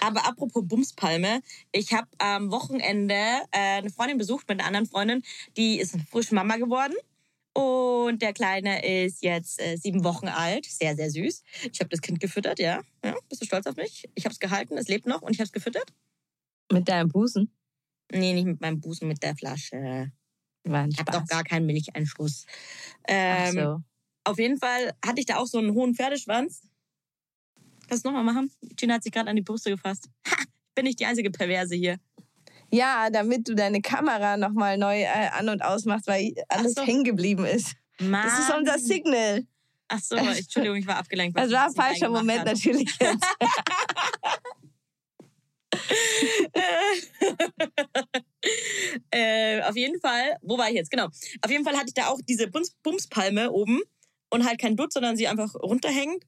Aber 0.00 0.26
apropos 0.26 0.66
Bumspalme, 0.66 1.42
ich 1.70 1.92
habe 1.92 2.08
am 2.18 2.50
Wochenende 2.50 3.14
äh, 3.52 3.78
eine 3.78 3.90
Freundin 3.90 4.18
besucht 4.18 4.48
mit 4.48 4.58
einer 4.58 4.66
anderen 4.66 4.86
Freundin, 4.86 5.22
die 5.56 5.78
ist 5.78 5.96
frisch 6.10 6.32
Mama 6.32 6.56
geworden. 6.56 6.94
Und 7.52 8.20
der 8.20 8.32
Kleine 8.32 8.84
ist 8.84 9.22
jetzt 9.22 9.60
äh, 9.60 9.76
sieben 9.76 10.02
Wochen 10.02 10.28
alt, 10.28 10.66
sehr, 10.66 10.96
sehr 10.96 11.10
süß. 11.10 11.42
Ich 11.72 11.80
habe 11.80 11.90
das 11.90 12.00
Kind 12.00 12.20
gefüttert, 12.20 12.58
ja. 12.58 12.80
ja. 13.04 13.16
Bist 13.28 13.42
du 13.42 13.46
stolz 13.46 13.66
auf 13.66 13.76
mich? 13.76 14.08
Ich 14.14 14.24
habe 14.24 14.32
es 14.32 14.40
gehalten, 14.40 14.76
es 14.76 14.88
lebt 14.88 15.06
noch 15.06 15.22
und 15.22 15.32
ich 15.32 15.38
habe 15.38 15.46
es 15.46 15.52
gefüttert. 15.52 15.92
Mit 16.72 16.88
deinem 16.88 17.08
Busen. 17.08 17.52
Nee, 18.10 18.32
nicht 18.32 18.46
mit 18.46 18.60
meinem 18.60 18.80
Busen, 18.80 19.06
mit 19.06 19.22
der 19.22 19.36
Flasche. 19.36 20.12
War 20.64 20.82
ein 20.82 20.90
Ich 20.90 20.98
habe 20.98 21.12
doch 21.12 21.26
gar 21.26 21.44
keinen 21.44 21.66
Milcheinschuss. 21.66 22.44
Ach 23.04 23.08
Ähm, 23.08 23.54
so. 23.54 23.82
Auf 24.24 24.38
jeden 24.38 24.58
Fall 24.58 24.92
hatte 25.04 25.20
ich 25.20 25.26
da 25.26 25.36
auch 25.36 25.46
so 25.46 25.58
einen 25.58 25.72
hohen 25.72 25.94
Pferdeschwanz. 25.94 26.62
Kannst 27.88 28.04
du 28.04 28.10
nochmal 28.10 28.24
machen? 28.24 28.50
Gina 28.76 28.94
hat 28.94 29.02
sich 29.02 29.12
gerade 29.12 29.30
an 29.30 29.36
die 29.36 29.42
Brüste 29.42 29.70
gefasst. 29.70 30.08
Ha, 30.26 30.36
bin 30.74 30.86
ich 30.86 30.96
die 30.96 31.06
einzige 31.06 31.30
Perverse 31.30 31.74
hier. 31.74 31.98
Ja, 32.70 33.08
damit 33.10 33.48
du 33.48 33.54
deine 33.54 33.80
Kamera 33.80 34.36
nochmal 34.36 34.76
neu 34.76 35.00
äh, 35.00 35.06
an- 35.32 35.48
und 35.48 35.62
ausmachst, 35.62 36.06
weil 36.06 36.34
alles 36.48 36.74
so. 36.74 36.82
hängen 36.82 37.04
geblieben 37.04 37.46
ist. 37.46 37.74
Mann. 37.98 38.28
Das 38.28 38.38
ist 38.40 38.54
unser 38.54 38.78
Signal. 38.78 39.46
Ach 39.88 40.00
so, 40.00 40.16
Entschuldigung, 40.16 40.76
ich 40.76 40.86
war 40.86 40.96
abgelenkt. 40.96 41.38
Das 41.38 41.50
war 41.50 41.64
ein 41.64 41.72
falscher 41.72 42.10
Moment 42.10 42.40
hat. 42.40 42.46
natürlich 42.48 42.94
jetzt. 43.00 43.26
äh, 49.10 49.62
auf 49.62 49.76
jeden 49.76 50.00
Fall, 50.00 50.36
wo 50.42 50.58
war 50.58 50.68
ich 50.68 50.74
jetzt? 50.74 50.90
Genau. 50.90 51.06
Auf 51.06 51.50
jeden 51.50 51.64
Fall 51.64 51.76
hatte 51.76 51.88
ich 51.88 51.94
da 51.94 52.08
auch 52.08 52.20
diese 52.26 52.48
Bums 52.48 52.76
Bumspalme 52.82 53.50
oben 53.50 53.80
und 54.30 54.46
halt 54.46 54.60
kein 54.60 54.76
Dutt, 54.76 54.92
sondern 54.92 55.16
sie 55.16 55.28
einfach 55.28 55.54
runterhängend. 55.54 56.24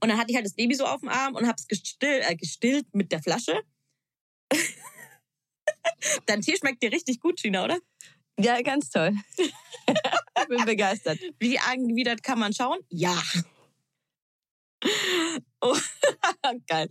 Und 0.00 0.08
dann 0.08 0.18
hatte 0.18 0.30
ich 0.30 0.36
halt 0.36 0.46
das 0.46 0.54
Baby 0.54 0.74
so 0.74 0.86
auf 0.86 1.00
dem 1.00 1.08
Arm 1.08 1.34
und 1.34 1.46
hab's 1.46 1.66
gestill, 1.66 2.20
äh, 2.22 2.36
gestillt 2.36 2.86
mit 2.92 3.12
der 3.12 3.22
Flasche. 3.22 3.60
Dein 6.26 6.40
Tee 6.40 6.56
schmeckt 6.56 6.82
dir 6.82 6.92
richtig 6.92 7.20
gut, 7.20 7.40
Gina, 7.40 7.64
oder? 7.64 7.78
Ja, 8.38 8.60
ganz 8.62 8.90
toll. 8.90 9.12
ich 9.36 10.48
bin 10.48 10.64
begeistert. 10.64 11.18
Wie 11.38 11.58
angewidert 11.58 12.22
kann 12.22 12.38
man 12.38 12.52
schauen? 12.52 12.78
Ja. 12.88 13.20
Oh, 15.60 15.76
geil. 16.68 16.88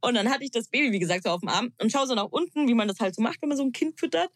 Und 0.00 0.14
dann 0.14 0.28
hatte 0.30 0.44
ich 0.44 0.50
das 0.50 0.68
Baby, 0.68 0.92
wie 0.92 0.98
gesagt, 0.98 1.24
so 1.24 1.30
auf 1.30 1.40
dem 1.40 1.48
Arm 1.48 1.72
und 1.80 1.90
schaue 1.90 2.06
so 2.06 2.14
nach 2.14 2.26
unten, 2.30 2.68
wie 2.68 2.74
man 2.74 2.88
das 2.88 3.00
halt 3.00 3.14
so 3.14 3.22
macht, 3.22 3.40
wenn 3.40 3.48
man 3.48 3.56
so 3.58 3.64
ein 3.64 3.72
Kind 3.72 3.98
füttert. 3.98 4.30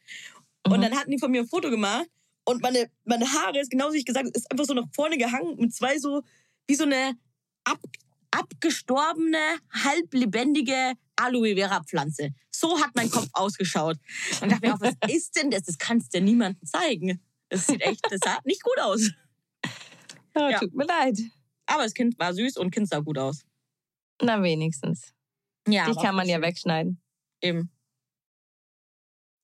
Und 0.67 0.79
Mhm. 0.79 0.83
dann 0.83 0.97
hatten 0.97 1.11
die 1.11 1.19
von 1.19 1.31
mir 1.31 1.43
ein 1.43 1.47
Foto 1.49 1.71
gemacht 1.71 2.07
und 2.45 2.63
meine, 2.63 2.91
meine 3.05 3.27
Haare, 3.31 3.61
ist 3.61 3.71
genauso 3.71 3.93
wie 3.95 3.99
ich 3.99 4.05
gesagt 4.07 4.29
ist 4.35 4.51
einfach 4.51 4.65
so 4.65 4.75
nach 4.75 4.87
vorne 4.95 5.19
gehangen 5.19 5.57
mit 5.59 5.75
zwei 5.75 5.99
so, 5.99 6.23
wie 6.67 6.75
so 6.75 6.85
eine 6.85 7.17
ab, 7.65 7.79
abgestorbene, 8.31 9.39
halblebendige 9.85 10.95
Aloe 11.17 11.55
Vera 11.55 11.83
Pflanze. 11.85 12.31
So 12.51 12.81
hat 12.81 12.91
mein 12.95 13.11
Kopf 13.11 13.29
ausgeschaut. 13.33 13.97
Und 14.41 14.51
dachte 14.51 14.67
mir 14.67 14.75
auch, 14.75 14.81
was 14.81 14.95
ist 15.09 15.37
denn 15.37 15.51
das? 15.51 15.63
Das 15.65 15.79
kannst 15.79 16.13
du 16.15 16.19
ja 16.19 16.25
niemandem 16.25 16.67
zeigen. 16.67 17.21
Das 17.49 17.67
sieht 17.67 17.81
echt, 17.83 18.05
das 18.11 18.21
sah 18.25 18.39
nicht 18.45 18.63
gut 18.63 18.79
aus. 18.81 19.11
Oh, 20.39 20.49
Ja. 20.51 20.59
Tut 20.59 20.75
mir 20.75 20.85
leid. 20.85 21.19
Aber 21.67 21.83
das 21.83 21.95
Kind 21.95 22.19
war 22.19 22.33
süß 22.33 22.57
und 22.59 22.71
Kind 22.71 22.89
sah 22.89 23.01
gut 23.01 23.19
aus. 23.19 23.45
Na, 24.23 24.43
wenigstens. 24.43 25.13
Ja, 25.69 25.87
Dich 25.87 25.97
kann 26.01 26.15
man 26.15 26.29
ja 26.29 26.41
wegschneiden. 26.41 27.01
Eben. 27.43 27.71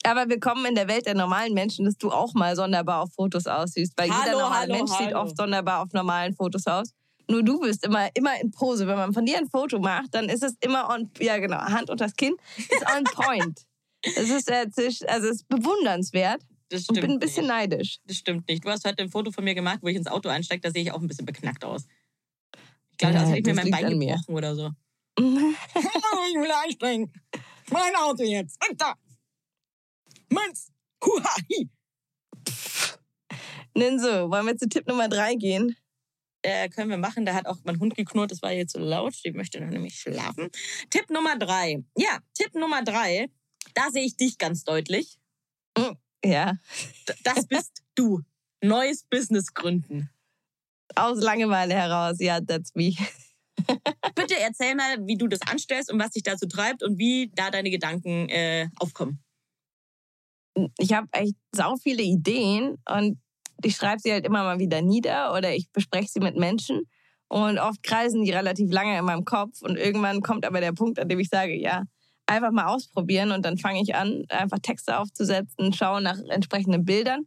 Aber 0.04 0.28
willkommen 0.28 0.64
in 0.66 0.74
der 0.74 0.88
Welt 0.88 1.06
der 1.06 1.14
normalen 1.14 1.54
Menschen, 1.54 1.84
dass 1.84 1.96
du 1.96 2.10
auch 2.10 2.34
mal 2.34 2.56
sonderbar 2.56 3.02
auf 3.02 3.12
Fotos 3.14 3.46
aussiehst. 3.46 3.92
Weil 3.96 4.10
Hallo, 4.10 4.24
jeder 4.24 4.32
normale 4.40 4.60
hallo, 4.62 4.74
Mensch 4.74 4.90
sieht 4.90 5.06
hallo. 5.14 5.20
oft 5.20 5.36
sonderbar 5.36 5.82
auf 5.82 5.92
normalen 5.92 6.34
Fotos 6.34 6.66
aus. 6.66 6.92
Nur 7.28 7.42
du 7.44 7.60
bist 7.60 7.84
immer, 7.84 8.08
immer 8.14 8.40
in 8.40 8.50
Pose. 8.50 8.86
Wenn 8.86 8.96
man 8.96 9.12
von 9.12 9.24
dir 9.24 9.38
ein 9.38 9.48
Foto 9.48 9.78
macht, 9.78 10.14
dann 10.14 10.28
ist 10.28 10.42
es 10.42 10.54
immer 10.60 10.88
on, 10.90 11.08
ja 11.20 11.38
genau, 11.38 11.58
Hand 11.58 11.88
unter 11.88 12.04
das 12.06 12.14
Kinn, 12.16 12.34
ist 12.56 12.84
on 12.96 13.04
point. 13.04 13.60
Es 14.04 14.30
ist, 14.30 14.50
äh, 14.50 14.66
also 15.06 15.28
es 15.28 15.36
ist 15.36 15.48
bewundernswert 15.48 16.42
Das 16.70 16.88
und 16.88 16.96
stimmt. 16.96 17.00
bin 17.02 17.10
ein 17.12 17.18
bisschen 17.20 17.44
nicht. 17.44 17.52
neidisch. 17.52 17.98
Das 18.04 18.16
stimmt 18.16 18.48
nicht. 18.48 18.64
Du 18.64 18.68
hast 18.68 18.84
heute 18.84 19.00
ein 19.04 19.10
Foto 19.10 19.30
von 19.30 19.44
mir 19.44 19.54
gemacht, 19.54 19.78
wo 19.80 19.86
ich 19.86 19.94
ins 19.94 20.08
Auto 20.08 20.28
einsteige, 20.28 20.60
da 20.60 20.72
sehe 20.72 20.82
ich 20.82 20.90
auch 20.90 21.00
ein 21.00 21.06
bisschen 21.06 21.24
beknackt 21.24 21.64
aus. 21.64 21.86
Ich 22.92 22.98
glaube, 22.98 23.14
Ja, 23.14 23.20
als 23.20 23.30
hätte 23.30 23.38
ich 23.40 23.46
mir 23.46 23.54
mein 23.54 23.70
Bein 23.70 23.98
gebrochen 24.00 24.34
oder 24.34 24.54
so. 24.54 24.70
ich 25.18 25.24
will 25.24 26.50
einsteigen. 26.64 27.12
Mein 27.70 27.94
Auto 27.96 28.22
jetzt. 28.22 28.60
Weiter. 28.60 28.94
Meins. 30.30 30.72
Huha. 31.04 31.36
hi. 31.36 31.68
Ninso, 33.74 34.30
wollen 34.30 34.46
wir 34.46 34.56
zu 34.56 34.68
Tipp 34.68 34.86
Nummer 34.86 35.08
drei 35.08 35.34
gehen? 35.34 35.76
Äh, 36.42 36.68
können 36.68 36.90
wir 36.90 36.98
machen. 36.98 37.24
Da 37.24 37.34
hat 37.34 37.46
auch 37.46 37.58
mein 37.64 37.78
Hund 37.78 37.94
geknurrt. 37.94 38.30
Das 38.30 38.42
war 38.42 38.52
jetzt 38.52 38.72
so 38.72 38.78
laut. 38.78 39.14
Die 39.24 39.32
möchte 39.32 39.60
noch 39.60 39.70
nämlich 39.70 39.98
schlafen. 39.98 40.50
Tipp 40.90 41.08
Nummer 41.10 41.38
drei. 41.38 41.82
Ja, 41.96 42.18
Tipp 42.34 42.54
Nummer 42.54 42.82
drei. 42.82 43.28
Da 43.74 43.90
sehe 43.90 44.04
ich 44.04 44.16
dich 44.16 44.38
ganz 44.38 44.64
deutlich. 44.64 45.18
Ja, 46.24 46.56
Das 47.24 47.46
bist 47.46 47.82
du. 47.94 48.20
Neues 48.62 49.04
Business 49.10 49.54
gründen. 49.54 50.08
Aus 50.94 51.20
Langeweile 51.20 51.74
heraus. 51.74 52.16
Ja, 52.20 52.40
that's 52.40 52.74
me. 52.74 52.92
Bitte 54.14 54.38
erzähl 54.40 54.74
mal, 54.74 54.98
wie 55.06 55.16
du 55.16 55.28
das 55.28 55.40
anstellst 55.42 55.92
und 55.92 56.00
was 56.00 56.10
dich 56.10 56.22
dazu 56.22 56.46
treibt 56.46 56.82
und 56.82 56.98
wie 56.98 57.30
da 57.34 57.50
deine 57.50 57.70
Gedanken 57.70 58.28
äh, 58.28 58.68
aufkommen. 58.76 59.22
ich 60.78 60.92
habe 60.92 61.08
echt 61.12 61.36
sau 61.54 61.76
viele 61.76 62.02
Ideen 62.02 62.76
und 62.88 63.18
ich 63.64 63.76
schreibe 63.76 64.00
sie 64.00 64.12
halt 64.12 64.26
immer 64.26 64.42
mal 64.42 64.58
wieder 64.58 64.82
nieder 64.82 65.34
oder 65.34 65.54
ich 65.54 65.70
bespreche 65.70 66.08
sie 66.08 66.20
mit 66.20 66.36
Menschen 66.36 66.82
und 67.28 67.58
oft 67.58 67.82
kreisen 67.82 68.24
die 68.24 68.30
relativ 68.30 68.70
lange 68.72 68.98
in 68.98 69.04
meinem 69.04 69.24
Kopf 69.24 69.62
und 69.62 69.76
irgendwann 69.78 70.20
kommt 70.20 70.44
aber 70.44 70.60
der 70.60 70.72
Punkt, 70.72 70.98
an 70.98 71.08
dem 71.08 71.20
ich 71.20 71.28
sage, 71.28 71.54
ja, 71.54 71.84
einfach 72.26 72.50
mal 72.50 72.66
ausprobieren 72.66 73.32
und 73.32 73.44
dann 73.44 73.58
fange 73.58 73.80
ich 73.82 73.94
an, 73.94 74.24
einfach 74.28 74.58
Texte 74.58 74.98
aufzusetzen, 74.98 75.72
schaue 75.72 76.02
nach 76.02 76.18
entsprechenden 76.28 76.84
Bildern, 76.84 77.26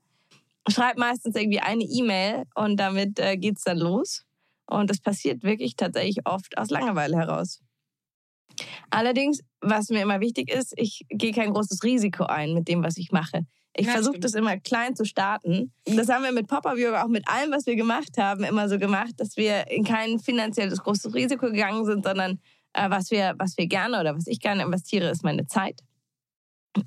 schreibe 0.68 1.00
meistens 1.00 1.36
irgendwie 1.36 1.60
eine 1.60 1.84
E-Mail 1.84 2.44
und 2.56 2.78
damit 2.78 3.20
äh, 3.20 3.38
geht's 3.38 3.64
dann 3.64 3.78
los 3.78 4.24
und 4.68 4.90
das 4.90 5.00
passiert 5.00 5.44
wirklich 5.44 5.76
tatsächlich 5.76 6.26
oft 6.26 6.58
aus 6.58 6.70
Langeweile 6.70 7.18
heraus. 7.18 7.62
Allerdings, 8.90 9.42
was 9.62 9.90
mir 9.90 10.02
immer 10.02 10.22
wichtig 10.22 10.50
ist, 10.50 10.74
ich 10.78 11.06
gehe 11.10 11.34
kein 11.34 11.54
großes 11.54 11.84
Risiko 11.84 12.26
ein 12.26 12.54
mit 12.54 12.68
dem, 12.68 12.84
was 12.84 12.98
ich 12.98 13.12
mache. 13.12 13.46
Ich 13.78 13.90
versuche 13.90 14.20
das 14.20 14.34
immer 14.36 14.58
klein 14.58 14.96
zu 14.96 15.04
starten. 15.04 15.74
Das 15.84 16.08
haben 16.08 16.24
wir 16.24 16.32
mit 16.32 16.48
Pop-Up 16.48 16.78
Yoga 16.78 17.04
auch 17.04 17.10
mit 17.10 17.28
allem, 17.28 17.52
was 17.52 17.66
wir 17.66 17.76
gemacht 17.76 18.18
haben, 18.18 18.46
immer 18.46 18.70
so 18.70 18.80
gemacht, 18.80 19.12
dass 19.18 19.36
wir 19.36 19.70
in 19.70 19.84
kein 19.84 20.20
finanzielles 20.20 20.80
großes 20.82 21.14
Risiko 21.14 21.48
gegangen 21.48 21.84
sind, 21.84 22.06
sondern 22.06 22.40
äh, 22.72 22.90
was, 22.90 23.12
wir, 23.12 23.36
was 23.38 23.58
wir 23.58 23.68
gerne 23.68 24.00
oder 24.00 24.16
was 24.16 24.28
ich 24.28 24.40
gerne 24.40 24.64
investiere, 24.64 25.10
ist 25.10 25.26
meine 25.26 25.46
Zeit. 25.48 25.82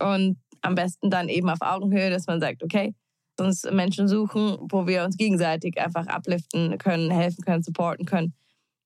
Und 0.03 0.39
am 0.63 0.75
besten 0.75 1.11
dann 1.11 1.29
eben 1.29 1.51
auf 1.51 1.61
Augenhöhe, 1.61 2.09
dass 2.09 2.27
man 2.27 2.41
sagt, 2.41 2.63
okay, 2.63 2.95
uns 3.41 3.65
Menschen 3.65 4.09
suchen, 4.09 4.59
wo 4.61 4.87
wir 4.87 5.05
uns 5.05 5.17
gegenseitig 5.17 5.81
einfach 5.81 6.07
upliften 6.07 6.79
können, 6.79 7.11
helfen 7.11 7.45
können, 7.45 7.63
supporten 7.63 8.07
können. 8.07 8.35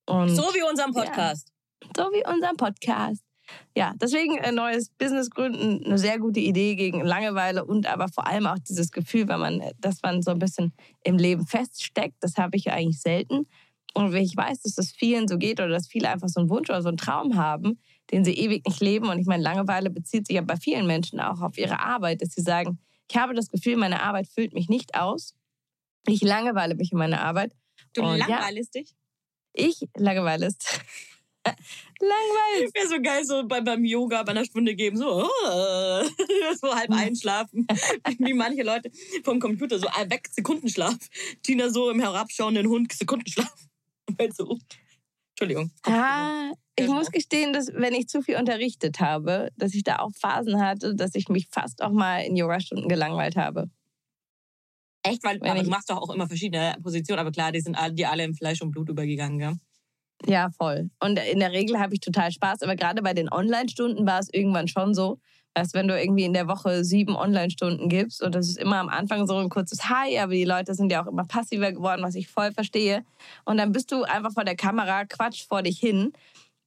Und 0.07 0.31
So 0.31 0.43
wie 0.43 0.63
unserem 0.69 0.93
Podcast. 0.93 1.49
so 1.97 2.05
wie 2.13 2.23
unser 2.27 2.53
Podcast. 2.55 3.23
Ja, 3.77 3.93
deswegen 4.01 4.41
ein 4.41 4.55
neues 4.55 4.89
Business 4.91 5.31
gründen, 5.31 5.85
eine 5.85 5.99
sehr 5.99 6.19
gute 6.19 6.41
Idee 6.41 6.75
gegen 6.75 7.01
Langeweile 7.05 7.65
und 7.65 7.87
aber 7.87 8.09
vor 8.09 8.27
allem 8.27 8.47
auch 8.47 8.59
dieses 8.59 8.91
Gefühl, 8.93 9.29
wenn 9.29 9.41
man, 9.41 9.63
dass 9.79 10.03
man 10.03 10.23
so 10.23 10.31
ein 10.31 10.39
bisschen 10.39 10.73
im 11.05 11.19
Leben 11.19 11.47
feststeckt, 11.47 12.17
das 12.21 12.37
habe 12.37 12.57
ich 12.57 12.65
ja 12.65 12.75
eigentlich 12.75 13.01
selten. 13.01 13.47
Und 13.95 14.13
wenn 14.13 14.23
ich 14.23 14.37
weiß, 14.37 14.63
dass 14.63 14.75
das 14.75 14.91
vielen 14.91 15.29
so 15.29 15.37
geht 15.37 15.61
oder 15.61 15.69
dass 15.69 15.87
viele 15.87 16.09
einfach 16.09 16.29
so 16.29 16.41
einen 16.41 16.49
Wunsch 16.49 16.71
oder 16.71 16.81
so 16.81 16.89
einen 16.89 16.97
Traum 16.97 17.37
haben, 17.37 17.79
den 18.11 18.25
sie 18.25 18.33
ewig 18.33 18.67
nicht 18.67 18.81
leben. 18.81 19.09
Und 19.09 19.19
ich 19.19 19.27
meine, 19.27 19.43
Langeweile 19.43 19.91
bezieht 19.91 20.27
sich 20.27 20.37
ja 20.37 20.43
bei 20.43 20.57
vielen 20.57 20.87
Menschen 20.87 21.21
auch 21.21 21.41
auf 21.41 21.59
ihre 21.59 21.81
Arbeit, 21.81 22.23
dass 22.23 22.31
sie 22.31 22.43
sagen, 22.43 22.79
ich 23.13 23.19
habe 23.19 23.35
das 23.35 23.51
Gefühl, 23.51 23.77
meine 23.77 24.03
Arbeit 24.03 24.27
füllt 24.27 24.55
mich 24.55 24.71
nicht 24.71 24.95
aus. 24.95 25.35
Ich 26.07 26.23
langeweile 26.23 26.75
mich 26.75 26.93
in 26.93 26.99
meiner 26.99 27.21
Arbeit. 27.21 27.55
Du 27.93 28.01
Und 28.03 28.17
ja. 28.17 28.27
langweilst 28.27 28.75
dich. 28.75 28.95
Ich 29.53 29.87
langeweile 29.95 30.47
ist. 30.47 30.81
langweilig. 32.01 32.75
Wäre 32.75 32.89
so 32.89 33.03
geil, 33.03 33.25
so 33.27 33.47
bei, 33.47 33.61
beim 33.61 33.85
Yoga 33.85 34.23
bei 34.23 34.31
einer 34.31 34.47
Stunde 34.47 34.75
geben, 34.75 34.97
so, 34.97 35.25
oh, 35.27 35.29
so 36.59 36.75
halb 36.75 36.91
einschlafen. 36.91 37.67
Wie 38.19 38.33
manche 38.33 38.63
Leute 38.63 38.91
vom 39.23 39.39
Computer, 39.41 39.79
so 39.79 39.89
ah, 39.89 40.09
weg, 40.09 40.31
Sekundenschlaf. 40.33 40.97
Tina 41.43 41.69
so 41.69 41.91
im 41.91 42.01
herabschauenden 42.01 42.67
Hund, 42.67 42.93
Sekundenschlaf. 42.95 43.69
Und 44.09 44.17
fällt 44.17 44.35
so 44.35 44.47
um. 44.47 44.61
Entschuldigung. 45.33 45.71
Ah, 45.83 46.53
ich 46.77 46.87
Genau. 46.87 46.99
muss 46.99 47.11
gestehen, 47.11 47.53
dass 47.53 47.69
wenn 47.75 47.95
ich 47.95 48.09
zu 48.09 48.23
viel 48.23 48.37
unterrichtet 48.37 49.01
habe, 49.01 49.51
dass 49.57 49.75
ich 49.75 49.83
da 49.85 49.99
auch 49.99 50.11
Phasen 50.15 50.61
hatte, 50.61 50.95
dass 50.95 51.15
ich 51.15 51.29
mich 51.29 51.49
fast 51.51 51.83
auch 51.83 51.91
mal 51.93 52.21
in 52.21 52.37
Yogastunden 52.37 52.89
gelangweilt 52.89 53.37
habe. 53.37 53.69
Echt? 55.05 55.25
Weil, 55.25 55.41
Wenn 55.41 55.51
aber 55.51 55.59
ich- 55.61 55.65
du 55.65 55.71
machst 55.71 55.91
doch 55.91 55.97
auch 56.01 56.11
immer 56.15 56.27
verschiedene 56.29 56.77
Positionen, 56.83 57.19
aber 57.21 57.33
klar, 57.33 57.53
die 57.53 57.61
sind 57.61 57.77
die 57.93 58.07
alle 58.07 58.25
in 58.25 58.35
Fleisch 58.35 58.63
und 58.63 58.71
Blut 58.71 58.89
übergegangen, 58.89 59.39
gell? 59.39 59.57
Ja, 60.25 60.51
voll. 60.51 60.89
Und 61.01 61.19
in 61.19 61.41
der 61.41 61.51
Regel 61.51 61.81
habe 61.81 61.95
ich 61.95 62.01
total 62.01 62.31
Spaß, 62.31 62.63
aber 62.63 62.77
gerade 62.77 63.03
bei 63.03 63.13
den 63.13 63.29
Online-Stunden 63.33 64.07
war 64.07 64.21
es 64.21 64.29
irgendwann 64.33 64.69
schon 64.69 64.95
so, 64.95 65.19
dass 65.55 65.75
wenn 65.75 65.89
du 65.89 66.01
irgendwie 66.01 66.25
in 66.25 66.33
der 66.33 66.47
Woche 66.47 66.85
sieben 66.85 67.17
Online-Stunden 67.17 67.89
gibst 67.89 68.23
und 68.23 68.35
das 68.37 68.49
ist 68.49 68.57
immer 68.59 68.77
am 68.77 68.89
Anfang 68.89 69.27
so 69.27 69.37
ein 69.37 69.49
kurzes 69.49 69.89
Hi, 69.89 70.17
aber 70.21 70.33
die 70.33 70.45
Leute 70.45 70.75
sind 70.75 70.93
ja 70.93 71.03
auch 71.03 71.09
immer 71.09 71.25
passiver 71.25 71.73
geworden, 71.73 72.03
was 72.05 72.15
ich 72.15 72.29
voll 72.29 72.53
verstehe. 72.53 73.05
Und 73.45 73.59
dann 73.59 73.73
bist 73.73 73.91
du 73.91 74.05
einfach 74.05 74.33
vor 74.33 74.45
der 74.45 74.55
Kamera, 74.57 75.05
quatsch 75.05 75.45
vor 75.47 75.63
dich 75.63 75.79
hin. 75.81 76.13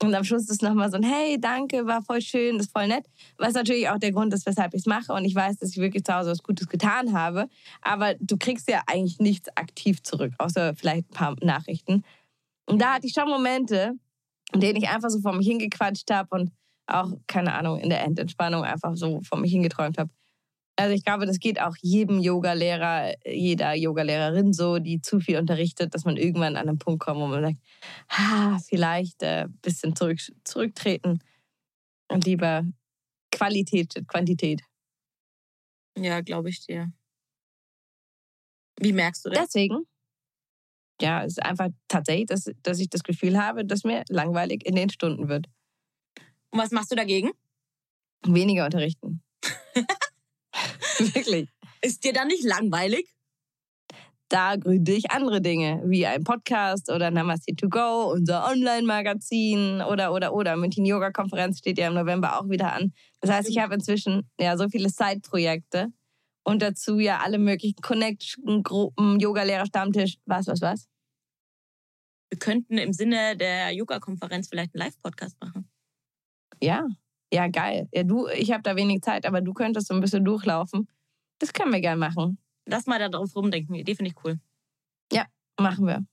Und 0.02 0.14
am 0.14 0.24
Schluss 0.24 0.50
ist 0.50 0.62
nochmal 0.62 0.92
so 0.92 0.98
ein 0.98 1.04
Hey, 1.04 1.40
danke, 1.40 1.86
war 1.86 2.02
voll 2.04 2.22
schön, 2.22 2.58
ist 2.58 2.72
voll 2.72 2.88
nett. 2.88 3.06
Was 3.38 3.54
natürlich 3.54 3.90
auch 3.90 3.98
der 3.98 4.12
Grund 4.12 4.34
ist, 4.34 4.46
weshalb 4.46 4.74
ich 4.74 4.82
es 4.82 4.86
mache. 4.86 5.14
Und 5.14 5.24
ich 5.24 5.34
weiß, 5.34 5.58
dass 5.58 5.72
ich 5.72 5.78
wirklich 5.78 6.04
zu 6.04 6.14
Hause 6.14 6.32
was 6.32 6.44
Gutes 6.44 6.68
getan 6.68 7.14
habe. 7.14 7.48
Aber 7.82 8.16
du 8.20 8.38
kriegst 8.38 8.70
ja 8.70 8.82
eigentlich 8.88 9.20
nichts 9.20 9.48
aktiv 9.56 10.04
zurück, 10.04 10.34
außer 10.38 10.76
vielleicht 10.76 11.10
ein 11.10 11.14
paar 11.14 11.36
Nachrichten. 11.42 12.04
Und 12.66 12.82
da 12.82 12.96
hatte 12.96 13.08
ich 13.08 13.14
schon 13.14 13.30
Momente, 13.30 13.94
in 14.54 14.60
denen 14.60 14.76
ich 14.76 14.90
einfach 14.90 15.10
so 15.10 15.20
vor 15.22 15.34
mich 15.34 15.48
hingequatscht 15.48 16.12
habe 16.12 16.28
und 16.36 16.52
auch, 16.88 17.12
keine 17.28 17.54
Ahnung, 17.54 17.80
in 17.80 17.90
der 17.90 18.04
Endentspannung 18.04 18.64
einfach 18.64 18.96
so 18.96 19.22
vor 19.22 19.40
mich 19.40 19.52
hingeträumt 19.52 19.98
habe. 19.98 20.10
Also 20.78 20.94
ich 20.94 21.06
glaube, 21.06 21.26
das 21.26 21.40
geht 21.40 21.62
auch 21.62 21.76
jedem 21.82 22.20
Yogalehrer, 22.20 23.14
jeder 23.26 23.74
Yogalehrerin 23.74 24.52
so, 24.52 24.80
die 24.80 25.02
zu 25.02 25.22
viel 25.22 25.38
unterrichtet, 25.38 25.96
dass 25.96 26.04
man 26.04 26.18
irgendwann 26.18 26.58
an 26.58 26.68
einen 26.68 26.80
Punkt 26.80 27.02
kommt, 27.02 27.22
wo 27.22 27.28
man 27.28 27.44
sagt, 27.44 27.58
ah, 28.10 28.60
vielleicht 28.68 29.24
ein 29.24 29.46
äh, 29.46 29.50
bisschen 29.62 29.96
zurück, 29.96 30.20
zurücktreten 30.44 31.20
und 32.10 32.26
lieber 32.26 32.64
Qualität 33.32 33.94
statt 33.94 34.08
Quantität. 34.08 34.62
Ja, 35.98 36.20
glaube 36.22 36.50
ich 36.50 36.66
dir. 36.66 36.92
Wie 38.78 38.92
merkst 38.92 39.26
du 39.26 39.30
das? 39.30 39.46
Deswegen 39.46 39.86
Ja, 41.00 41.24
es 41.24 41.34
ist 41.34 41.44
einfach 41.44 41.70
tatsächlich, 41.88 42.26
dass, 42.26 42.52
dass 42.64 42.80
ich 42.80 42.90
das 42.90 43.04
Gefühl 43.04 43.42
habe, 43.42 43.64
dass 43.64 43.86
mir 43.86 44.04
langweilig 44.10 44.66
in 44.66 44.76
den 44.76 44.90
Stunden 44.90 45.30
wird. 45.30 45.48
Und 46.52 46.60
was 46.60 46.72
machst 46.72 46.92
du 46.92 46.96
dagegen? 46.96 47.32
Weniger 48.26 48.66
unterrichten. 48.66 49.22
Wirklich. 50.98 51.50
Ist 51.82 52.04
dir 52.04 52.14
dann 52.14 52.28
nicht 52.28 52.44
langweilig? 52.44 53.16
Da 54.30 54.56
gründe 54.56 54.94
ich 54.94 55.12
andere 55.12 55.40
Dinge, 55.40 55.84
wie 55.86 56.08
ein 56.08 56.24
Podcast 56.24 56.90
oder 56.90 57.12
Namaste 57.12 57.56
to 57.56 57.70
go, 57.70 58.12
unser 58.12 58.48
Online-Magazin 58.50 59.82
oder, 59.82 60.14
oder, 60.14 60.34
oder. 60.34 60.58
München 60.58 60.84
Yoga-Konferenz 60.84 61.60
steht 61.60 61.78
ja 61.78 61.88
im 61.88 61.94
November 61.94 62.40
auch 62.40 62.50
wieder 62.50 62.74
an. 62.74 62.92
Das 63.22 63.30
heißt, 63.30 63.50
ich 63.50 63.60
habe 63.60 63.76
inzwischen 63.76 64.28
ja 64.40 64.58
so 64.58 64.68
viele 64.68 64.90
Side-Projekte 64.90 65.90
und 66.44 66.64
dazu 66.64 66.98
ja 67.00 67.20
alle 67.20 67.38
möglichen 67.38 67.82
Connection-Gruppen, 67.82 69.20
Yoga-Lehrer-Stammtisch, 69.20 70.18
was, 70.26 70.48
was, 70.48 70.62
was. 70.62 70.88
Wir 72.32 72.40
könnten 72.40 72.80
im 72.80 72.94
Sinne 72.94 73.38
der 73.38 73.72
Yoga-Konferenz 73.72 74.48
vielleicht 74.48 74.74
einen 74.74 74.86
Live-Podcast 74.86 75.40
machen. 75.40 75.70
Ja, 76.62 76.88
ja, 77.34 77.48
geil. 77.48 77.88
Ja, 77.94 78.04
du, 78.04 78.28
ich 78.28 78.52
habe 78.52 78.64
da 78.64 78.76
wenig 78.76 79.02
Zeit, 79.02 79.26
aber 79.26 79.42
du 79.42 79.54
könntest 79.54 79.88
so 79.88 79.94
ein 79.94 80.02
bisschen 80.02 80.24
durchlaufen. 80.24 80.88
Das 81.40 81.54
können 81.54 81.74
wir 81.74 81.82
gerne 81.82 82.00
machen. 82.00 82.38
Lass 82.66 82.86
mal 82.86 83.00
da 83.00 83.10
drauf 83.10 83.36
rumdenken. 83.36 83.74
Die 83.76 83.82
Idee 83.82 83.96
finde 83.96 84.12
ich 84.12 84.24
cool. 84.24 84.40
Ja, 85.12 85.26
machen 85.60 85.86
wir. 85.88 86.06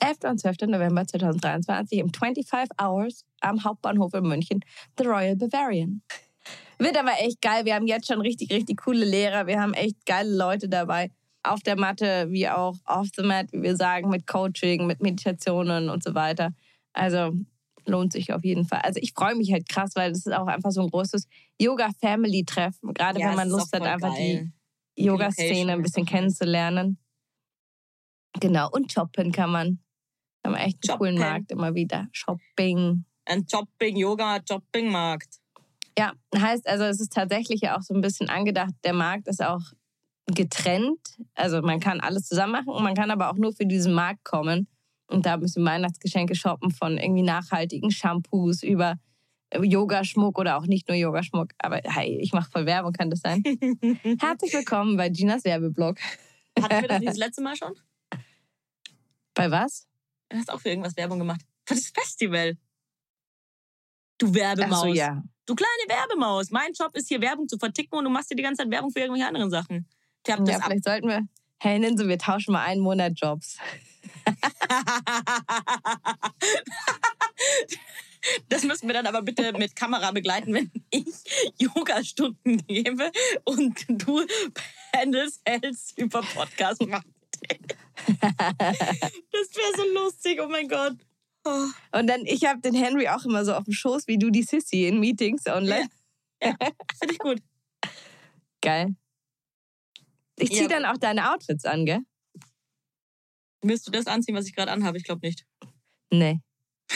11. 0.00 0.18
und 0.24 0.40
12. 0.40 0.56
November 0.68 1.06
2023 1.06 1.98
im 1.98 2.12
25 2.12 2.70
Hours 2.80 3.24
am 3.40 3.62
Hauptbahnhof 3.62 4.14
in 4.14 4.24
München, 4.24 4.60
The 4.98 5.04
Royal 5.04 5.36
Bavarian. 5.36 6.02
Wird 6.78 6.96
aber 6.96 7.12
echt 7.20 7.42
geil. 7.42 7.66
Wir 7.66 7.74
haben 7.74 7.86
jetzt 7.86 8.08
schon 8.08 8.22
richtig, 8.22 8.50
richtig 8.50 8.78
coole 8.78 9.04
Lehrer. 9.04 9.46
Wir 9.46 9.60
haben 9.60 9.74
echt 9.74 10.06
geile 10.06 10.34
Leute 10.34 10.68
dabei. 10.68 11.10
Auf 11.42 11.60
der 11.60 11.78
Matte, 11.78 12.26
wie 12.30 12.48
auch 12.48 12.76
off 12.86 13.08
the 13.14 13.22
mat, 13.22 13.52
wie 13.52 13.62
wir 13.62 13.76
sagen, 13.76 14.08
mit 14.08 14.26
Coaching, 14.26 14.86
mit 14.86 15.02
Meditationen 15.02 15.90
und 15.90 16.02
so 16.02 16.14
weiter. 16.14 16.52
Also 16.92 17.32
lohnt 17.90 18.12
sich 18.12 18.32
auf 18.32 18.44
jeden 18.44 18.64
Fall. 18.64 18.80
Also 18.82 19.00
ich 19.02 19.12
freue 19.12 19.34
mich 19.34 19.52
halt 19.52 19.68
krass, 19.68 19.90
weil 19.94 20.10
das 20.12 20.24
ist 20.26 20.32
auch 20.32 20.46
einfach 20.46 20.70
so 20.70 20.82
ein 20.82 20.88
großes 20.90 21.26
Yoga-Family-Treffen. 21.60 22.94
Gerade 22.94 23.20
Ja, 23.20 23.28
wenn 23.28 23.36
man 23.36 23.48
Lust 23.48 23.72
hat, 23.74 23.82
einfach 23.82 24.14
geil. 24.14 24.52
die 24.96 25.04
Yoga-Szene 25.04 25.72
ein 25.72 25.82
bisschen 25.82 26.06
kennenzulernen. 26.06 26.98
Genau, 28.40 28.70
und 28.70 28.92
shoppen 28.92 29.32
kann 29.32 29.50
man. 29.50 29.78
Wir 30.42 30.52
haben 30.52 30.58
echt 30.58 30.88
einen 30.88 30.98
coolen 30.98 31.16
Shoppen. 31.16 31.30
Markt 31.30 31.52
immer 31.52 31.74
wieder. 31.74 32.08
Shopping. 32.12 33.04
Ein 33.26 33.46
Shopping, 33.48 33.96
Yoga, 33.96 34.40
Shopping-Markt. 34.48 35.40
Ja, 35.98 36.12
heißt 36.34 36.66
also, 36.66 36.84
es 36.84 37.00
ist 37.00 37.12
tatsächlich 37.12 37.60
ja 37.62 37.76
auch 37.76 37.82
so 37.82 37.92
ein 37.94 38.00
bisschen 38.00 38.30
angedacht, 38.30 38.72
der 38.84 38.94
Markt 38.94 39.28
ist 39.28 39.42
auch 39.42 39.60
getrennt. 40.26 41.00
Also 41.34 41.60
man 41.60 41.80
kann 41.80 42.00
alles 42.00 42.28
zusammen 42.28 42.52
machen 42.52 42.68
und 42.68 42.82
man 42.82 42.94
kann 42.94 43.10
aber 43.10 43.30
auch 43.30 43.36
nur 43.36 43.52
für 43.52 43.66
diesen 43.66 43.92
Markt 43.92 44.24
kommen 44.24 44.68
und 45.10 45.26
da 45.26 45.34
ein 45.34 45.40
bisschen 45.40 45.64
Weihnachtsgeschenke 45.64 46.34
shoppen 46.34 46.70
von 46.70 46.98
irgendwie 46.98 47.22
nachhaltigen 47.22 47.90
Shampoos 47.90 48.62
über 48.62 48.96
Yogaschmuck 49.52 50.38
oder 50.38 50.56
auch 50.56 50.66
nicht 50.66 50.88
nur 50.88 50.96
Yogaschmuck. 50.96 51.52
Aber 51.58 51.80
hey, 51.84 52.18
ich 52.20 52.32
mache 52.32 52.50
voll 52.50 52.66
Werbung, 52.66 52.92
kann 52.92 53.10
das 53.10 53.20
sein? 53.20 53.42
Herzlich 54.20 54.52
willkommen 54.52 54.96
bei 54.96 55.08
Ginas 55.08 55.44
Werbeblog. 55.44 55.98
Hatten 56.60 56.82
wir 56.82 56.88
das 56.88 57.00
nicht 57.00 57.10
das 57.10 57.16
letzte 57.18 57.42
Mal 57.42 57.56
schon? 57.56 57.74
Bei 59.34 59.50
was? 59.50 59.88
Du 60.28 60.36
hast 60.36 60.50
auch 60.52 60.60
für 60.60 60.68
irgendwas 60.68 60.96
Werbung 60.96 61.18
gemacht. 61.18 61.40
Für 61.66 61.74
das 61.74 61.88
Festival. 61.88 62.56
Du 64.18 64.32
Werbemaus. 64.34 64.78
Ach 64.78 64.82
so, 64.82 64.94
ja. 64.94 65.22
Du 65.46 65.54
kleine 65.56 65.88
Werbemaus. 65.88 66.50
Mein 66.50 66.72
Job 66.72 66.94
ist 66.94 67.08
hier 67.08 67.20
Werbung 67.20 67.48
zu 67.48 67.58
verticken 67.58 67.96
und 67.96 68.04
du 68.04 68.10
machst 68.10 68.30
dir 68.30 68.36
die 68.36 68.42
ganze 68.42 68.62
Zeit 68.62 68.70
Werbung 68.70 68.92
für 68.92 69.00
irgendwelche 69.00 69.26
anderen 69.26 69.50
Sachen. 69.50 69.88
Färb 70.24 70.44
das 70.44 70.56
Ja, 70.56 70.60
vielleicht 70.62 70.84
sollten 70.84 71.08
wir. 71.08 71.26
Hey 71.58 71.78
Ninso, 71.78 72.06
wir 72.06 72.18
tauschen 72.18 72.52
mal 72.52 72.62
einen 72.64 72.80
Monat 72.80 73.14
Jobs. 73.16 73.58
Das 78.50 78.64
müssen 78.64 78.86
wir 78.86 78.92
dann 78.94 79.06
aber 79.06 79.22
bitte 79.22 79.52
mit 79.54 79.74
Kamera 79.74 80.10
begleiten, 80.10 80.52
wenn 80.52 80.70
ich 80.90 81.06
Yoga-Stunden 81.58 82.58
gebe 82.66 83.10
und 83.44 83.84
du 83.88 84.22
Panels 84.92 85.40
hältst 85.46 85.98
über 85.98 86.20
Podcast 86.20 86.80
Marketing. 86.86 87.66
Das 88.06 89.56
wäre 89.56 89.76
so 89.76 89.84
lustig, 89.94 90.38
oh 90.42 90.48
mein 90.48 90.68
Gott. 90.68 90.96
Oh. 91.46 91.66
Und 91.98 92.06
dann, 92.08 92.26
ich 92.26 92.44
habe 92.44 92.60
den 92.60 92.74
Henry 92.74 93.08
auch 93.08 93.24
immer 93.24 93.44
so 93.46 93.54
auf 93.54 93.64
dem 93.64 93.72
Schoß, 93.72 94.06
wie 94.06 94.18
du 94.18 94.28
die 94.30 94.42
Sissy 94.42 94.86
in 94.86 95.00
Meetings 95.00 95.46
online. 95.46 95.88
Finde 96.42 97.12
ich 97.12 97.18
gut. 97.18 97.38
Geil. 98.60 98.94
Ich 100.36 100.50
ziehe 100.50 100.62
Ja. 100.62 100.68
dann 100.68 100.84
auch 100.84 100.98
deine 100.98 101.32
Outfits 101.32 101.64
an, 101.64 101.86
gell? 101.86 102.00
Willst 103.62 103.86
du 103.86 103.90
das 103.90 104.06
anziehen, 104.06 104.34
was 104.34 104.46
ich 104.46 104.54
gerade 104.54 104.70
anhabe? 104.72 104.96
Ich 104.98 105.04
glaube 105.04 105.26
nicht. 105.26 105.44
Nee. 106.10 106.40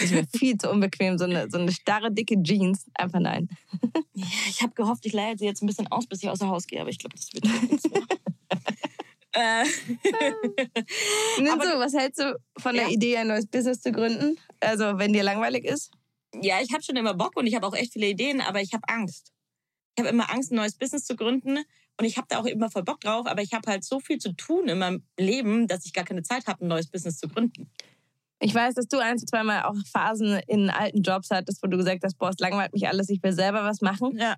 Das 0.00 0.10
wäre 0.10 0.26
viel 0.36 0.56
zu 0.58 0.70
unbequem. 0.70 1.18
So 1.18 1.24
eine, 1.24 1.48
so 1.50 1.58
eine 1.58 1.70
starre, 1.70 2.10
dicke 2.12 2.42
Jeans. 2.42 2.86
Einfach 2.94 3.20
nein. 3.20 3.48
Ja, 4.16 4.26
ich 4.48 4.62
habe 4.62 4.72
gehofft, 4.74 5.04
ich 5.06 5.12
leihe 5.12 5.36
sie 5.36 5.44
jetzt 5.44 5.60
ein 5.62 5.66
bisschen 5.66 5.88
aus, 5.88 6.06
bis 6.06 6.22
ich 6.22 6.28
außer 6.28 6.46
Haus 6.48 6.68
gehe, 6.68 6.80
aber 6.80 6.88
ich 6.88 6.98
glaube, 6.98 7.16
das 7.16 7.32
wird 7.34 7.44
nichts 7.68 7.90
mehr. 7.90 8.02
äh, 9.32 9.64
Ninso, 11.40 11.66
was 11.78 11.94
hältst 11.94 12.20
du 12.20 12.38
von 12.58 12.74
der 12.74 12.84
Ja. 12.84 12.90
Idee, 12.90 13.16
ein 13.16 13.26
neues 13.28 13.46
Business 13.46 13.80
zu 13.80 13.90
gründen? 13.92 14.38
Also, 14.60 14.98
wenn 14.98 15.12
dir 15.12 15.22
langweilig 15.24 15.64
ist? 15.64 15.90
ja, 16.42 16.60
ich 16.60 16.72
habe 16.72 16.82
schon 16.82 16.96
immer 16.96 17.14
Bock 17.14 17.36
und 17.36 17.46
ich 17.46 17.54
habe 17.54 17.66
auch 17.66 17.74
echt 17.74 17.92
viele 17.92 18.08
Ideen, 18.08 18.40
aber 18.40 18.60
ich 18.60 18.72
habe 18.74 18.82
Angst. 18.88 19.32
Ich 19.96 20.02
habe 20.02 20.08
immer 20.12 20.30
Angst, 20.32 20.50
ein 20.52 20.56
neues 20.56 20.74
Business 20.76 21.04
zu 21.04 21.14
gründen 21.16 21.58
und 21.98 22.06
ich 22.06 22.16
habe 22.16 22.26
da 22.28 22.38
auch 22.38 22.46
immer 22.46 22.70
voll 22.70 22.82
Bock 22.82 23.00
drauf, 23.00 23.26
aber 23.26 23.42
ich 23.42 23.52
habe 23.52 23.70
halt 23.70 23.84
so 23.84 24.00
viel 24.00 24.18
zu 24.18 24.32
tun 24.34 24.68
in 24.68 24.78
meinem 24.78 25.04
Leben, 25.18 25.68
dass 25.68 25.86
ich 25.86 25.92
gar 25.92 26.04
keine 26.04 26.22
Zeit 26.22 26.46
habe, 26.46 26.64
ein 26.64 26.68
neues 26.68 26.88
Business 26.88 27.18
zu 27.18 27.28
gründen. 27.28 27.70
Ich 28.40 28.54
weiß, 28.54 28.74
dass 28.74 28.88
du 28.88 28.98
ein, 28.98 29.16
zweimal 29.18 29.62
auch 29.62 29.76
Phasen 29.90 30.40
in 30.48 30.70
alten 30.70 31.02
Jobs 31.02 31.30
hattest, 31.30 31.62
wo 31.62 31.68
du 31.68 31.76
gesagt 31.76 32.02
hast, 32.04 32.18
boah, 32.18 32.30
es 32.30 32.38
langweilt 32.38 32.72
mich 32.72 32.88
alles, 32.88 33.08
ich 33.08 33.22
will 33.22 33.32
selber 33.32 33.64
was 33.64 33.80
machen. 33.80 34.18
Ja. 34.18 34.34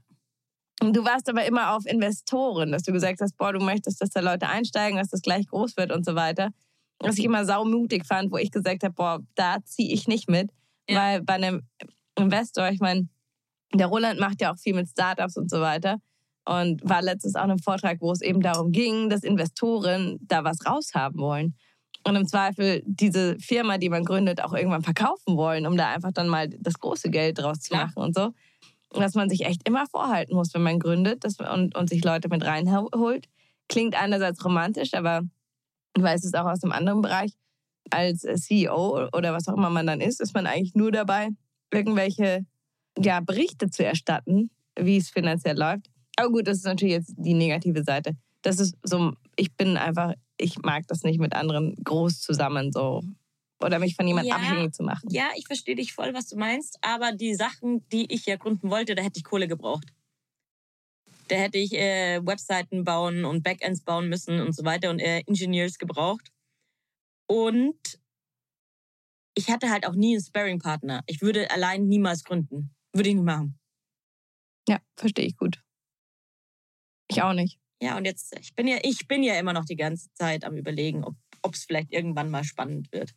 Und 0.83 0.95
du 0.95 1.05
warst 1.05 1.29
aber 1.31 1.47
immer 1.47 1.75
auf 1.75 1.87
Investoren, 1.87 2.71
dass 2.73 2.83
du 2.83 2.93
gesagt 2.93 3.21
hast, 3.21 3.37
boah, 3.39 3.53
du 3.53 3.61
möchtest, 3.61 4.03
dass 4.03 4.11
da 4.11 4.21
Leute 4.21 4.49
einsteigen, 4.49 4.99
dass 4.99 5.09
das 5.09 5.23
gleich 5.23 5.47
groß 5.47 5.77
wird 5.79 5.91
und 5.91 6.05
so 6.05 6.15
weiter. 6.15 6.51
Was 6.99 7.19
ich 7.19 7.25
immer 7.25 7.45
saumutig 7.45 8.07
fand, 8.07 8.31
wo 8.31 8.37
ich 8.37 8.51
gesagt 8.51 8.83
habe, 8.83 8.95
boah, 8.95 9.21
da 9.35 9.59
ziehe 9.65 9.93
ich 9.93 10.07
nicht 10.07 10.29
mit. 10.29 10.51
Ja. 10.89 11.01
Weil 11.01 11.23
bei 11.23 11.35
einem 11.35 11.63
Investor, 12.19 12.69
ich 12.69 12.81
meine, 12.81 13.09
der 13.75 13.87
Roland 13.87 14.21
macht 14.21 14.41
ja 14.41 14.53
auch 14.53 14.59
viel 14.59 14.75
mit 14.75 14.89
Startups 14.89 15.37
und 15.37 15.51
so 15.51 15.61
weiter. 15.61 16.01
Und 16.47 16.89
war 16.89 17.03
letztens 17.03 17.35
auch 17.35 17.45
in 17.45 17.51
einem 17.51 17.59
Vortrag, 17.59 18.01
wo 18.01 18.13
es 18.13 18.21
eben 18.21 18.41
darum 18.41 18.71
ging, 18.71 19.11
dass 19.11 19.25
Investoren 19.25 20.19
da 20.23 20.45
was 20.45 20.65
raushaben 20.65 21.21
wollen. 21.21 21.57
Und 22.07 22.15
im 22.15 22.29
Zweifel 22.29 22.83
diese 22.87 23.37
Firma, 23.41 23.79
die 23.79 23.89
man 23.89 24.05
gründet, 24.05 24.41
auch 24.41 24.53
irgendwann 24.53 24.83
verkaufen 24.83 25.37
wollen, 25.37 25.67
um 25.67 25.77
da 25.77 25.93
einfach 25.93 26.13
dann 26.13 26.29
mal 26.29 26.49
das 26.49 26.75
große 26.75 27.11
Geld 27.11 27.39
draus 27.39 27.59
zu 27.59 27.75
machen 27.75 27.97
und 27.97 28.15
so. 28.15 28.33
Und 28.91 29.01
dass 29.01 29.15
man 29.15 29.29
sich 29.29 29.45
echt 29.45 29.67
immer 29.69 29.87
vorhalten 29.89 30.37
muss, 30.37 30.55
wenn 30.55 30.63
man 30.63 30.79
gründet 30.79 31.25
dass, 31.25 31.39
und, 31.41 31.75
und 31.75 31.89
sich 31.89 32.05
Leute 32.05 32.29
mit 32.29 32.45
reinholt. 32.45 33.27
Klingt 33.69 34.01
einerseits 34.01 34.45
romantisch, 34.45 34.95
aber 34.95 35.23
ich 35.97 36.03
weiß 36.03 36.25
es 36.25 36.35
auch 36.35 36.47
aus 36.47 36.63
einem 36.63 36.73
anderen 36.73 37.03
Bereich. 37.03 37.33
Als 37.91 38.21
CEO 38.21 39.09
oder 39.13 39.33
was 39.33 39.49
auch 39.49 39.57
immer 39.57 39.71
man 39.71 39.87
dann 39.87 40.01
ist, 40.01 40.21
ist 40.21 40.35
man 40.35 40.47
eigentlich 40.47 40.75
nur 40.77 40.93
dabei, 40.93 41.31
irgendwelche 41.73 42.47
ja, 42.99 43.21
Berichte 43.21 43.69
zu 43.71 43.85
erstatten, 43.85 44.51
wie 44.79 44.97
es 44.97 45.11
finanziell 45.11 45.59
läuft. 45.59 45.91
Aber 46.17 46.31
gut, 46.31 46.47
das 46.47 46.59
ist 46.59 46.65
natürlich 46.65 46.95
jetzt 46.95 47.15
die 47.17 47.35
negative 47.35 47.85
Seite. 47.85 48.17
Das 48.43 48.59
ist 48.59 48.77
so, 48.83 49.13
ich 49.37 49.55
bin 49.55 49.77
einfach, 49.77 50.15
ich 50.39 50.59
mag 50.59 50.87
das 50.89 51.03
nicht 51.03 51.21
mit 51.21 51.35
anderen 51.35 51.75
groß 51.83 52.21
zusammen 52.21 52.73
so. 52.73 53.03
Oder 53.63 53.79
mich 53.79 53.97
von 53.97 54.07
jemandem 54.07 54.31
Ja. 54.31 54.37
abhängig 54.37 54.75
zu 54.75 54.83
machen. 54.83 55.09
Ja, 55.11 55.29
ich 55.37 55.47
verstehe 55.47 55.77
dich 55.77 55.95
voll, 55.95 56.13
was 56.13 56.27
du 56.29 56.37
meinst, 56.37 56.79
aber 56.83 57.13
die 57.13 57.35
Sachen, 57.35 57.89
die 57.89 58.13
ich 58.13 58.27
ja 58.27 58.37
gründen 58.37 58.71
wollte, 58.71 58.95
da 58.95 59.03
hätte 59.03 59.19
ich 59.19 59.25
Kohle 59.25 59.49
gebraucht. 59.49 59.93
Da 61.29 61.37
hätte 61.37 61.59
ich 61.59 61.73
äh, 61.73 62.21
Webseiten 62.25 62.85
bauen 62.85 63.25
und 63.25 63.43
Backends 63.43 63.83
bauen 63.83 64.09
müssen 64.09 64.41
und 64.41 64.55
so 64.55 64.65
weiter 64.65 64.91
und 64.91 65.01
äh, 65.01 65.21
Engineers 65.27 65.79
gebraucht. 65.79 66.31
Und 67.27 67.99
ich 69.35 69.51
hatte 69.51 69.71
halt 69.71 69.87
auch 69.87 69.95
nie 69.95 70.15
einen 70.15 70.25
Sparring-Partner. 70.25 71.03
Ich 71.07 71.21
würde 71.23 71.51
allein 71.51 71.89
niemals 71.89 72.25
gründen. 72.25 72.75
Würde 72.93 73.09
ich 73.09 73.15
nicht 73.17 73.25
machen. 73.25 73.59
Ja, 74.69 74.81
verstehe 74.97 75.27
ich 75.27 75.37
gut. 75.37 75.63
Ich 77.09 77.23
auch 77.23 77.33
nicht. 77.33 77.59
Ja, 77.81 77.97
und 77.97 78.05
jetzt, 78.05 78.35
ich 78.39 78.55
bin 78.55 78.67
ja, 78.67 78.79
ich 78.83 79.07
bin 79.07 79.23
ja 79.23 79.35
immer 79.35 79.53
noch 79.53 79.65
die 79.65 79.77
ganze 79.77 80.13
Zeit 80.15 80.45
am 80.45 80.57
überlegen, 80.57 81.05
ob 81.05 81.55
es 81.55 81.65
vielleicht 81.65 81.93
irgendwann 81.93 82.31
mal 82.31 82.45
spannend 82.45 82.91
wird. 82.93 83.15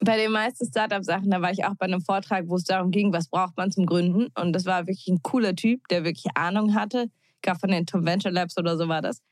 Bei 0.00 0.16
den 0.16 0.32
meisten 0.32 0.66
Startup-Sachen, 0.66 1.30
da 1.30 1.40
war 1.40 1.50
ich 1.50 1.64
auch 1.64 1.76
bei 1.76 1.86
einem 1.86 2.02
Vortrag, 2.02 2.48
wo 2.48 2.56
es 2.56 2.64
darum 2.64 2.90
ging, 2.90 3.12
was 3.12 3.28
braucht 3.28 3.56
man 3.56 3.72
zum 3.72 3.86
Gründen. 3.86 4.28
Und 4.38 4.52
das 4.52 4.66
war 4.66 4.86
wirklich 4.86 5.08
ein 5.08 5.22
cooler 5.22 5.56
Typ, 5.56 5.88
der 5.88 6.04
wirklich 6.04 6.26
Ahnung 6.34 6.74
hatte. 6.74 7.10
Glaube, 7.40 7.60
von 7.60 7.70
den 7.70 7.86
Tom 7.86 8.04
Venture 8.04 8.32
Labs 8.32 8.58
oder 8.58 8.76
so 8.76 8.88
war 8.88 9.00
das. 9.00 9.22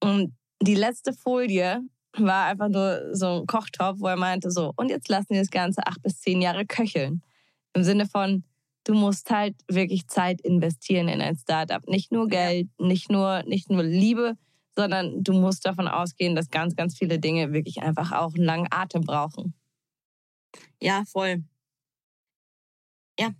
Und 0.00 0.34
die 0.60 0.74
letzte 0.74 1.12
Folie 1.12 1.80
war 2.16 2.46
einfach 2.46 2.68
nur 2.68 3.14
so 3.14 3.40
ein 3.40 3.46
Kochtopf, 3.46 4.00
wo 4.00 4.08
er 4.08 4.16
meinte 4.16 4.50
so, 4.50 4.72
und 4.76 4.90
jetzt 4.90 5.08
lassen 5.08 5.30
wir 5.30 5.40
das 5.40 5.50
Ganze 5.50 5.86
acht 5.86 6.02
bis 6.02 6.20
zehn 6.20 6.42
Jahre 6.42 6.66
köcheln. 6.66 7.22
Im 7.74 7.84
Sinne 7.84 8.06
von, 8.06 8.44
du 8.88 8.94
musst 8.94 9.30
halt 9.30 9.54
wirklich 9.68 10.08
Zeit 10.08 10.40
investieren 10.40 11.08
in 11.08 11.20
ein 11.20 11.36
Startup. 11.36 11.86
Nicht 11.86 12.10
nur 12.10 12.26
Geld, 12.26 12.68
nicht 12.78 13.10
nur, 13.10 13.42
nicht 13.42 13.68
nur 13.70 13.82
Liebe, 13.82 14.38
sondern 14.74 15.22
du 15.22 15.34
musst 15.34 15.66
davon 15.66 15.88
ausgehen, 15.88 16.34
dass 16.34 16.48
ganz, 16.48 16.74
ganz 16.74 16.96
viele 16.96 17.18
Dinge 17.18 17.52
wirklich 17.52 17.82
einfach 17.82 18.12
auch 18.12 18.34
einen 18.34 18.44
langen 18.44 18.68
Atem 18.70 19.02
brauchen. 19.02 19.52
Ja, 20.80 21.04
voll. 21.04 21.44
Ja, 23.20 23.34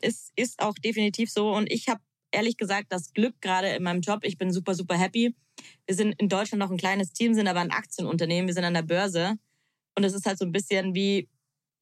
es 0.00 0.30
ist 0.36 0.62
auch 0.62 0.74
definitiv 0.74 1.28
so. 1.28 1.52
Und 1.52 1.72
ich 1.72 1.88
habe 1.88 2.00
ehrlich 2.30 2.56
gesagt 2.56 2.92
das 2.92 3.12
Glück 3.12 3.40
gerade 3.40 3.70
in 3.70 3.82
meinem 3.82 4.00
Job. 4.00 4.20
Ich 4.22 4.38
bin 4.38 4.52
super, 4.52 4.76
super 4.76 4.96
happy. 4.96 5.34
Wir 5.86 5.96
sind 5.96 6.14
in 6.20 6.28
Deutschland 6.28 6.60
noch 6.60 6.70
ein 6.70 6.76
kleines 6.76 7.12
Team, 7.12 7.34
sind 7.34 7.48
aber 7.48 7.60
ein 7.60 7.72
Aktienunternehmen. 7.72 8.46
Wir 8.46 8.54
sind 8.54 8.64
an 8.64 8.74
der 8.74 8.82
Börse. 8.82 9.34
Und 9.96 10.04
es 10.04 10.14
ist 10.14 10.24
halt 10.24 10.38
so 10.38 10.44
ein 10.44 10.52
bisschen 10.52 10.94
wie 10.94 11.28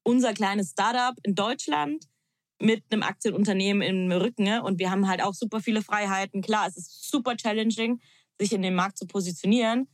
unser 0.01 0.33
kleines 0.33 0.71
Startup 0.71 1.15
in 1.21 1.35
Deutschland 1.35 2.07
mit 2.63 2.83
einem 2.91 3.03
Aktienunternehmen 3.03 3.81
im 3.81 4.11
Rücken. 4.11 4.43
ne? 4.43 4.63
Und 4.63 4.79
wir 4.79 4.89
haben 4.89 5.07
halt 5.07 5.21
auch 5.21 5.33
super 5.33 5.59
viele 5.59 5.81
Freiheiten. 5.81 6.41
Klar, 6.41 6.67
es 6.67 6.77
ist 6.77 7.09
super 7.11 7.35
challenging, 7.35 8.01
sich 8.39 8.53
in 8.53 8.61
dem 8.61 8.75
Markt 8.75 8.97
zu 8.97 9.05
positionieren. 9.05 9.87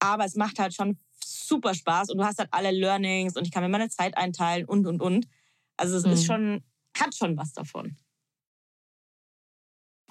Aber 0.00 0.24
es 0.24 0.34
macht 0.34 0.58
halt 0.58 0.74
schon 0.74 0.98
super 1.24 1.74
Spaß 1.74 2.10
und 2.10 2.18
du 2.18 2.24
hast 2.24 2.38
halt 2.38 2.48
alle 2.52 2.72
Learnings 2.72 3.36
und 3.36 3.46
ich 3.46 3.52
kann 3.52 3.62
mir 3.62 3.68
meine 3.68 3.88
Zeit 3.88 4.16
einteilen 4.16 4.64
und, 4.66 4.86
und, 4.86 5.00
und. 5.00 5.28
Also 5.76 5.96
es 5.96 6.04
ist 6.04 6.22
Mhm. 6.22 6.26
schon, 6.26 6.64
hat 6.98 7.14
schon 7.14 7.36
was 7.36 7.52
davon. 7.52 7.96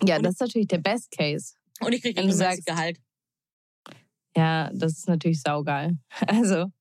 Ja, 0.03 0.17
das 0.19 0.33
ist 0.35 0.39
natürlich 0.41 0.67
der 0.67 0.79
Best 0.79 1.11
Case. 1.11 1.55
Und 1.81 1.93
ich 1.93 2.01
kriege 2.01 2.31
sagst- 2.33 2.65
Gehalt. 2.65 2.99
Ja, 4.35 4.71
das 4.73 4.93
ist 4.93 5.07
natürlich 5.07 5.41
saugeil. 5.41 5.97
Also, 6.27 6.71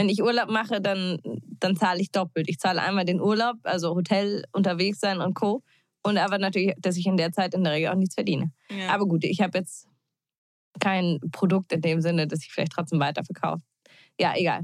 wenn 0.00 0.08
ich 0.08 0.22
Urlaub 0.22 0.48
mache, 0.50 0.80
dann, 0.80 1.18
dann 1.60 1.76
zahle 1.76 2.00
ich 2.00 2.10
doppelt. 2.10 2.48
Ich 2.48 2.58
zahle 2.58 2.80
einmal 2.80 3.04
den 3.04 3.20
Urlaub, 3.20 3.56
also 3.64 3.94
Hotel, 3.94 4.44
unterwegs 4.52 4.98
sein 5.00 5.20
und 5.20 5.34
Co. 5.34 5.62
Und 6.02 6.16
aber 6.16 6.38
natürlich, 6.38 6.72
dass 6.78 6.96
ich 6.96 7.04
in 7.06 7.18
der 7.18 7.32
Zeit 7.32 7.52
in 7.52 7.62
der 7.64 7.74
Regel 7.74 7.90
auch 7.90 7.96
nichts 7.96 8.14
verdiene. 8.14 8.50
Ja. 8.70 8.88
Aber 8.94 9.04
gut, 9.06 9.24
ich 9.24 9.42
habe 9.42 9.58
jetzt 9.58 9.86
kein 10.80 11.20
Produkt 11.32 11.72
in 11.72 11.82
dem 11.82 12.00
Sinne, 12.00 12.26
dass 12.26 12.42
ich 12.42 12.50
vielleicht 12.50 12.72
trotzdem 12.72 12.98
weiterverkaufe. 12.98 13.62
Ja, 14.18 14.32
egal. 14.34 14.62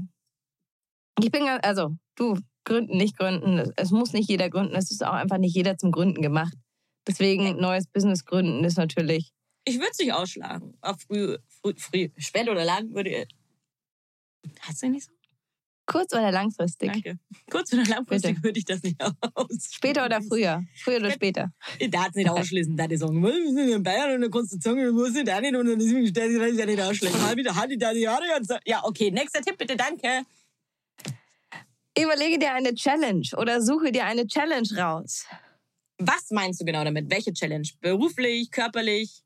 Ich 1.19 1.29
bin, 1.29 1.45
ganz- 1.45 1.63
also, 1.63 1.95
du, 2.15 2.39
gründen, 2.63 2.97
nicht 2.97 3.15
gründen. 3.15 3.71
Es- 3.75 3.91
muss 3.91 4.13
nicht 4.13 4.29
jeder 4.29 4.49
gründen. 4.49 4.75
Es 4.75 4.89
ist 4.89 5.05
auch 5.05 5.13
einfach 5.13 5.37
nicht 5.37 5.55
jeder 5.55 5.77
zum 5.77 5.91
Gründen 5.91 6.23
gemacht. 6.23 6.53
Deswegen, 7.07 7.57
neues 7.59 7.85
Business 7.85 8.25
gründen 8.25 8.63
ist 8.63 8.77
natürlich 8.77 9.31
ich 9.69 9.75
würde 9.75 9.89
es 9.91 9.99
nicht 9.99 10.13
ausschlagen. 10.13 10.77
Auf 10.79 11.01
früh, 11.01 11.37
früh, 11.61 11.73
früh, 11.77 12.09
spät 12.17 12.47
oder 12.47 12.63
lang 12.63 12.93
würde 12.93 13.09
ihr. 13.09 13.27
Hast 14.61 14.81
du 14.81 14.87
nicht 14.89 15.05
so? 15.05 15.16
Kurz- 15.87 16.13
oder 16.13 16.31
langfristig. 16.31 16.91
Danke. 16.91 17.17
Kurz 17.49 17.73
oder 17.73 17.85
langfristig 17.85 18.35
Bitte. 18.35 18.43
würde 18.43 18.59
ich 18.59 18.65
das 18.65 18.83
nicht 18.83 19.01
aus. 19.33 19.69
Später 19.71 20.05
oder 20.05 20.21
früher? 20.21 20.63
Früher 20.83 20.97
oder 20.97 21.11
später? 21.11 21.51
Da 21.89 22.03
hat 22.03 22.09
es 22.09 22.15
nicht 22.15 22.29
ausschließen, 22.29 22.77
da 22.77 22.87
die 22.87 22.97
sagen, 22.97 23.21
wir 23.21 23.33
sind 23.33 23.69
in 23.69 23.81
Bayern 23.81 24.15
und 24.15 24.21
da 24.21 24.27
kannst 24.27 24.53
du 24.53 24.57
sagen, 24.59 24.83
du 24.83 24.93
musst 24.93 25.13
nicht 25.13 25.27
und 25.27 25.79
deswegen 25.79 26.07
stellt 26.07 26.31
sich 26.31 26.39
das 26.39 26.57
ja 26.57 26.65
nicht 26.65 26.81
ausschlagen. 26.81 27.19
Mal 27.21 27.35
wieder 27.35 27.55
hat 27.55 27.71
die 27.71 27.77
da 27.77 27.93
die 27.93 28.03
ganz. 28.03 28.49
Ja, 28.65 28.83
okay, 28.83 29.09
nächster 29.09 29.41
Tipp 29.41 29.57
bitte, 29.57 29.75
danke. 29.75 30.23
Überlege 31.99 32.37
dir 32.37 32.53
eine 32.53 32.75
Challenge 32.75 33.27
oder 33.37 33.59
suche 33.61 33.91
dir 33.91 34.05
eine 34.05 34.27
Challenge 34.27 34.67
raus. 34.77 35.25
Was 35.97 36.29
meinst 36.29 36.61
du 36.61 36.65
genau 36.65 36.83
damit? 36.83 37.09
Welche 37.09 37.33
Challenge? 37.33 37.67
Beruflich, 37.81 38.51
körperlich? 38.51 39.23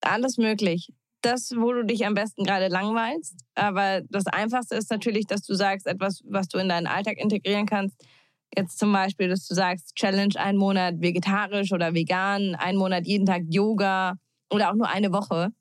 Alles 0.00 0.36
möglich. 0.36 0.92
Das, 1.22 1.52
wo 1.56 1.72
du 1.72 1.84
dich 1.84 2.06
am 2.06 2.14
besten 2.14 2.44
gerade 2.44 2.68
langweilst. 2.68 3.34
Aber 3.54 4.02
das 4.08 4.26
Einfachste 4.26 4.76
ist 4.76 4.90
natürlich, 4.90 5.26
dass 5.26 5.42
du 5.42 5.54
sagst, 5.54 5.86
etwas, 5.86 6.22
was 6.24 6.48
du 6.48 6.58
in 6.58 6.68
deinen 6.68 6.86
Alltag 6.86 7.18
integrieren 7.18 7.66
kannst. 7.66 8.00
Jetzt 8.56 8.78
zum 8.78 8.92
Beispiel, 8.92 9.28
dass 9.28 9.46
du 9.46 9.54
sagst, 9.54 9.96
Challenge 9.96 10.34
einen 10.36 10.58
Monat 10.58 11.00
vegetarisch 11.00 11.72
oder 11.72 11.94
vegan, 11.94 12.54
einen 12.54 12.78
Monat 12.78 13.06
jeden 13.06 13.26
Tag 13.26 13.42
Yoga 13.48 14.16
oder 14.50 14.70
auch 14.70 14.74
nur 14.74 14.88
eine 14.88 15.12
Woche. 15.12 15.52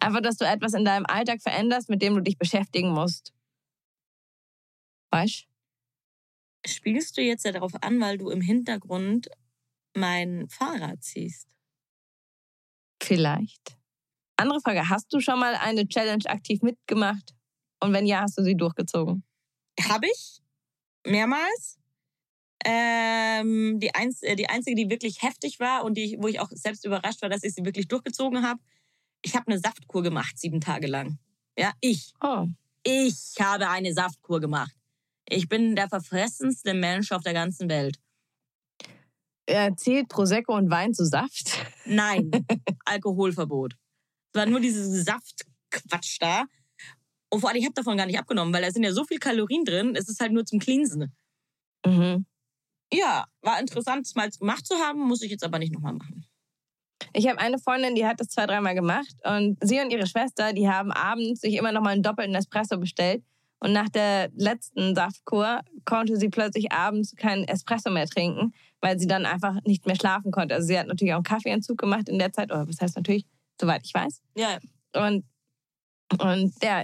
Einfach, 0.00 0.20
dass 0.20 0.36
du 0.36 0.44
etwas 0.44 0.74
in 0.74 0.84
deinem 0.84 1.06
Alltag 1.06 1.40
veränderst, 1.40 1.88
mit 1.88 2.02
dem 2.02 2.14
du 2.14 2.20
dich 2.20 2.36
beschäftigen 2.36 2.90
musst. 2.90 3.32
Weißt 5.10 5.46
Spielst 6.64 7.16
du 7.16 7.22
jetzt 7.22 7.44
ja 7.44 7.52
darauf 7.52 7.72
an, 7.82 8.00
weil 8.00 8.18
du 8.18 8.30
im 8.30 8.40
Hintergrund 8.40 9.28
mein 9.94 10.48
Fahrrad 10.48 11.02
ziehst? 11.02 11.48
Vielleicht. 13.02 13.76
Andere 14.42 14.60
Frage, 14.60 14.88
hast 14.88 15.12
du 15.12 15.20
schon 15.20 15.38
mal 15.38 15.54
eine 15.54 15.86
Challenge 15.86 16.24
aktiv 16.26 16.62
mitgemacht? 16.62 17.34
Und 17.80 17.92
wenn 17.92 18.06
ja, 18.06 18.22
hast 18.22 18.36
du 18.38 18.42
sie 18.42 18.56
durchgezogen? 18.56 19.24
Habe 19.88 20.06
ich. 20.06 20.40
Mehrmals. 21.06 21.78
Ähm, 22.64 23.80
die, 23.80 23.94
eins, 23.94 24.22
äh, 24.22 24.36
die 24.36 24.48
einzige, 24.48 24.76
die 24.76 24.90
wirklich 24.90 25.22
heftig 25.22 25.58
war 25.58 25.84
und 25.84 25.94
die, 25.96 26.16
wo 26.20 26.28
ich 26.28 26.38
auch 26.38 26.48
selbst 26.50 26.84
überrascht 26.84 27.22
war, 27.22 27.28
dass 27.28 27.42
ich 27.42 27.54
sie 27.54 27.64
wirklich 27.64 27.88
durchgezogen 27.88 28.46
habe. 28.46 28.60
Ich 29.24 29.34
habe 29.34 29.46
eine 29.48 29.58
Saftkur 29.58 30.02
gemacht, 30.02 30.38
sieben 30.38 30.60
Tage 30.60 30.86
lang. 30.86 31.18
Ja, 31.58 31.72
ich. 31.80 32.12
Oh, 32.20 32.46
Ich 32.84 33.34
habe 33.40 33.68
eine 33.68 33.92
Saftkur 33.92 34.40
gemacht. 34.40 34.74
Ich 35.28 35.48
bin 35.48 35.74
der 35.76 35.88
verfressenste 35.88 36.74
Mensch 36.74 37.10
auf 37.12 37.22
der 37.22 37.32
ganzen 37.32 37.68
Welt. 37.68 37.98
er 39.46 39.76
zählt 39.76 40.08
Prosecco 40.08 40.54
und 40.56 40.70
Wein 40.70 40.94
zu 40.94 41.04
Saft. 41.04 41.58
Nein, 41.84 42.30
Alkoholverbot. 42.84 43.74
Es 44.32 44.38
war 44.38 44.46
nur 44.46 44.60
dieses 44.60 45.04
Saftquatsch 45.04 46.16
da. 46.20 46.44
Und 47.30 47.40
vor 47.40 47.50
allem, 47.50 47.58
ich 47.58 47.64
habe 47.64 47.74
davon 47.74 47.96
gar 47.96 48.06
nicht 48.06 48.18
abgenommen, 48.18 48.52
weil 48.52 48.62
da 48.62 48.70
sind 48.70 48.82
ja 48.82 48.92
so 48.92 49.04
viel 49.04 49.18
Kalorien 49.18 49.64
drin. 49.64 49.94
Es 49.96 50.08
ist 50.08 50.20
halt 50.20 50.32
nur 50.32 50.44
zum 50.44 50.58
Cleansen. 50.58 51.14
Mhm. 51.84 52.26
Ja, 52.92 53.24
war 53.40 53.58
interessant, 53.58 54.06
es 54.06 54.14
mal 54.14 54.30
gemacht 54.30 54.66
zu 54.66 54.74
haben, 54.76 55.00
muss 55.00 55.22
ich 55.22 55.30
jetzt 55.30 55.44
aber 55.44 55.58
nicht 55.58 55.72
nochmal 55.72 55.94
machen. 55.94 56.26
Ich 57.14 57.28
habe 57.28 57.38
eine 57.38 57.58
Freundin, 57.58 57.94
die 57.94 58.06
hat 58.06 58.20
das 58.20 58.28
zwei, 58.28 58.46
dreimal 58.46 58.74
gemacht. 58.74 59.14
Und 59.24 59.58
sie 59.60 59.80
und 59.80 59.90
ihre 59.90 60.06
Schwester, 60.06 60.52
die 60.52 60.68
haben 60.68 60.92
abends 60.92 61.40
sich 61.40 61.54
immer 61.54 61.72
noch 61.72 61.82
mal 61.82 61.90
einen 61.90 62.02
doppelten 62.02 62.34
Espresso 62.34 62.78
bestellt. 62.78 63.22
Und 63.60 63.72
nach 63.72 63.88
der 63.88 64.30
letzten 64.34 64.94
Saftkur 64.94 65.60
konnte 65.84 66.16
sie 66.16 66.28
plötzlich 66.28 66.72
abends 66.72 67.14
keinen 67.16 67.44
Espresso 67.44 67.90
mehr 67.90 68.06
trinken, 68.06 68.52
weil 68.80 68.98
sie 68.98 69.06
dann 69.06 69.24
einfach 69.24 69.62
nicht 69.64 69.86
mehr 69.86 69.94
schlafen 69.94 70.32
konnte. 70.32 70.54
Also 70.54 70.66
sie 70.66 70.78
hat 70.78 70.88
natürlich 70.88 71.12
auch 71.12 71.18
einen 71.18 71.24
Kaffeeentzug 71.24 71.78
gemacht 71.78 72.08
in 72.08 72.18
der 72.18 72.32
Zeit. 72.32 72.50
Oder 72.50 72.66
was 72.68 72.80
heißt 72.80 72.96
natürlich, 72.96 73.24
soweit 73.62 73.82
ich 73.84 73.94
weiß. 73.94 74.20
Ja, 74.36 74.58
Und, 74.92 75.24
und 76.18 76.52
ja, 76.62 76.82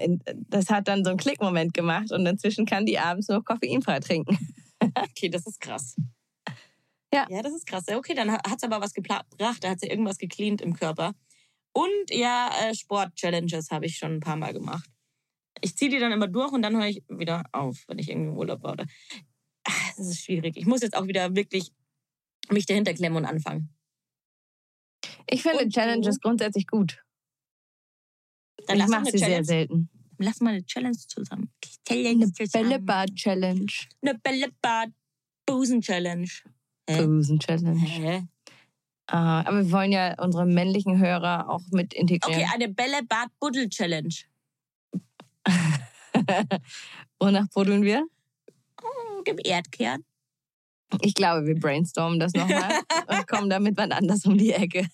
das 0.49 0.70
hat 0.70 0.89
dann 0.89 1.05
so 1.05 1.11
einen 1.11 1.18
Klickmoment 1.18 1.74
gemacht. 1.74 2.12
Und 2.12 2.24
inzwischen 2.24 2.64
kann 2.64 2.87
die 2.87 2.99
abends 2.99 3.29
nur 3.29 3.45
koffeinfrei 3.45 4.01
trinken. 4.01 4.39
okay, 4.95 5.29
das 5.29 5.47
ist 5.47 5.61
krass. 5.61 5.97
Ja. 7.12 7.26
Ja, 7.29 7.43
das 7.43 7.53
ist 7.53 7.66
krass. 7.66 7.85
Okay, 7.89 8.14
dann 8.14 8.33
hat 8.33 8.57
es 8.57 8.62
aber 8.62 8.81
was 8.81 8.93
gebracht. 8.93 9.26
Da 9.39 9.70
hat 9.70 9.81
sie 9.81 9.89
irgendwas 9.89 10.18
gecleant 10.18 10.61
im 10.61 10.74
Körper. 10.74 11.14
Und 11.72 12.11
ja, 12.11 12.51
äh, 12.62 12.74
Sport-Challenges 12.74 13.70
habe 13.70 13.87
ich 13.87 13.97
schon 13.97 14.14
ein 14.14 14.20
paar 14.20 14.37
Mal 14.37 14.53
gemacht. 14.53 14.89
Ich 15.61 15.76
ziehe 15.76 15.91
die 15.91 15.99
dann 15.99 16.12
immer 16.12 16.29
durch 16.29 16.53
und 16.53 16.62
dann 16.62 16.76
höre 16.76 16.87
ich 16.87 17.03
wieder 17.09 17.45
auf, 17.53 17.85
wenn 17.89 17.99
ich 17.99 18.09
irgendwie 18.09 18.31
Urlaub 18.31 18.62
war. 18.62 18.76
Ach, 19.64 19.93
Das 19.97 20.07
ist 20.07 20.24
schwierig. 20.24 20.57
Ich 20.57 20.66
muss 20.66 20.83
jetzt 20.83 20.97
auch 20.97 21.07
wieder 21.07 21.35
wirklich 21.35 21.72
mich 22.51 22.66
dahinter 22.66 22.95
klemmen 22.95 23.18
und 23.18 23.24
anfangen. 23.24 23.74
Ich 25.31 25.43
finde 25.43 25.59
Und 25.59 25.66
du? 25.66 25.70
Challenges 25.81 26.20
grundsätzlich 26.20 26.66
gut. 26.66 27.03
Dann 28.66 28.79
ich 28.79 28.87
mache 28.89 29.05
sie 29.07 29.18
sehr 29.18 29.29
Challenge. 29.29 29.45
selten. 29.45 29.89
Lass 30.18 30.41
mal 30.41 30.51
eine 30.51 30.64
Challenge 30.64 30.97
zusammen. 30.97 31.51
Challenge 31.87 32.24
Eine. 32.24 32.33
Bällebad-Challenge. 32.53 33.66
Eine 34.03 34.14
Bällebad-Busen-Challenge. 34.18 36.29
Busen-Challenge. 36.87 37.81
Hä? 37.81 38.22
Ah, 39.07 39.41
aber 39.47 39.64
wir 39.64 39.70
wollen 39.72 39.93
ja 39.93 40.20
unsere 40.20 40.45
männlichen 40.45 40.99
Hörer 40.99 41.49
auch 41.49 41.62
mit 41.70 41.95
integrieren. 41.95 42.43
Okay, 42.43 42.51
eine 42.53 42.68
Bällebad-Buddel-Challenge. 42.68 44.14
Wonach 47.20 47.47
buddeln 47.55 47.83
wir? 47.83 48.07
Hm, 48.81 49.24
Dem 49.24 49.39
Erdkern. 49.45 50.05
Ich 51.01 51.14
glaube, 51.14 51.47
wir 51.47 51.55
brainstormen 51.59 52.18
das 52.18 52.33
nochmal 52.35 52.81
und 53.07 53.29
kommen 53.29 53.49
damit 53.51 53.76
wann 53.76 53.93
anders 53.93 54.24
um 54.26 54.37
die 54.37 54.53
Ecke. 54.53 54.89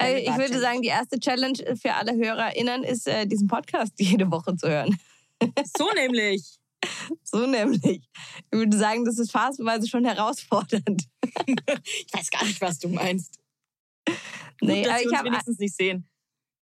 Äh, 0.00 0.20
Ich 0.20 0.36
würde 0.36 0.58
sagen, 0.58 0.82
die 0.82 0.88
erste 0.88 1.18
Challenge 1.18 1.58
für 1.80 1.94
alle 1.94 2.14
HörerInnen 2.16 2.82
ist, 2.82 3.06
äh, 3.06 3.26
diesen 3.26 3.46
Podcast 3.46 3.92
jede 3.98 4.30
Woche 4.30 4.56
zu 4.56 4.68
hören. 4.68 4.98
So 5.76 5.88
nämlich. 5.94 6.58
So 7.22 7.46
nämlich. 7.46 8.02
Ich 8.50 8.58
würde 8.58 8.76
sagen, 8.76 9.04
das 9.04 9.18
ist 9.18 9.30
phasenweise 9.32 9.88
schon 9.88 10.04
herausfordernd. 10.04 11.04
Ich 11.46 12.12
weiß 12.12 12.30
gar 12.30 12.44
nicht, 12.44 12.60
was 12.60 12.78
du 12.78 12.88
meinst. 12.88 13.38
Nee, 14.60 14.82
Gut, 14.82 14.86
dass 14.86 14.92
aber 14.92 14.94
wir 14.94 15.00
ich 15.00 15.06
uns 15.06 15.16
habe 15.18 15.28
wenigstens 15.28 15.58
nicht 15.58 15.76
sehen. 15.76 16.08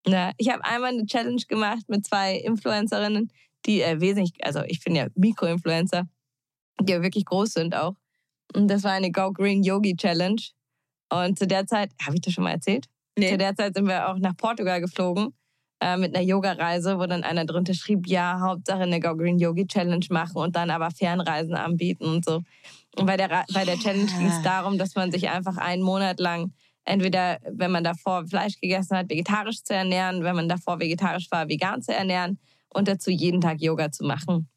Ja, 0.06 0.32
ich 0.36 0.50
habe 0.50 0.64
einmal 0.64 0.90
eine 0.92 1.06
Challenge 1.06 1.42
gemacht 1.48 1.88
mit 1.88 2.06
zwei 2.06 2.36
Influencerinnen, 2.36 3.32
die 3.66 3.80
äh, 3.82 4.00
wesentlich, 4.00 4.32
also 4.44 4.62
ich 4.64 4.82
bin 4.84 4.94
ja 4.94 5.06
Mikroinfluencer, 5.14 6.08
die 6.80 6.92
ja 6.92 7.02
wirklich 7.02 7.24
groß 7.24 7.52
sind 7.52 7.74
auch. 7.74 7.94
Und 8.54 8.68
das 8.68 8.82
war 8.84 8.92
eine 8.92 9.10
Go 9.10 9.32
Green 9.32 9.62
Yogi 9.62 9.96
Challenge. 9.96 10.40
Und 11.10 11.38
zu 11.38 11.46
der 11.46 11.66
Zeit, 11.66 11.90
habe 12.04 12.16
ich 12.16 12.22
das 12.22 12.34
schon 12.34 12.44
mal 12.44 12.52
erzählt? 12.52 12.86
Nee. 13.18 13.30
Zu 13.30 13.38
der 13.38 13.54
Zeit 13.54 13.74
sind 13.74 13.86
wir 13.86 14.08
auch 14.08 14.18
nach 14.18 14.36
Portugal 14.36 14.80
geflogen 14.80 15.34
äh, 15.80 15.96
mit 15.96 16.14
einer 16.14 16.24
Yoga-Reise, 16.24 16.98
wo 16.98 17.06
dann 17.06 17.24
einer 17.24 17.44
drunter 17.44 17.74
schrieb, 17.74 18.06
ja, 18.06 18.40
Hauptsache 18.40 18.82
eine 18.82 19.00
Go 19.00 19.16
Green 19.16 19.38
Yogi 19.38 19.66
Challenge 19.66 20.06
machen 20.10 20.36
und 20.36 20.54
dann 20.54 20.70
aber 20.70 20.90
Fernreisen 20.90 21.54
anbieten 21.54 22.04
und 22.04 22.24
so. 22.24 22.42
Und 22.96 23.06
bei 23.06 23.16
der, 23.16 23.30
Ra- 23.30 23.46
bei 23.54 23.64
der 23.64 23.76
Challenge 23.76 24.06
ging 24.06 24.26
es 24.26 24.42
darum, 24.42 24.78
dass 24.78 24.94
man 24.94 25.10
sich 25.10 25.28
einfach 25.28 25.56
einen 25.56 25.82
Monat 25.82 26.20
lang 26.20 26.52
entweder, 26.84 27.38
wenn 27.50 27.70
man 27.70 27.84
davor 27.84 28.26
Fleisch 28.26 28.60
gegessen 28.60 28.96
hat, 28.96 29.10
vegetarisch 29.10 29.62
zu 29.62 29.74
ernähren, 29.74 30.24
wenn 30.24 30.34
man 30.34 30.48
davor 30.48 30.80
vegetarisch 30.80 31.30
war, 31.30 31.48
vegan 31.48 31.82
zu 31.82 31.94
ernähren 31.94 32.38
und 32.70 32.88
dazu 32.88 33.10
jeden 33.10 33.40
Tag 33.40 33.60
Yoga 33.60 33.90
zu 33.90 34.04
machen. 34.04 34.48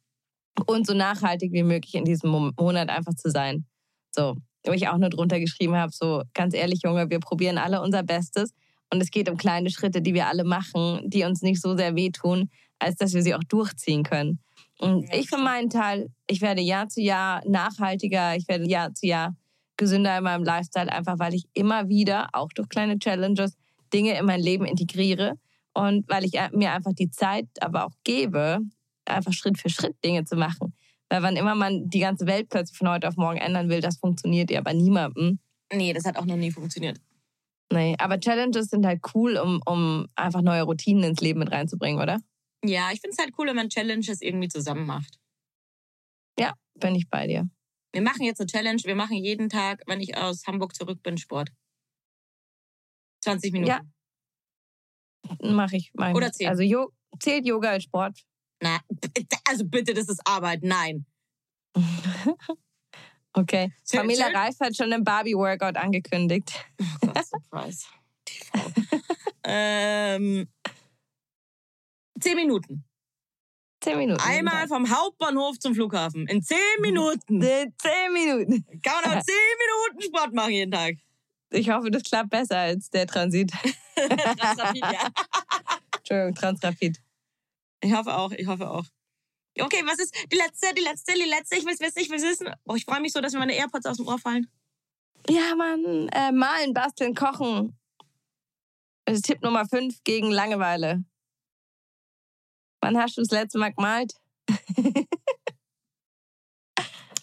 Und 0.65 0.87
so 0.87 0.93
nachhaltig 0.93 1.51
wie 1.53 1.63
möglich 1.63 1.95
in 1.95 2.05
diesem 2.05 2.53
Monat 2.57 2.89
einfach 2.89 3.13
zu 3.15 3.29
sein. 3.29 3.65
So, 4.11 4.37
wo 4.65 4.71
ich 4.71 4.87
auch 4.87 4.97
nur 4.97 5.09
drunter 5.09 5.39
geschrieben 5.39 5.75
habe, 5.75 5.91
so 5.91 6.23
ganz 6.33 6.53
ehrlich, 6.53 6.81
Junge, 6.83 7.09
wir 7.09 7.19
probieren 7.19 7.57
alle 7.57 7.81
unser 7.81 8.03
Bestes. 8.03 8.53
Und 8.93 9.01
es 9.01 9.09
geht 9.09 9.29
um 9.29 9.37
kleine 9.37 9.69
Schritte, 9.69 10.01
die 10.01 10.13
wir 10.13 10.27
alle 10.27 10.43
machen, 10.43 11.01
die 11.05 11.23
uns 11.23 11.41
nicht 11.41 11.61
so 11.61 11.77
sehr 11.77 11.95
wehtun, 11.95 12.49
als 12.77 12.95
dass 12.95 13.13
wir 13.13 13.23
sie 13.23 13.33
auch 13.33 13.43
durchziehen 13.47 14.03
können. 14.03 14.39
Und 14.79 15.05
ich 15.13 15.29
für 15.29 15.37
meinen 15.37 15.69
Teil, 15.69 16.09
ich 16.27 16.41
werde 16.41 16.61
Jahr 16.61 16.89
zu 16.89 17.01
Jahr 17.01 17.41
nachhaltiger, 17.47 18.35
ich 18.35 18.47
werde 18.47 18.67
Jahr 18.67 18.93
zu 18.93 19.05
Jahr 19.05 19.35
gesünder 19.77 20.17
in 20.17 20.23
meinem 20.23 20.43
Lifestyle, 20.43 20.91
einfach 20.91 21.19
weil 21.19 21.33
ich 21.33 21.45
immer 21.53 21.87
wieder, 21.87 22.29
auch 22.33 22.49
durch 22.53 22.67
kleine 22.67 22.99
Challenges, 22.99 23.57
Dinge 23.93 24.17
in 24.17 24.25
mein 24.25 24.39
Leben 24.39 24.65
integriere 24.65 25.35
und 25.73 26.07
weil 26.09 26.25
ich 26.25 26.33
mir 26.51 26.71
einfach 26.71 26.93
die 26.93 27.11
Zeit 27.11 27.47
aber 27.61 27.85
auch 27.85 27.93
gebe, 28.03 28.59
einfach 29.05 29.33
Schritt 29.33 29.57
für 29.57 29.69
Schritt 29.69 29.95
Dinge 30.03 30.25
zu 30.25 30.35
machen. 30.35 30.73
Weil 31.11 31.23
wann 31.23 31.35
immer 31.35 31.55
man 31.55 31.89
die 31.89 31.99
ganze 31.99 32.25
Welt 32.25 32.47
plötzlich 32.47 32.77
von 32.77 32.87
heute 32.87 33.05
auf 33.09 33.17
morgen 33.17 33.37
ändern 33.37 33.67
will, 33.67 33.81
das 33.81 33.97
funktioniert 33.97 34.49
ja 34.49 34.61
bei 34.61 34.71
niemandem. 34.71 35.39
Nee, 35.73 35.91
das 35.91 36.05
hat 36.05 36.15
auch 36.15 36.25
noch 36.25 36.37
nie 36.37 36.51
funktioniert. 36.51 37.01
Nee, 37.69 37.97
aber 37.99 38.17
Challenges 38.17 38.67
sind 38.67 38.85
halt 38.85 39.01
cool, 39.13 39.35
um, 39.37 39.61
um 39.65 40.07
einfach 40.15 40.41
neue 40.41 40.63
Routinen 40.63 41.03
ins 41.03 41.19
Leben 41.19 41.39
mit 41.39 41.51
reinzubringen, 41.51 42.01
oder? 42.01 42.21
Ja, 42.63 42.91
ich 42.93 43.01
finde 43.01 43.15
es 43.17 43.17
halt 43.17 43.33
cool, 43.37 43.47
wenn 43.47 43.57
man 43.57 43.67
Challenges 43.67 44.21
irgendwie 44.21 44.47
zusammen 44.47 44.85
macht. 44.85 45.19
Ja, 46.39 46.53
bin 46.75 46.95
ich 46.95 47.09
bei 47.09 47.27
dir. 47.27 47.49
Wir 47.91 48.01
machen 48.01 48.23
jetzt 48.23 48.39
eine 48.39 48.47
Challenge. 48.47 48.81
Wir 48.85 48.95
machen 48.95 49.17
jeden 49.17 49.49
Tag, 49.49 49.83
wenn 49.87 49.99
ich 49.99 50.15
aus 50.15 50.47
Hamburg 50.47 50.73
zurück 50.75 51.03
bin, 51.03 51.17
Sport. 51.17 51.51
20 53.25 53.51
Minuten. 53.51 53.69
Ja. 53.69 53.81
Mache 55.41 55.75
ich. 55.75 55.91
Mach 55.93 56.13
Oder 56.13 56.31
10. 56.31 56.47
Also 56.47 56.63
jo 56.63 56.89
zählt 57.19 57.45
Yoga 57.45 57.71
als 57.71 57.83
Sport? 57.83 58.17
Na, 58.61 58.79
also 59.47 59.65
bitte, 59.65 59.93
das 59.93 60.07
ist 60.07 60.21
Arbeit. 60.25 60.61
Nein. 60.63 61.05
okay. 63.33 63.73
Zähl- 63.83 63.99
Pamela 64.01 64.25
zähl- 64.25 64.35
Reif 64.35 64.59
hat 64.59 64.75
schon 64.75 64.93
einen 64.93 65.03
Barbie-Workout 65.03 65.77
angekündigt. 65.77 66.53
Oh 66.79 67.07
Gott, 67.07 67.25
Surprise. 67.25 67.85
Ähm, 69.43 70.47
10 72.19 72.35
Minuten. 72.35 72.83
Zehn 73.83 73.97
Minuten. 73.97 74.21
Einmal 74.21 74.67
vom 74.67 74.87
Hauptbahnhof 74.91 75.57
zum 75.57 75.73
Flughafen. 75.73 76.27
In 76.27 76.43
10 76.43 76.57
Minuten. 76.81 77.41
Zehn 77.41 77.73
zehn 77.79 78.13
Minuten. 78.13 78.63
Kann 78.83 79.01
man 79.03 79.17
auch 79.17 79.23
10 79.23 79.33
Minuten 79.57 80.01
Sport 80.03 80.33
machen 80.33 80.51
jeden 80.51 80.71
Tag. 80.71 80.97
Ich 81.49 81.69
hoffe, 81.71 81.89
das 81.89 82.03
klappt 82.03 82.29
besser 82.29 82.59
als 82.59 82.91
der 82.91 83.07
Transit. 83.07 83.51
Transrapid, 83.95 84.81
ja. 84.83 85.09
Entschuldigung, 85.97 86.35
Transrapid. 86.35 87.01
Ich 87.81 87.93
hoffe 87.93 88.15
auch, 88.15 88.31
ich 88.31 88.47
hoffe 88.47 88.69
auch. 88.69 88.85
Okay, 89.59 89.83
was 89.85 89.99
ist 89.99 90.15
die 90.31 90.37
letzte, 90.37 90.73
die 90.73 90.81
letzte, 90.81 91.13
die 91.13 91.29
letzte? 91.29 91.57
Ich 91.57 91.65
will 91.65 91.77
wissen, 91.79 91.99
ich 91.99 92.09
will 92.09 92.21
wissen. 92.21 92.49
Oh, 92.65 92.75
ich 92.75 92.85
freue 92.85 93.01
mich 93.01 93.11
so, 93.11 93.19
dass 93.19 93.33
mir 93.33 93.39
meine 93.39 93.55
AirPods 93.55 93.85
aus 93.85 93.97
dem 93.97 94.07
Ohr 94.07 94.17
fallen. 94.17 94.47
Ja, 95.29 95.55
Mann. 95.55 96.07
Äh, 96.09 96.31
malen, 96.31 96.73
basteln, 96.73 97.13
kochen. 97.13 97.77
Das 99.05 99.17
ist 99.17 99.25
Tipp 99.25 99.41
Nummer 99.41 99.67
5 99.67 100.03
gegen 100.03 100.31
Langeweile. 100.31 101.03
Wann 102.81 102.97
hast 102.97 103.17
du 103.17 103.21
das 103.21 103.31
letzte 103.31 103.59
Mal 103.59 103.73
gemalt? 103.73 104.13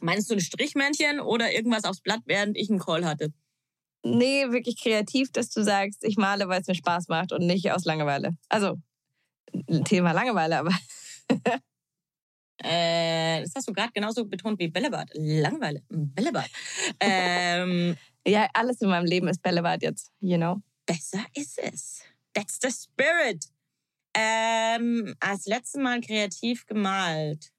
Meinst 0.01 0.31
du 0.31 0.35
ein 0.35 0.41
Strichmännchen 0.41 1.19
oder 1.21 1.53
irgendwas 1.53 1.85
aufs 1.85 2.01
Blatt, 2.01 2.21
während 2.27 2.57
ich 2.57 2.71
einen 2.71 2.79
Call 2.79 3.05
hatte? 3.05 3.33
Nee, 4.05 4.51
wirklich 4.51 4.81
kreativ, 4.81 5.33
dass 5.33 5.51
du 5.51 5.65
sagst, 5.65 6.05
ich 6.05 6.17
male, 6.17 6.49
weil 6.49 6.61
es 6.61 6.69
mir 6.69 6.77
Spaß 6.77 7.09
macht 7.09 7.33
und 7.33 7.47
nicht 7.47 7.73
aus 7.73 7.85
Langeweile. 7.85 8.37
Also, 8.49 8.81
Thema 9.85 10.13
Langeweile, 10.13 10.59
aber 10.59 10.73
Äh, 12.63 13.43
das 13.43 13.53
hast 13.55 13.69
du 13.69 13.73
gerade 13.73 13.93
genauso 13.93 14.25
betont 14.25 14.59
wie 14.59 14.69
Bällebad. 14.69 15.11
Langeweile. 15.15 15.83
Bällebad. 15.89 16.51
ähm, 17.01 17.97
ja, 18.27 18.49
alles 18.53 18.81
in 18.81 18.89
meinem 18.89 19.07
Leben 19.07 19.29
ist 19.29 19.43
Bällebad 19.43 19.83
jetzt, 19.83 20.11
you 20.21 20.37
know. 20.37 20.61
besser 20.85 21.25
ist 21.35 21.59
es. 21.59 22.03
That's 22.35 22.59
the 22.61 22.71
spirit. 22.71 23.45
Ähm, 24.15 25.15
als 25.21 25.47
letztes 25.47 25.81
Mal 25.81 26.01
kreativ 26.01 26.67
gemalt. 26.67 27.53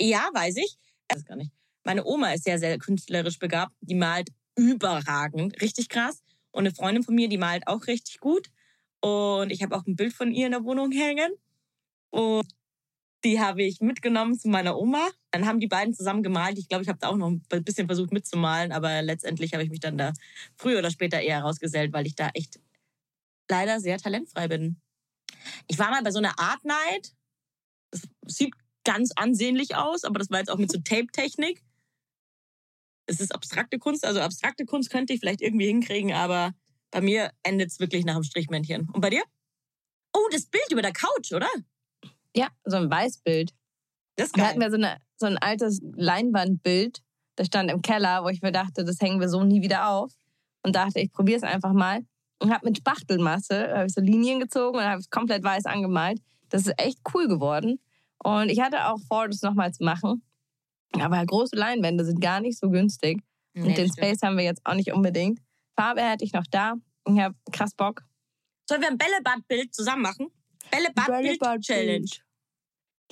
Ja, 0.00 0.28
weiß 0.34 0.56
ich. 0.56 0.78
Weiß 1.08 1.24
gar 1.24 1.36
nicht. 1.36 1.52
Meine 1.84 2.04
Oma 2.04 2.32
ist 2.32 2.44
sehr, 2.44 2.58
sehr 2.58 2.78
künstlerisch 2.78 3.38
begabt. 3.38 3.74
Die 3.80 3.94
malt 3.94 4.28
überragend. 4.56 5.60
Richtig 5.62 5.88
krass. 5.88 6.22
Und 6.50 6.66
eine 6.66 6.74
Freundin 6.74 7.04
von 7.04 7.14
mir, 7.14 7.28
die 7.28 7.38
malt 7.38 7.66
auch 7.66 7.86
richtig 7.86 8.20
gut. 8.20 8.50
Und 9.00 9.50
ich 9.50 9.62
habe 9.62 9.76
auch 9.76 9.86
ein 9.86 9.96
Bild 9.96 10.12
von 10.12 10.32
ihr 10.32 10.46
in 10.46 10.52
der 10.52 10.64
Wohnung 10.64 10.92
hängen. 10.92 11.32
Und 12.10 12.46
die 13.24 13.40
habe 13.40 13.62
ich 13.62 13.80
mitgenommen 13.80 14.38
zu 14.38 14.48
meiner 14.48 14.78
Oma. 14.78 15.08
Dann 15.30 15.46
haben 15.46 15.60
die 15.60 15.66
beiden 15.66 15.94
zusammen 15.94 16.22
gemalt. 16.22 16.58
Ich 16.58 16.68
glaube, 16.68 16.82
ich 16.82 16.88
habe 16.88 16.98
da 16.98 17.08
auch 17.08 17.16
noch 17.16 17.28
ein 17.28 17.64
bisschen 17.64 17.86
versucht 17.86 18.12
mitzumalen, 18.12 18.72
aber 18.72 19.02
letztendlich 19.02 19.52
habe 19.52 19.62
ich 19.62 19.70
mich 19.70 19.80
dann 19.80 19.98
da 19.98 20.12
früher 20.56 20.78
oder 20.78 20.90
später 20.90 21.20
eher 21.20 21.42
rausgesellt, 21.42 21.92
weil 21.92 22.06
ich 22.06 22.14
da 22.14 22.30
echt 22.34 22.60
leider 23.50 23.80
sehr 23.80 23.98
talentfrei 23.98 24.48
bin. 24.48 24.80
Ich 25.68 25.78
war 25.78 25.90
mal 25.90 26.02
bei 26.02 26.10
so 26.10 26.18
einer 26.18 26.38
Art 26.38 26.64
Night. 26.64 27.14
Das 27.90 28.02
sieht 28.26 28.54
ganz 28.84 29.12
ansehnlich 29.16 29.76
aus, 29.76 30.04
aber 30.04 30.18
das 30.18 30.30
war 30.30 30.38
jetzt 30.38 30.50
auch 30.50 30.58
mit 30.58 30.72
so 30.72 30.78
Tape-Technik. 30.78 31.62
Es 33.06 33.20
ist 33.20 33.34
abstrakte 33.34 33.78
Kunst, 33.78 34.04
also 34.04 34.20
abstrakte 34.20 34.64
Kunst 34.64 34.90
könnte 34.90 35.12
ich 35.12 35.20
vielleicht 35.20 35.42
irgendwie 35.42 35.66
hinkriegen, 35.66 36.12
aber 36.12 36.54
bei 36.90 37.00
mir 37.00 37.30
endet 37.42 37.70
es 37.70 37.80
wirklich 37.80 38.04
nach 38.04 38.14
dem 38.14 38.22
Strichmännchen. 38.22 38.88
Und 38.92 39.00
bei 39.00 39.10
dir? 39.10 39.22
Oh, 40.12 40.28
das 40.32 40.46
Bild 40.46 40.70
über 40.70 40.82
der 40.82 40.92
Couch, 40.92 41.32
oder? 41.32 41.48
Ja, 42.34 42.48
so 42.64 42.76
ein 42.76 42.90
Weißbild. 42.90 43.52
Das 44.16 44.28
ist 44.28 44.36
Wir 44.36 44.42
geil. 44.42 44.50
hatten 44.50 44.62
ja 44.62 44.70
so, 44.70 44.76
eine, 44.76 44.96
so 45.16 45.26
ein 45.26 45.38
altes 45.38 45.80
Leinwandbild, 45.82 47.00
das 47.36 47.46
stand 47.46 47.70
im 47.70 47.82
Keller, 47.82 48.24
wo 48.24 48.28
ich 48.28 48.42
mir 48.42 48.52
dachte, 48.52 48.84
das 48.84 49.00
hängen 49.00 49.20
wir 49.20 49.28
so 49.28 49.42
nie 49.44 49.62
wieder 49.62 49.88
auf. 49.88 50.12
Und 50.62 50.76
dachte, 50.76 51.00
ich 51.00 51.10
probiere 51.12 51.38
es 51.38 51.42
einfach 51.42 51.72
mal. 51.72 52.00
Und 52.38 52.52
habe 52.52 52.66
mit 52.66 52.78
Spachtelmasse 52.78 53.72
hab 53.74 53.86
ich 53.86 53.94
so 53.94 54.00
Linien 54.00 54.40
gezogen 54.40 54.78
und 54.78 54.84
habe 54.84 55.00
es 55.00 55.10
komplett 55.10 55.42
weiß 55.42 55.66
angemalt. 55.66 56.20
Das 56.48 56.66
ist 56.66 56.74
echt 56.78 56.98
cool 57.14 57.28
geworden. 57.28 57.80
Und 58.22 58.50
ich 58.50 58.60
hatte 58.60 58.88
auch 58.88 58.98
vor, 59.08 59.28
das 59.28 59.42
nochmal 59.42 59.72
zu 59.72 59.84
machen. 59.84 60.22
Aber 60.98 61.24
große 61.24 61.56
Leinwände 61.56 62.04
sind 62.04 62.20
gar 62.20 62.40
nicht 62.40 62.58
so 62.58 62.68
günstig. 62.68 63.22
Nee, 63.54 63.62
und 63.62 63.78
den. 63.78 63.88
Space 63.92 64.22
haben 64.22 64.36
wir 64.36 64.44
jetzt 64.44 64.60
auch 64.64 64.74
nicht 64.74 64.92
unbedingt. 64.92 65.40
Farbe 65.76 66.02
hätte 66.02 66.24
ich 66.24 66.32
noch 66.32 66.46
da. 66.50 66.74
Ich 67.06 67.18
habe 67.18 67.34
krass 67.52 67.74
Bock. 67.74 68.02
Sollen 68.68 68.82
wir 68.82 68.88
ein 68.88 68.98
Bällebad-Bild 68.98 69.74
zusammen 69.74 70.02
machen? 70.02 70.30
Bällebad-Bild-Challenge. 70.70 72.10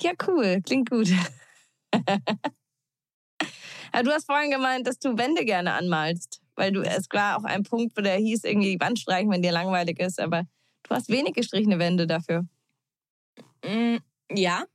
Ja, 0.01 0.11
cool. 0.27 0.61
Klingt 0.65 0.89
gut. 0.89 1.09
Ja, 3.93 4.03
du 4.03 4.11
hast 4.11 4.25
vorhin 4.25 4.51
gemeint, 4.51 4.87
dass 4.87 4.99
du 4.99 5.17
Wände 5.17 5.45
gerne 5.45 5.73
anmalst. 5.73 6.41
Weil 6.55 6.71
du, 6.71 6.81
es 6.81 7.07
war 7.11 7.37
auch 7.37 7.43
ein 7.43 7.63
Punkt, 7.63 7.95
wo 7.95 8.01
der 8.01 8.17
hieß, 8.17 8.43
irgendwie 8.43 8.73
die 8.73 8.79
Wand 8.79 8.99
streichen, 8.99 9.31
wenn 9.31 9.41
dir 9.41 9.51
langweilig 9.51 9.99
ist. 9.99 10.19
Aber 10.19 10.43
du 10.83 10.95
hast 10.95 11.09
wenig 11.09 11.33
gestrichene 11.33 11.79
Wände 11.79 12.05
dafür. 12.05 12.45
Mm, 13.65 13.97
ja, 14.31 14.65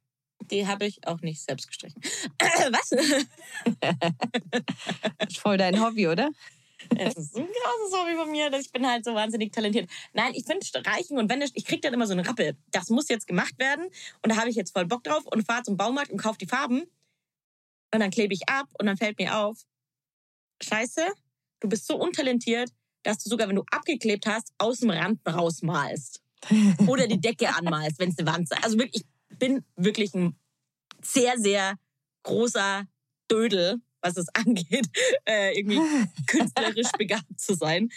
die 0.51 0.67
habe 0.67 0.87
ich 0.87 1.07
auch 1.07 1.21
nicht 1.21 1.43
selbst 1.43 1.69
gestrichen. 1.69 2.01
Was? 2.41 2.89
Das 2.89 3.27
ist 5.29 5.39
voll 5.39 5.59
dein 5.59 5.81
Hobby, 5.81 6.09
oder? 6.09 6.31
Es 6.97 7.15
ist 7.15 7.37
ein 7.37 7.47
krasses 7.47 7.99
Hobby 7.99 8.15
von 8.17 8.31
mir, 8.31 8.51
dass 8.51 8.63
ich 8.63 8.73
bin 8.73 8.87
halt 8.87 9.05
so 9.05 9.15
wahnsinnig 9.15 9.53
talentiert. 9.53 9.91
Nein, 10.13 10.33
ich 10.35 10.45
finde 10.45 10.65
Streichen 10.65 11.19
und 11.19 11.31
Wände, 11.31 11.47
ich 11.53 11.65
krieg 11.65 11.83
dann 11.83 11.95
immer 11.95 12.07
so 12.07 12.13
einen 12.13 12.25
Rappel. 12.25 12.57
Das 12.71 12.91
muss 12.91 13.09
jetzt 13.09 13.27
gemacht 13.27 13.59
werden 13.59 13.87
und 14.23 14.31
da 14.31 14.37
habe 14.37 14.51
ich 14.51 14.57
jetzt 14.57 14.73
voll 14.73 14.87
Bock 14.87 15.05
drauf 15.05 15.25
und 15.27 15.45
fahre 15.45 15.63
zum 15.63 15.77
Baumarkt 15.77 16.11
und 16.11 16.19
kaufe 16.19 16.39
die 16.39 16.47
Farben 16.47 16.83
und 17.93 18.01
dann 18.01 18.11
klebe 18.11 18.35
ich 18.35 18.49
ab 18.49 18.67
und 18.79 18.87
dann 18.87 18.97
fällt 18.97 19.19
mir 19.19 19.39
auf, 19.39 19.63
scheiße, 20.63 21.07
du 21.61 21.69
bist 21.69 21.87
so 21.87 21.97
untalentiert, 21.97 22.71
dass 23.05 23.19
du 23.19 23.29
sogar, 23.29 23.49
wenn 23.49 23.57
du 23.57 23.65
abgeklebt 23.71 24.27
hast, 24.27 24.53
aus 24.59 24.81
dem 24.81 24.91
Rand 24.91 25.21
rausmalst. 25.27 26.21
Oder 26.87 27.07
die 27.07 27.21
Decke 27.21 27.49
anmalst, 27.55 27.99
wenn 27.99 28.11
es 28.11 28.19
eine 28.19 28.31
Wand 28.31 28.51
ist. 28.51 28.65
Also 28.65 28.79
wirklich, 28.79 29.05
ich 29.31 29.39
bin 29.39 29.65
wirklich 29.77 30.15
ein 30.15 30.37
sehr, 31.03 31.39
sehr 31.39 31.79
großer 32.23 32.87
Dödel, 33.31 33.81
was 34.05 34.17
es 34.17 34.27
angeht, 34.35 34.87
äh, 35.25 35.59
irgendwie 35.59 35.81
künstlerisch 36.27 36.93
begabt 36.99 37.39
zu 37.41 37.55
sein. 37.55 37.89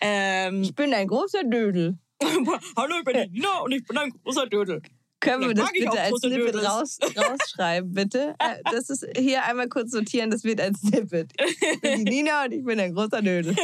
Ähm, 0.00 0.62
Ich 0.62 0.74
bin 0.74 0.92
ein 0.94 1.06
großer 1.06 1.44
Dödel. 1.44 1.98
Hallo, 2.76 2.94
ich 2.98 3.04
bin 3.04 3.14
die 3.16 3.30
Nina 3.30 3.60
und 3.60 3.72
ich 3.72 3.84
bin 3.84 3.98
ein 3.98 4.10
großer 4.24 4.46
Dödel. 4.46 4.80
Können 5.20 5.46
wir 5.46 5.54
das 5.54 5.70
bitte 5.70 6.00
als 6.00 6.18
Snippet 6.20 6.56
raus, 6.56 6.98
rausschreiben, 7.16 7.92
bitte? 7.92 8.34
Äh, 8.40 8.56
Das 8.72 8.90
ist 8.90 9.06
hier 9.16 9.44
einmal 9.44 9.68
kurz 9.68 9.92
sortieren, 9.92 10.30
das 10.30 10.42
wird 10.42 10.60
ein 10.60 10.74
Snippet. 10.74 11.32
Ich 11.40 11.80
bin 11.80 12.04
die 12.04 12.10
Nina 12.10 12.44
und 12.44 12.52
ich 12.52 12.64
bin 12.64 12.80
ein 12.80 12.92
großer 12.92 13.22
Dödel. 13.22 13.54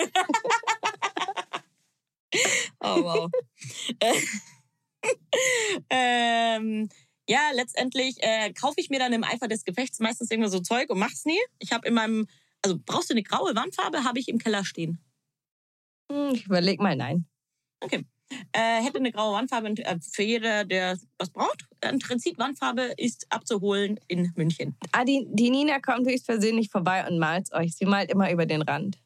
Oh, 2.81 3.03
wow. 3.03 3.31
ähm, 5.91 6.89
ja, 7.29 7.51
letztendlich 7.53 8.17
äh, 8.21 8.53
kaufe 8.53 8.77
ich 8.79 8.89
mir 8.91 8.99
dann 8.99 9.13
im 9.13 9.23
Eifer 9.23 9.49
des 9.49 9.65
Gefechts 9.65 10.01
meistens 10.01 10.31
irgendwas 10.31 10.53
so 10.53 10.61
Zeug 10.61 10.91
und 10.91 10.99
mach's 10.99 11.25
nie. 11.25 11.39
Ich 11.59 11.73
habe 11.73 11.87
in 11.87 11.95
meinem, 11.95 12.27
also 12.63 12.79
brauchst 12.85 13.11
du 13.11 13.15
eine 13.15 13.23
graue 13.23 13.55
Wandfarbe, 13.55 14.05
habe 14.05 14.19
ich 14.19 14.29
im 14.29 14.39
Keller 14.39 14.65
stehen. 14.65 14.99
Hm, 16.11 16.31
Ich 16.33 16.47
überleg 16.47 16.81
mal, 16.81 16.97
nein. 16.97 17.27
Okay. 17.81 18.05
Äh, 18.53 18.83
hätte 18.83 18.99
eine 18.99 19.13
graue 19.13 19.35
Wandfarbe 19.35 19.69
äh, 19.69 19.99
für 20.01 20.23
jeder, 20.23 20.65
der 20.65 20.99
was 21.19 21.31
braucht. 21.31 21.67
Ein 21.81 21.99
Transitwandfarbe 21.99 22.95
ist 22.97 23.27
abzuholen 23.31 23.99
in 24.07 24.33
München. 24.37 24.77
Ah, 24.93 25.05
die, 25.05 25.27
die 25.31 25.51
Nina 25.51 25.81
kommt 25.81 26.07
höchstpersönlich 26.07 26.71
vorbei 26.71 27.07
und 27.07 27.19
malt 27.19 27.53
euch. 27.53 27.75
Sie 27.75 27.87
malt 27.87 28.11
immer 28.11 28.31
über 28.31 28.47
den 28.47 28.63
Rand. 28.63 28.99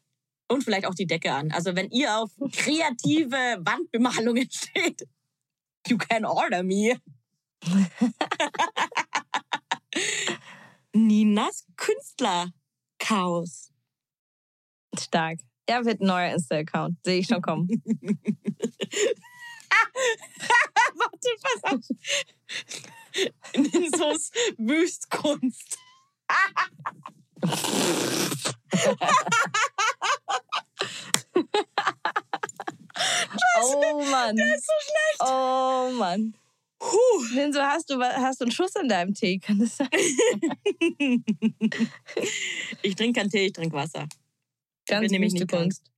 Und 0.49 0.63
vielleicht 0.63 0.85
auch 0.85 0.95
die 0.95 1.07
Decke 1.07 1.33
an. 1.33 1.51
Also 1.51 1.75
wenn 1.75 1.89
ihr 1.89 2.17
auf 2.17 2.31
kreative 2.51 3.59
Wandbemalungen 3.59 4.49
steht, 4.51 5.07
you 5.87 5.97
can 5.97 6.25
order 6.25 6.63
me. 6.63 6.97
Ninas 10.93 11.65
Künstlerchaos. 11.75 13.71
Stark. 14.99 15.39
Er 15.65 15.85
wird 15.85 16.01
ein 16.01 16.07
neuer 16.07 16.33
Insta-Account. 16.33 16.97
Sehe 17.03 17.19
ich 17.19 17.27
schon 17.27 17.41
kommen. 17.41 17.69
Warte, 20.95 21.29
pass 21.41 21.63
auf. 21.71 21.79
Ninsos 23.55 24.31
Wüstkunst. 24.57 25.77
oh 33.61 34.03
Mann. 34.09 34.35
Das 34.35 34.49
ist 34.49 34.65
so 34.65 34.73
schlecht. 34.81 35.21
Oh 35.21 35.91
Mann. 35.97 36.35
Puh. 36.83 37.23
Ninso, 37.35 37.61
hast 37.61 37.89
du, 37.89 37.99
hast 38.01 38.41
du 38.41 38.45
einen 38.45 38.51
Schuss 38.51 38.75
in 38.81 38.87
deinem 38.89 39.13
Tee? 39.13 39.39
Kann 39.39 39.59
das 39.59 39.77
sein? 39.77 39.89
Ich 42.81 42.95
trinke 42.95 43.19
keinen 43.19 43.29
Tee, 43.29 43.45
ich 43.47 43.53
trinke 43.53 43.75
Wasser. 43.75 44.07
Ganz 44.87 45.01
bin 45.03 45.11
nämlich 45.11 45.33
wichtige 45.33 45.55
nicht 45.57 45.63
Kunst. 45.63 45.91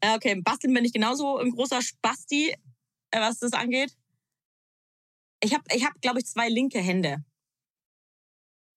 Äh, 0.00 0.14
Okay, 0.16 0.40
basteln 0.40 0.72
bin 0.74 0.84
ich 0.84 0.92
genauso 0.92 1.38
ein 1.38 1.50
großer 1.50 1.82
Spasti, 1.82 2.50
äh, 2.50 3.20
was 3.20 3.38
das 3.38 3.52
angeht. 3.52 3.96
Ich 5.42 5.52
habe, 5.52 5.64
ich 5.74 5.84
hab, 5.84 6.00
glaube 6.00 6.20
ich, 6.20 6.26
zwei 6.26 6.48
linke 6.48 6.78
Hände. 6.78 7.24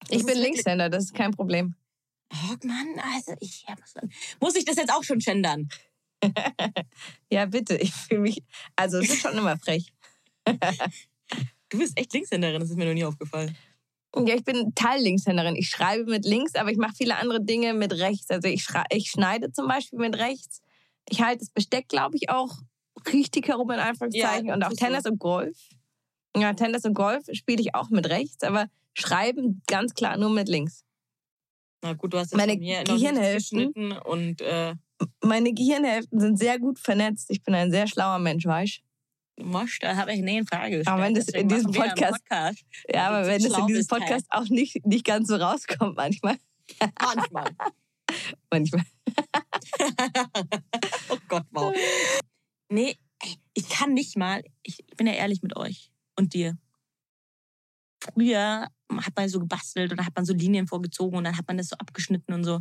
Das 0.07 0.17
Ich 0.19 0.25
bin 0.25 0.37
Linkshänder, 0.39 0.89
das 0.89 1.05
ist 1.05 1.13
kein 1.13 1.31
Problem. 1.31 1.75
Oh 2.33 2.55
Mann, 2.63 2.99
also 3.13 3.35
ich 3.39 3.65
soll- 3.85 4.09
muss 4.41 4.55
ich 4.55 4.65
das 4.65 4.77
jetzt 4.77 4.91
auch 4.91 5.03
schon 5.03 5.19
gendern? 5.19 5.69
Ja, 7.29 7.45
bitte. 7.45 7.75
Ich 7.77 7.93
fühle 7.93 8.21
mich. 8.21 8.43
Also, 8.75 8.97
es 8.99 9.09
ist 9.09 9.21
schon 9.21 9.37
immer 9.37 9.57
frech. 9.57 9.93
Du 11.69 11.79
bist 11.79 11.99
echt 11.99 12.13
Linkshänderin, 12.13 12.59
das 12.59 12.69
ist 12.69 12.77
mir 12.77 12.85
noch 12.85 12.93
nie 12.93 13.03
aufgefallen. 13.03 13.57
Ja, 14.15 14.35
ich 14.35 14.43
bin 14.43 14.73
Teil-Linkshänderin. 14.75 15.55
Ich 15.55 15.69
schreibe 15.69 16.05
mit 16.05 16.25
links, 16.25 16.55
aber 16.55 16.71
ich 16.71 16.77
mache 16.77 16.93
viele 16.95 17.17
andere 17.17 17.43
Dinge 17.43 17.73
mit 17.73 17.91
rechts. 17.93 18.29
Also 18.29 18.47
ich, 18.47 18.65
ich 18.91 19.09
schneide 19.09 19.51
zum 19.51 19.67
Beispiel 19.67 19.99
mit 19.99 20.15
rechts. 20.17 20.61
Ich 21.09 21.21
halte 21.21 21.39
das 21.39 21.49
Besteck, 21.49 21.89
glaube 21.89 22.15
ich, 22.15 22.29
auch 22.29 22.59
richtig 23.11 23.47
herum 23.47 23.71
in 23.71 23.79
Anführungszeichen. 23.79 24.47
Ja, 24.47 24.53
und 24.53 24.63
auch 24.63 24.69
du. 24.69 24.75
Tennis 24.75 25.05
und 25.05 25.19
Golf. 25.19 25.57
Ja, 26.37 26.53
Tennis 26.53 26.85
und 26.85 26.93
Golf 26.93 27.25
spiele 27.33 27.61
ich 27.61 27.75
auch 27.75 27.89
mit 27.89 28.09
rechts, 28.09 28.43
aber 28.43 28.67
schreiben 28.93 29.61
ganz 29.67 29.93
klar 29.93 30.17
nur 30.17 30.29
mit 30.29 30.47
links. 30.47 30.85
Na 31.81 31.93
gut, 31.93 32.13
du 32.13 32.17
hast 32.17 32.31
jetzt 32.31 32.37
Meine 32.37 32.55
mir 32.55 32.83
Gehirnhälften- 32.83 33.97
und 33.99 34.41
äh, 34.41 34.75
Meine 35.21 35.53
Gehirnhälften 35.53 36.19
sind 36.19 36.39
sehr 36.39 36.57
gut 36.57 36.79
vernetzt. 36.79 37.29
Ich 37.29 37.43
bin 37.43 37.53
ein 37.53 37.71
sehr 37.71 37.87
schlauer 37.87 38.19
Mensch, 38.19 38.45
weißt 38.45 38.81
Mosch, 39.37 39.79
da 39.79 39.97
habe 39.97 40.13
ich 40.13 40.21
nie 40.21 40.37
in 40.37 40.47
Frage 40.47 40.77
gestellt. 40.77 40.87
Aber 40.87 41.03
wenn 41.03 41.13
das 41.13 41.25
Deswegen 41.25 41.49
in 41.49 41.55
diesem 41.55 41.71
Podcast- 41.71 42.23
Podcast. 42.23 42.63
Ja, 42.87 43.09
aber 43.09 43.27
wenn 43.27 43.41
schlau 43.41 43.59
in 43.59 43.67
diesem. 43.67 43.87
Podcast 43.87 44.25
auch 44.29 44.47
nicht, 44.49 44.85
nicht 44.85 45.05
ganz 45.05 45.27
so 45.27 45.35
rauskommt 45.35 45.97
manchmal. 45.97 46.37
Manchmal. 47.01 47.51
Manchmal. 48.49 48.85
oh 51.09 51.17
Gott, 51.27 51.45
wow. 51.51 51.75
Nee, 52.69 52.97
ich 53.53 53.69
kann 53.69 53.93
nicht 53.93 54.17
mal, 54.17 54.43
ich 54.63 54.85
bin 54.95 55.07
ja 55.07 55.13
ehrlich 55.13 55.41
mit 55.41 55.55
euch 55.57 55.91
und 56.15 56.33
dir. 56.33 56.57
Früher 58.01 58.69
hat 58.97 59.15
man 59.15 59.29
so 59.29 59.39
gebastelt 59.39 59.91
und 59.91 59.97
dann 59.97 60.05
hat 60.05 60.15
man 60.15 60.25
so 60.25 60.33
Linien 60.33 60.67
vorgezogen 60.67 61.17
und 61.17 61.23
dann 61.23 61.37
hat 61.37 61.47
man 61.47 61.57
das 61.57 61.69
so 61.69 61.75
abgeschnitten 61.77 62.33
und 62.33 62.43
so. 62.43 62.59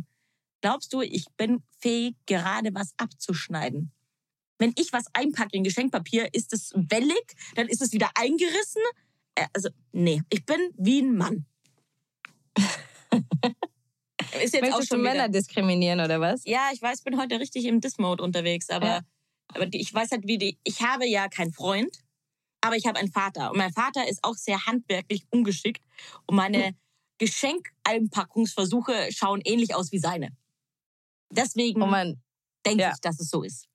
Glaubst 0.61 0.93
du, 0.93 1.01
ich 1.01 1.25
bin 1.37 1.61
fähig, 1.79 2.15
gerade 2.25 2.73
was 2.73 2.93
abzuschneiden? 2.97 3.91
Wenn 4.57 4.73
ich 4.77 4.93
was 4.93 5.05
einpacke 5.13 5.55
in 5.55 5.63
Geschenkpapier, 5.63 6.33
ist 6.33 6.53
es 6.53 6.71
wellig, 6.75 7.23
dann 7.55 7.67
ist 7.67 7.81
es 7.81 7.91
wieder 7.91 8.09
eingerissen. 8.15 8.81
Äh, 9.35 9.47
Also, 9.53 9.69
nee, 9.91 10.21
ich 10.29 10.45
bin 10.45 10.59
wie 10.77 11.01
ein 11.01 11.15
Mann. 11.17 11.45
ist 14.41 14.53
jetzt 14.53 14.55
auch 14.55 14.61
Möchtest 14.61 14.91
du 14.91 14.95
schon 14.95 15.01
Männer 15.03 15.25
wieder. 15.25 15.29
diskriminieren 15.39 15.99
oder 15.99 16.19
was? 16.21 16.43
Ja, 16.45 16.69
ich 16.73 16.81
weiß, 16.81 16.99
ich 16.99 17.03
bin 17.03 17.17
heute 17.19 17.39
richtig 17.39 17.65
im 17.65 17.81
Dis-Mode 17.81 18.23
unterwegs, 18.23 18.69
aber, 18.69 18.85
Ja. 18.87 19.01
aber 19.53 19.67
ich 19.71 19.93
weiß 19.93 20.11
halt, 20.11 20.27
wie 20.27 20.37
die. 20.37 20.57
Ich 20.63 20.81
habe 20.81 21.05
ja 21.07 21.27
keinen 21.27 21.51
Freund, 21.53 21.99
aber 22.61 22.75
ich 22.77 22.85
habe 22.87 22.99
einen 22.99 23.11
Vater. 23.11 23.51
Und 23.51 23.57
mein 23.57 23.73
Vater 23.73 24.07
ist 24.07 24.23
auch 24.23 24.35
sehr 24.35 24.65
handwerklich 24.65 25.25
ungeschickt. 25.31 25.83
Und 26.27 26.35
meine 26.37 26.67
Hm. 26.67 26.75
Geschenkeinpackungsversuche 27.17 29.09
schauen 29.11 29.41
ähnlich 29.45 29.73
aus 29.75 29.91
wie 29.91 29.99
seine. 29.99 30.35
Deswegen 31.31 31.81
Oh 31.81 31.91
denke 32.65 32.83
ja. 32.83 32.91
ich, 32.93 32.99
dass 33.01 33.19
es 33.19 33.29
so 33.29 33.43
ist. 33.43 33.67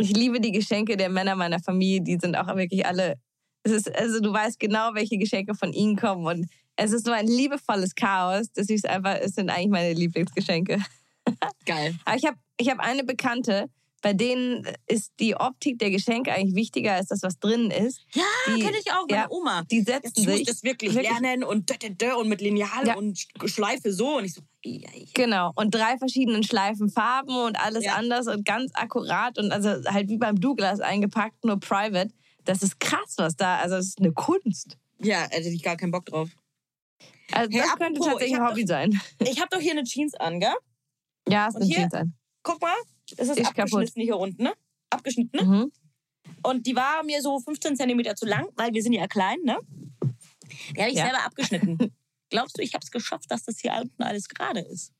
Ich 0.00 0.16
liebe 0.16 0.40
die 0.40 0.52
Geschenke 0.52 0.96
der 0.96 1.08
Männer 1.08 1.36
meiner 1.36 1.60
Familie. 1.60 2.02
Die 2.02 2.18
sind 2.20 2.36
auch 2.36 2.54
wirklich 2.56 2.86
alle. 2.86 3.16
Es 3.62 3.72
ist, 3.72 3.94
also 3.94 4.20
du 4.20 4.32
weißt 4.32 4.58
genau, 4.58 4.94
welche 4.94 5.18
Geschenke 5.18 5.54
von 5.54 5.72
ihnen 5.72 5.96
kommen. 5.96 6.26
Und 6.26 6.50
es 6.76 6.92
ist 6.92 7.04
so 7.04 7.12
ein 7.12 7.26
liebevolles 7.26 7.94
Chaos. 7.94 8.50
Das 8.54 8.68
ist 8.68 8.88
einfach, 8.88 9.16
es 9.20 9.34
sind 9.34 9.50
eigentlich 9.50 9.68
meine 9.68 9.92
Lieblingsgeschenke. 9.92 10.78
Geil. 11.66 11.94
Aber 12.04 12.16
ich 12.16 12.24
habe 12.24 12.36
ich 12.58 12.70
hab 12.70 12.78
eine 12.80 13.04
Bekannte, 13.04 13.66
bei 14.02 14.12
denen 14.14 14.66
ist 14.86 15.12
die 15.20 15.34
Optik 15.36 15.78
der 15.78 15.90
Geschenke 15.90 16.32
eigentlich 16.32 16.54
wichtiger 16.54 16.94
als 16.94 17.08
das, 17.08 17.22
was 17.22 17.38
drin 17.38 17.70
ist. 17.70 18.04
Ja, 18.14 18.22
kenne 18.46 18.76
ich 18.78 18.90
auch, 18.92 19.06
meine 19.08 19.22
ja, 19.22 19.30
Oma. 19.30 19.62
Die 19.70 19.82
setzen 19.82 20.12
ich 20.16 20.26
muss 20.26 20.36
sich. 20.38 20.46
das 20.46 20.62
wirklich, 20.62 20.94
wirklich- 20.94 21.10
lernen 21.20 21.44
und 21.44 21.70
und 22.16 22.28
mit 22.28 22.40
Lineal 22.40 22.86
Ja. 22.86 22.96
und 22.96 23.26
Schleife 23.44 23.92
so. 23.92 24.16
Und 24.16 24.24
ich 24.24 24.34
so, 24.34 24.40
ei. 24.64 25.06
Genau, 25.14 25.52
und 25.54 25.74
drei 25.74 25.98
verschiedenen 25.98 26.42
Schleifen 26.42 26.88
Farben 26.88 27.36
und 27.36 27.58
alles 27.60 27.84
Ja. 27.84 27.94
anders 27.96 28.26
und 28.26 28.44
ganz 28.44 28.70
akkurat 28.74 29.38
und 29.38 29.52
also 29.52 29.68
halt 29.90 30.08
wie 30.08 30.16
beim 30.18 30.40
Douglas 30.40 30.80
eingepackt, 30.80 31.44
nur 31.44 31.60
private. 31.60 32.10
Das 32.44 32.62
ist 32.62 32.80
krass, 32.80 33.14
was 33.18 33.36
da, 33.36 33.58
also 33.58 33.76
es 33.76 33.88
ist 33.88 33.98
eine 34.00 34.12
Kunst. 34.12 34.78
ja, 34.98 35.26
hätte 35.30 35.48
ich 35.48 35.62
gar 35.62 35.76
keinen 35.76 35.90
Bock 35.92 36.06
drauf. 36.06 36.30
Also 37.32 37.50
Hey, 37.52 37.60
das 37.60 37.68
könnte 37.76 37.84
apropos, 38.00 38.06
tatsächlich 38.06 38.32
ich 38.32 38.40
ein 38.40 38.48
Hobby 38.48 38.66
sein. 38.66 39.00
Ich 39.20 39.38
habe 39.40 39.48
doch 39.50 39.60
hier 39.60 39.72
eine 39.72 39.84
Jeans 39.84 40.14
an, 40.14 40.40
gell? 40.40 40.54
Ja, 41.28 41.48
ist 41.48 41.56
eine 41.56 41.64
hier- 41.66 41.76
Jeans 41.76 41.94
an. 41.94 42.14
Guck 42.42 42.60
mal, 42.60 42.74
das 43.16 43.28
ist, 43.28 43.38
Ist 43.38 43.46
abgeschnitten 43.48 43.84
kaputt. 43.86 43.92
hier 43.94 44.16
unten, 44.18 44.42
ne? 44.42 44.52
Abgeschnitten. 44.90 45.36
ne? 45.36 45.42
Mhm. 45.44 45.72
Und 46.42 46.66
die 46.66 46.76
war 46.76 47.02
mir 47.04 47.20
so 47.22 47.38
15 47.40 47.76
Zentimeter 47.76 48.14
zu 48.14 48.26
lang, 48.26 48.46
weil 48.56 48.72
wir 48.72 48.82
sind 48.82 48.92
ja 48.92 49.06
klein, 49.08 49.38
ne? 49.44 49.58
Die 50.76 50.80
habe 50.80 50.90
ich 50.90 50.96
Ja. 50.96 51.04
selber 51.04 51.24
abgeschnitten. 51.24 51.78
Glaubst 52.30 52.56
du, 52.58 52.62
ich 52.62 52.74
habe 52.74 52.84
es 52.84 52.90
geschafft, 52.90 53.30
dass 53.30 53.44
das 53.44 53.58
hier 53.58 53.72
unten 53.80 54.02
alles 54.02 54.28
gerade 54.28 54.60
ist? 54.60 54.92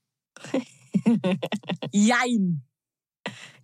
Jein. 1.93 2.63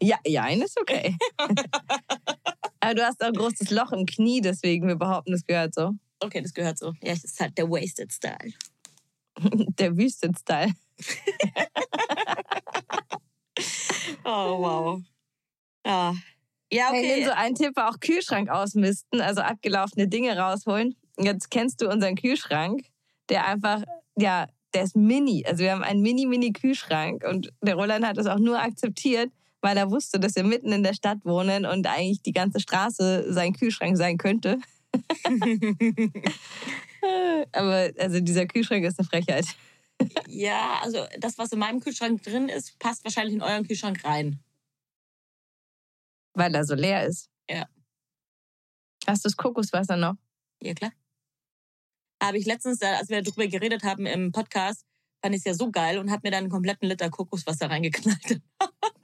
Ja, 0.00 0.18
eine 0.42 0.64
ist 0.64 0.78
okay. 0.80 1.16
Aber 2.80 2.94
du 2.94 3.04
hast 3.04 3.20
auch 3.22 3.28
ein 3.28 3.32
großes 3.34 3.70
Loch 3.70 3.90
im 3.92 4.06
Knie, 4.06 4.40
deswegen 4.40 4.86
wir 4.86 4.96
behaupten, 4.96 5.32
das 5.32 5.44
gehört 5.44 5.74
so. 5.74 5.92
Okay, 6.20 6.40
das 6.42 6.54
gehört 6.54 6.78
so. 6.78 6.92
Ja, 7.02 7.12
es 7.12 7.24
ist 7.24 7.40
halt 7.40 7.56
der 7.58 7.68
Wasted 7.68 8.12
Style. 8.12 8.52
Der 9.78 9.96
Wüsten-Style. 9.96 10.72
Oh, 14.26 14.58
wow. 14.58 15.00
Ja. 15.86 16.14
Ja, 16.72 16.88
Hey, 16.90 17.04
okay. 17.04 17.14
nimm 17.20 17.24
so 17.26 17.30
ein 17.30 17.54
Tipp 17.54 17.76
war 17.76 17.88
auch 17.88 18.00
Kühlschrank 18.00 18.50
ausmisten, 18.50 19.20
also 19.20 19.40
abgelaufene 19.40 20.08
Dinge 20.08 20.36
rausholen. 20.36 20.96
Jetzt 21.16 21.48
kennst 21.50 21.80
du 21.80 21.88
unseren 21.88 22.16
Kühlschrank, 22.16 22.82
der 23.28 23.46
einfach, 23.46 23.84
ja, 24.16 24.48
der 24.74 24.82
ist 24.82 24.96
mini. 24.96 25.44
Also 25.46 25.62
wir 25.62 25.70
haben 25.70 25.84
einen 25.84 26.02
mini-mini-Kühlschrank 26.02 27.22
und 27.24 27.52
der 27.62 27.76
Roland 27.76 28.04
hat 28.04 28.16
das 28.16 28.26
auch 28.26 28.40
nur 28.40 28.60
akzeptiert, 28.60 29.30
weil 29.60 29.76
er 29.76 29.92
wusste, 29.92 30.18
dass 30.18 30.34
wir 30.34 30.42
mitten 30.42 30.72
in 30.72 30.82
der 30.82 30.94
Stadt 30.94 31.18
wohnen 31.24 31.64
und 31.64 31.86
eigentlich 31.86 32.22
die 32.22 32.32
ganze 32.32 32.58
Straße 32.58 33.32
sein 33.32 33.52
Kühlschrank 33.52 33.96
sein 33.96 34.18
könnte. 34.18 34.58
Aber 37.52 37.90
also 37.98 38.20
dieser 38.20 38.46
Kühlschrank 38.46 38.84
ist 38.84 38.98
eine 38.98 39.08
Frechheit. 39.08 39.46
Ja, 40.28 40.80
also 40.82 41.06
das, 41.18 41.38
was 41.38 41.52
in 41.52 41.58
meinem 41.58 41.80
Kühlschrank 41.80 42.22
drin 42.22 42.48
ist, 42.48 42.78
passt 42.78 43.04
wahrscheinlich 43.04 43.34
in 43.34 43.42
euren 43.42 43.66
Kühlschrank 43.66 44.04
rein. 44.04 44.40
Weil 46.34 46.54
er 46.54 46.64
so 46.64 46.74
leer 46.74 47.06
ist. 47.06 47.30
Ja. 47.48 47.66
Hast 49.06 49.24
du 49.24 49.28
das 49.28 49.36
Kokoswasser 49.36 49.96
noch? 49.96 50.16
Ja, 50.60 50.74
klar. 50.74 50.92
Habe 52.22 52.38
ich 52.38 52.46
letztens, 52.46 52.80
äh, 52.82 52.86
als 52.86 53.08
wir 53.08 53.22
darüber 53.22 53.46
geredet 53.46 53.84
haben 53.84 54.06
im 54.06 54.32
Podcast, 54.32 54.84
fand 55.22 55.34
ich 55.34 55.40
es 55.40 55.44
ja 55.44 55.54
so 55.54 55.70
geil 55.70 55.98
und 55.98 56.10
habe 56.10 56.22
mir 56.24 56.30
dann 56.30 56.44
einen 56.44 56.50
kompletten 56.50 56.88
Liter 56.88 57.10
Kokoswasser 57.10 57.70
reingeknallt. 57.70 58.40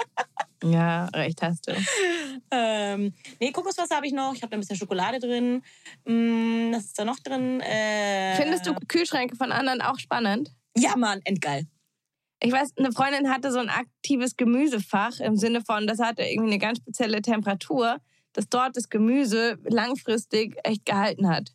Ja, 0.65 1.07
recht 1.07 1.43
hast 1.43 1.67
du. 1.67 1.73
ähm, 2.53 3.13
nee, 3.41 3.51
Kokoswasser 3.51 3.97
habe 3.97 4.07
ich 4.07 4.13
noch. 4.13 4.33
Ich 4.35 4.43
habe 4.43 4.51
da 4.51 4.57
ein 4.57 4.61
bisschen 4.61 4.77
Schokolade 4.77 5.19
drin. 5.19 5.63
Mm, 6.05 6.73
was 6.73 6.85
ist 6.85 6.99
da 6.99 7.05
noch 7.05 7.19
drin? 7.19 7.61
Äh, 7.61 8.37
Findest 8.37 8.67
du 8.67 8.75
Kühlschränke 8.87 9.35
von 9.35 9.51
anderen 9.51 9.81
auch 9.81 9.99
spannend? 9.99 10.55
Ja, 10.77 10.97
Mann, 10.97 11.21
endgeil. 11.25 11.67
Ich 12.41 12.53
weiß, 12.53 12.73
eine 12.77 12.93
Freundin 12.93 13.31
hatte 13.31 13.53
so 13.53 13.59
ein 13.59 13.69
aktives 13.69 14.37
Gemüsefach 14.37 15.21
im 15.21 15.37
Sinne 15.37 15.63
von, 15.63 15.87
das 15.87 16.01
hatte 16.01 16.23
irgendwie 16.23 16.51
eine 16.51 16.59
ganz 16.59 16.79
spezielle 16.79 17.23
Temperatur, 17.23 17.99
dass 18.33 18.49
dort 18.49 18.77
das 18.77 18.89
Gemüse 18.89 19.59
langfristig 19.65 20.57
echt 20.65 20.85
gehalten 20.85 21.29
hat. 21.29 21.55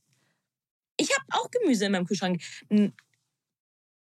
Ich 0.97 1.09
habe 1.11 1.25
auch 1.31 1.51
Gemüse 1.51 1.85
in 1.85 1.91
meinem 1.91 2.05
Kühlschrank. 2.05 2.41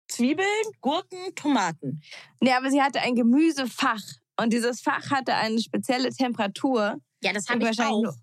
Zwiebeln, 0.08 0.46
Gurken, 0.80 1.34
Tomaten. 1.34 2.02
Nee, 2.40 2.52
aber 2.52 2.70
sie 2.70 2.82
hatte 2.82 3.00
ein 3.00 3.14
Gemüsefach 3.14 4.02
und 4.36 4.52
dieses 4.52 4.80
Fach 4.80 5.10
hatte 5.10 5.34
eine 5.34 5.60
spezielle 5.60 6.10
Temperatur. 6.10 7.00
Ja, 7.22 7.32
das 7.32 7.48
habe 7.48 7.60
ich 7.60 7.66
wahrscheinlich 7.66 8.08
auch. 8.08 8.16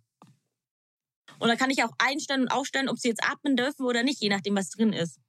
Und 1.39 1.47
dann 1.47 1.57
kann 1.57 1.69
ich 1.69 1.83
auch 1.83 1.91
einstellen 1.97 2.41
und 2.41 2.49
aufstellen, 2.49 2.89
ob 2.89 2.99
sie 2.99 3.07
jetzt 3.07 3.23
atmen 3.23 3.55
dürfen 3.55 3.85
oder 3.85 4.03
nicht, 4.03 4.21
je 4.21 4.29
nachdem, 4.29 4.55
was 4.55 4.69
drin 4.69 4.91
ist. 4.91 5.19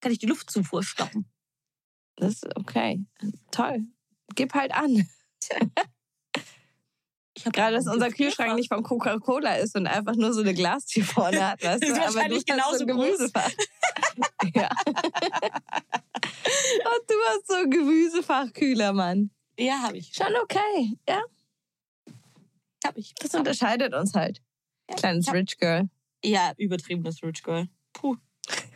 Kann 0.00 0.12
ich 0.12 0.18
die 0.18 0.26
Luftzufuhr 0.26 0.82
stoppen. 0.82 1.30
Das 2.16 2.34
ist 2.34 2.56
okay. 2.56 3.04
Toll. 3.50 3.84
Gib 4.34 4.54
halt 4.54 4.72
an. 4.72 5.08
Ich 7.36 7.44
hab 7.44 7.52
Gerade, 7.52 7.76
dass 7.76 7.86
unser. 7.86 8.10
Kühlschrank 8.10 8.54
nicht 8.54 8.68
von 8.68 8.82
Coca-Cola 8.82 9.56
ist 9.56 9.76
und 9.76 9.86
einfach 9.86 10.16
nur 10.16 10.32
so 10.32 10.40
eine 10.40 10.54
Glastür 10.54 11.04
vorne 11.04 11.46
hat. 11.46 11.62
Weißt 11.62 11.82
Ist 11.84 11.90
du? 11.90 12.00
Aber 12.00 12.08
du 12.08 12.14
wahrscheinlich 12.14 12.44
hast 12.48 12.78
so 12.78 12.86
genauso 12.86 12.86
groß. 12.86 13.04
Gemüsefach. 13.04 13.50
ja. 14.54 14.70
und 16.80 17.10
du 17.10 17.14
hast 17.28 17.46
so 17.46 17.54
ein 17.56 17.70
Gemüsefachkühler, 17.70 18.94
Mann. 18.94 19.30
Ja, 19.58 19.82
habe 19.82 19.98
ich. 19.98 20.14
Schon 20.14 20.34
okay. 20.42 20.98
Ja, 21.06 21.20
Hab 22.86 22.96
ich. 22.96 23.14
das 23.16 23.34
unterscheidet 23.34 23.92
uns 23.92 24.14
halt. 24.14 24.42
Kleines 24.96 25.26
Ja. 25.26 25.32
Rich 25.32 25.58
Girl. 25.58 25.90
Ja, 26.24 26.52
übertriebenes 26.56 27.22
Rich 27.22 27.42
Girl. 27.42 27.68
Puh. 27.92 28.16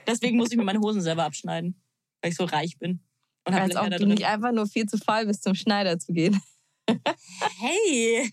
Deswegen 0.06 0.36
muss 0.36 0.50
ich 0.50 0.56
mir 0.56 0.64
meine 0.64 0.80
Hosen 0.80 1.00
selber 1.02 1.24
abschneiden, 1.24 1.80
weil 2.22 2.30
ich 2.32 2.36
so 2.36 2.44
reich 2.44 2.78
bin. 2.78 3.00
Und 3.46 3.54
Als 3.54 3.74
ob 3.76 3.84
du 3.90 3.96
drin. 3.96 4.08
nicht 4.08 4.26
einfach 4.26 4.52
nur 4.52 4.66
viel 4.66 4.86
zu 4.86 4.98
faul 4.98 5.26
bist, 5.26 5.42
zum 5.42 5.54
Schneider 5.54 5.98
zu 5.98 6.12
gehen. 6.12 6.40
Hey! 7.58 8.30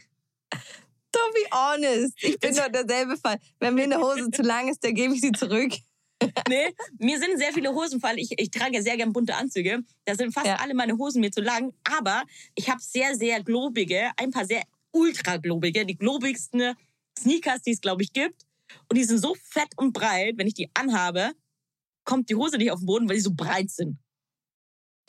Don't 1.14 1.34
be 1.34 1.48
honest. 1.52 2.14
Ich 2.22 2.38
bin 2.40 2.56
doch 2.56 2.68
derselbe 2.70 3.18
Fall. 3.18 3.40
Wenn 3.60 3.76
mir 3.76 3.84
eine 3.84 3.98
Hose 4.00 4.30
zu 4.32 4.42
lang 4.42 4.68
ist, 4.68 4.84
dann 4.84 4.94
gebe 4.94 5.14
ich 5.14 5.22
sie 5.22 5.32
zurück. 5.32 5.72
Nee, 6.50 6.74
mir 7.00 7.20
sind 7.20 7.38
sehr 7.38 7.54
viele 7.54 7.72
Hosen, 7.74 8.02
weil 8.02 8.18
ich, 8.20 8.32
ich 8.38 8.50
trage 8.52 8.76
ja 8.76 8.82
sehr 8.82 8.98
gern 8.98 9.14
bunte 9.14 9.36
Anzüge. 9.36 9.84
Da 10.06 10.16
sind 10.16 10.34
fast 10.34 10.48
Ja. 10.48 10.56
alle 10.58 10.74
meine 10.74 10.98
Hosen 10.98 11.22
mir 11.22 11.32
zu 11.32 11.42
lang. 11.42 11.74
Aber 11.84 12.24
ich 12.56 12.70
habe 12.70 12.82
sehr, 12.82 13.16
sehr 13.16 13.44
globige, 13.44 14.10
ein 14.18 14.32
paar 14.32 14.46
sehr 14.46 14.64
ultra 14.92 15.38
globige, 15.38 15.86
die 15.86 15.96
globigsten 15.98 16.74
Sneakers, 17.18 17.62
die 17.62 17.72
es, 17.72 17.82
glaube 17.82 18.02
ich, 18.04 18.14
gibt. 18.14 18.47
Und 18.90 18.98
die 18.98 19.04
sind 19.04 19.20
so 19.20 19.36
fett 19.36 19.70
und 19.78 19.94
breit, 19.94 20.38
wenn 20.38 20.48
ich 20.48 20.54
die 20.54 20.70
anhabe, 20.74 21.34
kommt 22.04 22.30
die 22.30 22.36
Hose 22.36 22.58
nicht 22.58 22.72
auf 22.72 22.80
den 22.80 22.86
Boden, 22.86 23.10
weil 23.10 23.16
die 23.18 23.22
so 23.22 23.34
breit 23.34 23.70
sind. 23.70 23.98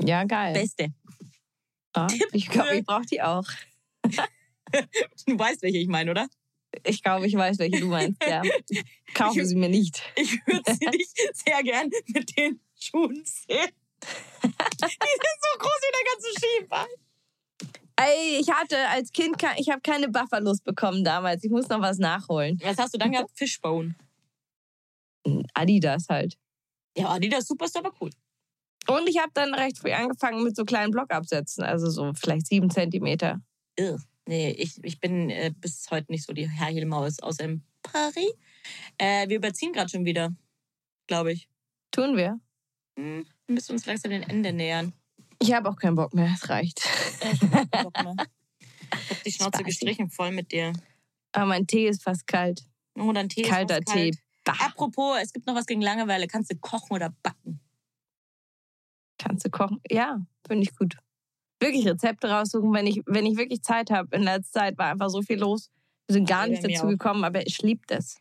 Ja, 0.00 0.24
geil. 0.24 0.52
Beste. 0.52 0.92
Ja, 1.96 2.06
ich 2.32 2.48
glaube, 2.48 2.76
ich 2.76 2.84
brauche 2.84 3.06
die 3.06 3.22
auch. 3.22 3.46
Du 5.26 5.38
weißt, 5.38 5.62
welche 5.62 5.78
ich 5.78 5.88
meine, 5.88 6.10
oder? 6.10 6.28
Ich 6.84 7.02
glaube, 7.02 7.26
ich 7.26 7.34
weiß, 7.34 7.58
welche 7.58 7.80
du 7.80 7.86
meinst. 7.86 8.22
Ja. 8.22 8.42
Kaufen 9.14 9.46
sie 9.46 9.56
mir 9.56 9.70
nicht. 9.70 10.02
Ich 10.14 10.46
würde 10.46 10.74
sie 10.74 10.86
nicht 10.90 11.16
sehr 11.32 11.62
gern 11.62 11.90
mit 12.08 12.36
den 12.36 12.60
Schuhen 12.78 13.22
sehen. 13.24 13.70
Die 14.42 14.88
sind 14.88 15.38
so 15.40 15.58
groß 15.58 15.80
wie 15.80 15.92
der 15.96 16.04
ganze 16.12 16.28
Skibein. 16.38 17.07
Ey, 18.00 18.38
ich 18.40 18.48
hatte 18.50 18.76
als 18.90 19.10
Kind, 19.12 19.36
ich 19.56 19.70
habe 19.70 19.80
keine 19.80 20.08
Buffalos 20.08 20.60
bekommen 20.60 21.02
damals. 21.02 21.42
Ich 21.42 21.50
muss 21.50 21.68
noch 21.68 21.80
was 21.80 21.98
nachholen. 21.98 22.60
Was 22.62 22.78
hast 22.78 22.94
du 22.94 22.98
dann 22.98 23.10
gehabt? 23.10 23.30
Fishbone. 23.34 23.96
Adidas 25.54 26.06
halt. 26.08 26.38
Ja, 26.96 27.08
Adidas 27.08 27.46
Superstar 27.46 27.82
war 27.82 27.92
cool. 28.00 28.10
Und 28.86 29.08
ich 29.08 29.18
habe 29.18 29.30
dann 29.34 29.52
recht 29.52 29.78
früh 29.78 29.92
angefangen 29.92 30.44
mit 30.44 30.56
so 30.56 30.64
kleinen 30.64 30.92
Blockabsätzen, 30.92 31.64
also 31.64 31.90
so 31.90 32.12
vielleicht 32.14 32.46
sieben 32.46 32.70
Zentimeter. 32.70 33.42
Ugh. 33.78 34.00
Nee, 34.26 34.50
ich, 34.50 34.78
ich 34.84 35.00
bin 35.00 35.30
äh, 35.30 35.52
bis 35.56 35.86
heute 35.90 36.12
nicht 36.12 36.24
so 36.24 36.32
die 36.32 36.48
Herrhilmaus 36.48 37.18
außer 37.20 37.44
in 37.44 37.62
Paris. 37.82 38.32
Äh, 38.98 39.28
wir 39.28 39.36
überziehen 39.36 39.72
gerade 39.72 39.88
schon 39.88 40.04
wieder, 40.04 40.34
glaube 41.06 41.32
ich. 41.32 41.48
Tun 41.90 42.16
wir. 42.16 42.38
Hm, 42.98 43.26
wir 43.46 43.54
müssen 43.54 43.72
uns 43.72 43.86
langsam 43.86 44.10
dem 44.10 44.22
Ende 44.22 44.52
nähern. 44.52 44.92
Ich 45.40 45.52
habe 45.52 45.68
auch 45.68 45.76
keinen 45.76 45.94
Bock 45.96 46.14
mehr, 46.14 46.30
es 46.34 46.48
reicht. 46.48 46.80
Ich 47.20 47.42
hab 47.42 47.70
keinen 47.70 47.84
Bock 47.84 48.02
mehr. 48.02 48.14
Ich 48.90 49.10
hab 49.10 49.22
die 49.22 49.32
Schnauze 49.32 49.64
gestrichen 49.64 50.08
voll 50.08 50.32
mit 50.32 50.50
dir. 50.50 50.72
Aber 51.32 51.44
mein 51.44 51.66
Tee 51.66 51.88
ist 51.88 52.02
fast 52.02 52.26
kalt. 52.26 52.64
Oh, 52.98 53.12
dein 53.12 53.28
Tee 53.28 53.42
Kalter 53.42 53.80
ist 53.80 53.88
auskalt. 53.88 54.14
Tee. 54.14 54.20
Bah. 54.44 54.56
Apropos, 54.60 55.18
es 55.22 55.32
gibt 55.34 55.46
noch 55.46 55.54
was 55.54 55.66
gegen 55.66 55.82
Langeweile. 55.82 56.26
Kannst 56.26 56.50
du 56.50 56.56
kochen 56.56 56.94
oder 56.94 57.14
backen? 57.22 57.60
Kannst 59.18 59.44
du 59.44 59.50
kochen? 59.50 59.78
Ja, 59.90 60.20
finde 60.46 60.62
ich 60.62 60.74
gut. 60.74 60.96
Wirklich 61.60 61.86
Rezepte 61.86 62.30
raussuchen, 62.30 62.72
wenn 62.72 62.86
ich, 62.86 63.02
wenn 63.04 63.26
ich 63.26 63.36
wirklich 63.36 63.60
Zeit 63.62 63.90
habe. 63.90 64.16
In 64.16 64.22
letzter 64.22 64.60
Zeit 64.60 64.78
war 64.78 64.90
einfach 64.90 65.10
so 65.10 65.20
viel 65.20 65.38
los. 65.38 65.70
Wir 66.06 66.14
sind 66.14 66.26
gar 66.26 66.46
nicht 66.46 66.64
dazu 66.64 66.86
gekommen, 66.86 67.24
aber 67.24 67.46
ich 67.46 67.60
liebe 67.60 67.82
das. 67.88 68.16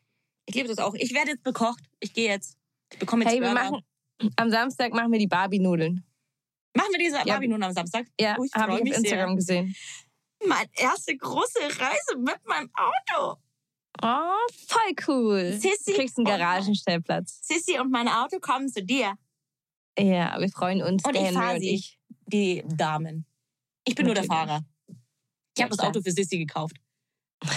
Ich 0.48 0.56
liebe 0.56 0.68
das 0.68 0.80
auch. 0.80 0.96
Ich 0.96 1.14
werde 1.14 1.32
jetzt 1.32 1.44
bekocht. 1.44 1.82
Ich 2.02 2.14
gehe 2.14 2.28
jetzt. 2.30 2.58
Ich 2.92 3.00
bekomme 3.00 3.24
jetzt 3.24 3.34
Hey, 3.34 3.40
wir 3.42 3.52
Burger. 3.52 3.72
machen 3.72 3.84
am 4.36 4.50
Samstag 4.50 4.94
machen 4.94 5.12
wir 5.12 5.20
die 5.20 5.28
Barbie-Nudeln. 5.28 6.04
Machen 6.76 6.90
wir 6.92 7.00
diese 7.00 7.18
Ja. 7.18 7.24
Barbie 7.26 7.48
nun 7.48 7.64
am 7.64 7.72
Samstag? 7.74 8.06
Ja, 8.20 8.36
Oh, 8.40 8.44
ich 8.44 8.54
habe 8.54 8.76
ich 8.76 8.92
auf 8.92 8.98
Instagram 8.98 9.36
gesehen. 9.36 9.76
Sehr. 10.40 10.48
Meine 10.50 10.70
erste 10.74 11.18
große 11.18 11.60
Reise 11.62 12.18
mit 12.18 12.38
meinem 12.46 12.70
Auto. 12.76 13.40
Oh, 14.04 14.48
voll 14.68 14.94
cool. 15.08 15.54
Sissi 15.60 15.92
du 15.92 15.98
kriegst 15.98 16.18
einen 16.18 16.26
Garagenstellplatz. 16.26 17.40
Sissy 17.42 17.80
und 17.80 17.90
mein 17.90 18.08
Auto 18.08 18.40
kommen 18.40 18.70
zu 18.70 18.84
dir. 18.84 19.16
Ja, 19.98 20.40
wir 20.40 20.50
freuen 20.50 20.84
uns, 20.84 21.04
Und 21.04 21.16
ich 21.16 21.32
fahre 21.32 21.60
sie. 21.60 21.74
ich. 21.74 22.00
Die 22.28 22.64
Damen. 22.68 23.26
Ich 23.88 23.96
bin 23.96 24.06
nur 24.06 24.14
der 24.14 24.26
Natürlich. 24.28 24.48
Fahrer. 24.50 24.66
Ich 25.58 25.64
habe 25.64 25.76
das. 25.76 25.80
Auto 25.86 26.02
für 26.04 26.12
Sissy 26.12 26.38
gekauft. 26.38 26.76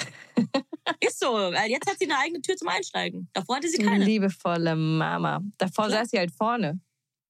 Ist 1.00 1.20
so, 1.20 1.32
weil 1.34 1.70
jetzt 1.70 1.88
hat 1.90 1.98
sie 1.98 2.06
eine 2.06 2.18
eigene 2.18 2.40
Tür 2.40 2.56
zum 2.56 2.68
Einsteigen. 2.68 3.28
Davor 3.34 3.56
hatte 3.56 3.68
sie 3.68 3.78
keine. 3.82 4.04
liebevolle 4.04 4.74
Mama. 4.74 5.42
Davor 5.58 5.86
Klar. 5.88 6.00
saß 6.00 6.10
sie 6.10 6.18
halt 6.18 6.30
vorne. 6.34 6.80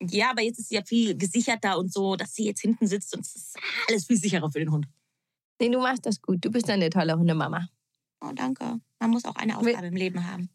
Ja, 0.02 0.30
aber 0.30 0.42
jetzt 0.42 0.58
ist 0.58 0.68
sie 0.70 0.76
ja 0.76 0.82
viel 0.84 1.16
gesicherter 1.16 1.78
und 1.78 1.92
so, 1.92 2.16
dass 2.16 2.34
sie 2.34 2.44
jetzt 2.46 2.60
hinten 2.60 2.86
sitzt 2.86 3.14
und 3.14 3.20
es 3.20 3.36
ist 3.36 3.56
alles 3.88 4.06
viel 4.06 4.16
sicherer 4.16 4.50
für 4.50 4.58
den 4.60 4.70
Hund. 4.72 4.86
Nee, 5.60 5.68
du 5.68 5.78
machst 5.80 6.06
das 6.06 6.22
gut. 6.22 6.42
Du 6.44 6.50
bist 6.50 6.70
eine 6.70 6.88
tolle 6.88 7.18
Hundemama. 7.18 7.68
Oh, 8.22 8.30
danke. 8.34 8.80
Man 8.98 9.10
muss 9.10 9.24
auch 9.26 9.36
eine 9.36 9.52
Will- 9.60 9.68
Aufgabe 9.74 9.88
im 9.88 9.96
Leben 9.96 10.26
haben. 10.26 10.48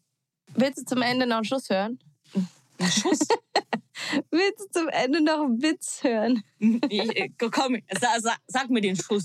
Willst 0.54 0.80
du 0.80 0.84
zum 0.84 1.02
Ende 1.02 1.26
noch 1.26 1.36
einen 1.36 1.44
Schuss 1.44 1.70
hören? 1.70 1.98
Ein 2.78 2.90
Schuss? 2.90 3.20
Willst 4.30 4.60
du 4.60 4.80
zum 4.80 4.88
Ende 4.88 5.22
noch 5.22 5.44
einen 5.44 5.62
Witz 5.62 6.02
hören? 6.02 6.42
Ich- 6.58 7.16
äh, 7.16 7.28
Komm, 7.38 7.76
sag, 8.00 8.20
sag, 8.20 8.38
sag 8.48 8.68
mir 8.70 8.80
den 8.80 8.96
Schuss. 8.96 9.24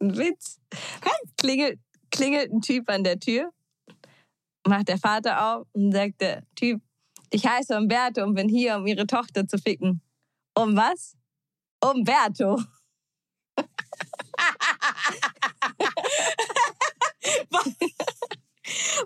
Ein 0.00 0.16
Witz? 0.16 0.58
Komm. 1.00 1.30
Klingelt, 1.36 1.78
klingelt 2.10 2.52
ein 2.52 2.60
Typ 2.60 2.88
an 2.90 3.04
der 3.04 3.18
Tür, 3.20 3.52
macht 4.66 4.88
der 4.88 4.98
Vater 4.98 5.56
auf 5.56 5.66
und 5.72 5.92
sagt 5.92 6.20
der 6.20 6.44
Typ, 6.56 6.80
ich 7.32 7.46
heiße 7.46 7.76
Umberto 7.76 8.22
und 8.22 8.34
bin 8.34 8.48
hier, 8.48 8.76
um 8.76 8.86
ihre 8.86 9.06
Tochter 9.06 9.46
zu 9.46 9.58
ficken. 9.58 10.00
Um 10.54 10.76
was? 10.76 11.16
Umberto. 11.80 12.60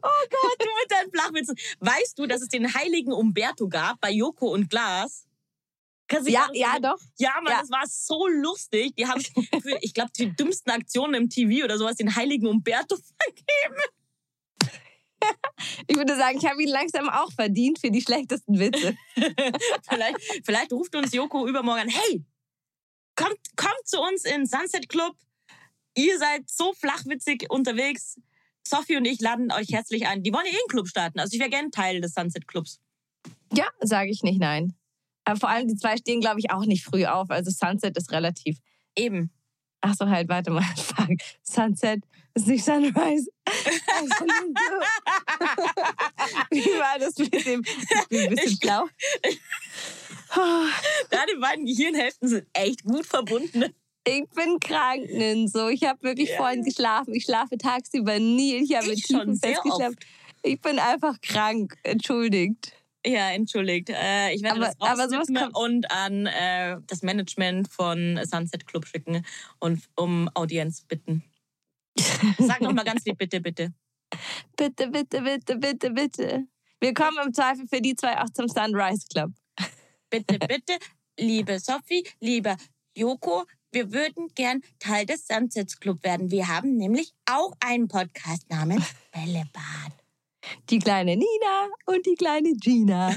Oh 0.03 0.27
Gott, 0.31 0.57
du 0.61 0.66
mit 0.83 0.91
deinen 0.91 1.11
Flachwitzen. 1.11 1.57
Weißt 1.81 2.18
du, 2.18 2.27
dass 2.27 2.43
es 2.43 2.49
den 2.49 2.72
heiligen 2.74 3.12
Umberto 3.12 3.68
gab 3.68 4.01
bei 4.01 4.11
Joko 4.11 4.53
und 4.53 4.68
Glas? 4.70 5.27
Kannst 6.09 6.29
du 6.29 6.33
Ja, 6.33 6.49
ja, 6.53 6.79
doch. 6.79 6.99
Ja, 7.18 7.33
Mann, 7.43 7.53
Ja. 7.53 7.61
das 7.61 7.70
war 7.70 7.85
so 7.87 8.29
lustig. 8.29 8.95
Die 8.97 9.07
haben 9.07 9.20
für, 9.62 9.79
ich 9.81 9.95
glaube, 9.95 10.11
die 10.16 10.35
dümmsten 10.37 10.70
Aktionen 10.72 11.14
im 11.14 11.31
TV 11.31 11.64
oder 11.64 11.79
sowas 11.79 11.97
den 11.97 12.14
heiligen 12.14 12.47
Umberto 12.47 12.97
vergeben. 13.22 13.81
Ich 15.89 15.97
würde 15.97 16.17
sagen, 16.17 16.39
ich 16.39 16.47
habe 16.47 16.62
ihn 16.62 16.69
langsam 16.69 17.09
auch 17.09 17.33
verdient 17.33 17.79
für 17.79 17.91
die 17.91 18.03
schlechtesten 18.03 18.59
Witze. 18.59 18.97
vielleicht, 19.89 20.17
vielleicht 20.45 20.73
ruft 20.73 20.95
uns 20.95 21.12
Joko 21.12 21.47
übermorgen 21.47 21.83
an. 21.83 21.89
Hey, 21.89 22.25
kommt, 23.14 23.39
kommt 23.57 23.87
zu 23.87 24.01
uns 24.01 24.25
in 24.25 24.47
Sunset 24.47 24.89
Club. 24.89 25.17
Ihr 25.97 26.19
seid 26.19 26.49
so 26.49 26.73
flachwitzig 26.75 27.47
unterwegs. 27.49 28.21
Sophie 28.67 28.97
und 28.97 29.07
ich 29.07 29.21
laden 29.21 29.51
euch 29.53 29.69
herzlich 29.71 30.07
ein. 30.07 30.23
Die 30.23 30.33
wollen 30.33 30.45
ja 30.45 30.53
eh 30.53 30.57
einen 30.57 30.69
Club 30.69 30.89
starten. 30.89 31.21
Also 31.21 31.35
ich 31.35 31.41
wäre 31.41 31.51
gerne 31.51 31.71
Teil 31.71 32.01
des 32.01 32.14
Sunset 32.14 32.47
Clubs. 32.47 32.81
Ja, 33.53 33.69
sage 33.81 34.11
ich 34.11 34.23
nicht 34.23 34.41
nein. 34.41 34.75
Aber 35.25 35.41
vor 35.41 35.49
allem 35.49 35.69
die 35.69 35.77
zwei 35.77 35.97
stehen, 35.97 36.21
glaube 36.21 36.41
ich, 36.41 36.51
auch 36.51 36.67
nicht 36.67 36.85
früh 36.85 37.07
auf. 37.07 37.31
Also 37.31 37.51
Sunset 37.51 37.97
ist 37.97 38.12
relativ. 38.12 38.59
Eben. 38.95 39.33
Ach 39.81 39.95
so, 39.95 40.09
halt, 40.09 40.29
warte 40.29 40.51
mal. 40.51 40.62
Fuck. 40.77 41.19
Sunset 41.43 42.05
ist 42.35 42.47
nicht 42.47 42.64
Sunrise. 42.64 43.31
Wie 46.51 46.64
war 46.78 46.99
das 46.99 47.16
mit 47.18 47.47
dem? 47.47 47.62
Ich 47.64 48.09
bin 48.09 48.20
ein 48.20 48.30
bisschen 48.34 48.53
Ich- 48.53 48.59
schlau. 48.62 48.86
Da 51.11 51.18
die 51.32 51.38
beiden 51.40 51.64
Gehirnhälften 51.66 52.28
sind 52.28 52.47
echt 52.53 52.84
gut 52.84 53.07
verbunden. 53.07 53.64
Ich 54.07 54.24
bin 54.34 54.61
krank, 54.61 55.09
Ninso. 55.11 55.68
Ich 55.68 55.84
habe 55.84 56.03
wirklich 56.03 56.30
Ja. 56.30 56.36
vorhin 56.36 56.62
geschlafen. 56.62 57.14
Ich 57.14 57.24
schlafe 57.24 57.57
tagsüber 57.57 58.18
nie. 58.18 58.57
Ich 58.57 58.74
habe 58.76 58.92
Ich 58.92 59.07
schon 59.07 59.34
sehr 59.36 59.53
festgeschlafen. 59.53 59.97
Ich 60.42 60.61
bin 60.61 60.78
einfach 60.78 61.18
krank. 61.22 61.76
Entschuldigt. 61.84 62.72
Ja, 63.07 63.30
entschuldigt. 63.30 63.88
Äh, 63.90 64.32
ich 64.34 64.42
werde 64.42 64.57
Aber- 64.57 64.74
das 64.78 64.90
aber 64.90 65.09
sowas 65.09 65.28
kommt- 65.28 65.57
und 65.57 65.90
an 65.90 66.26
äh, 66.26 66.76
das 66.86 67.03
Management 67.03 67.68
von 67.72 68.20
Sunset 68.24 68.66
Club 68.66 68.86
schicken 68.86 69.24
und 69.61 69.82
um 69.97 70.28
Audienz 70.34 70.82
bitten. 70.82 71.22
Sag 72.38 72.61
noch 72.61 72.72
mal 72.72 72.84
ganz 72.84 73.05
lieb, 73.07 73.16
bitte, 73.18 73.40
bitte. 73.40 73.72
Bitte, 74.57 74.89
bitte, 74.89 75.23
bitte, 75.23 75.57
bitte, 75.57 75.91
bitte. 75.91 76.47
Wir 76.81 76.95
kommen 76.95 77.19
im 77.25 77.33
Zweifel 77.33 77.67
für 77.69 77.81
die 77.81 77.95
zwei 77.95 78.21
auch 78.21 78.31
zum 78.31 78.49
Sunrise 78.49 79.07
Club. 79.12 79.31
Bitte, 80.11 80.39
bitte, 80.39 80.79
liebe 81.19 81.59
Sophie, 81.59 82.07
lieber 82.21 82.57
Joko, 82.95 83.45
wir 83.73 83.93
würden 83.93 84.29
gern 84.35 84.62
Teil 84.79 85.05
des 85.05 85.27
Sunset 85.27 85.81
Club 85.81 86.03
werden. 86.03 86.31
Wir 86.31 86.49
haben 86.49 86.77
nämlich 86.77 87.12
auch 87.31 87.53
einen 87.61 87.89
Podcast 87.89 88.49
namens 88.49 88.85
Bällebad. 89.12 89.93
Die 90.71 90.79
kleine 90.79 91.17
Nina 91.17 91.69
und 91.87 92.07
die 92.07 92.14
kleine 92.14 92.53
Gina 92.55 93.12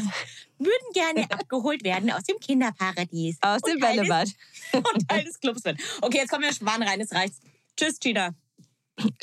Würden 0.57 0.93
gerne 0.93 1.31
abgeholt 1.31 1.83
werden 1.83 2.11
aus 2.11 2.23
dem 2.23 2.37
Kinderparadies. 2.39 3.37
aus 3.41 3.61
dem 3.61 3.79
Bällebad. 3.79 4.29
Und 4.73 5.07
Teil 5.07 5.23
des 5.23 5.39
Clubs 5.39 5.63
werden. 5.63 5.77
Okay, 6.01 6.17
jetzt 6.17 6.29
kommen 6.29 6.43
wir 6.43 6.53
Schwan 6.53 6.83
rein, 6.83 6.99
es 6.99 7.13
reicht. 7.13 7.35
Tschüss, 7.77 7.97
Gina. 7.99 8.35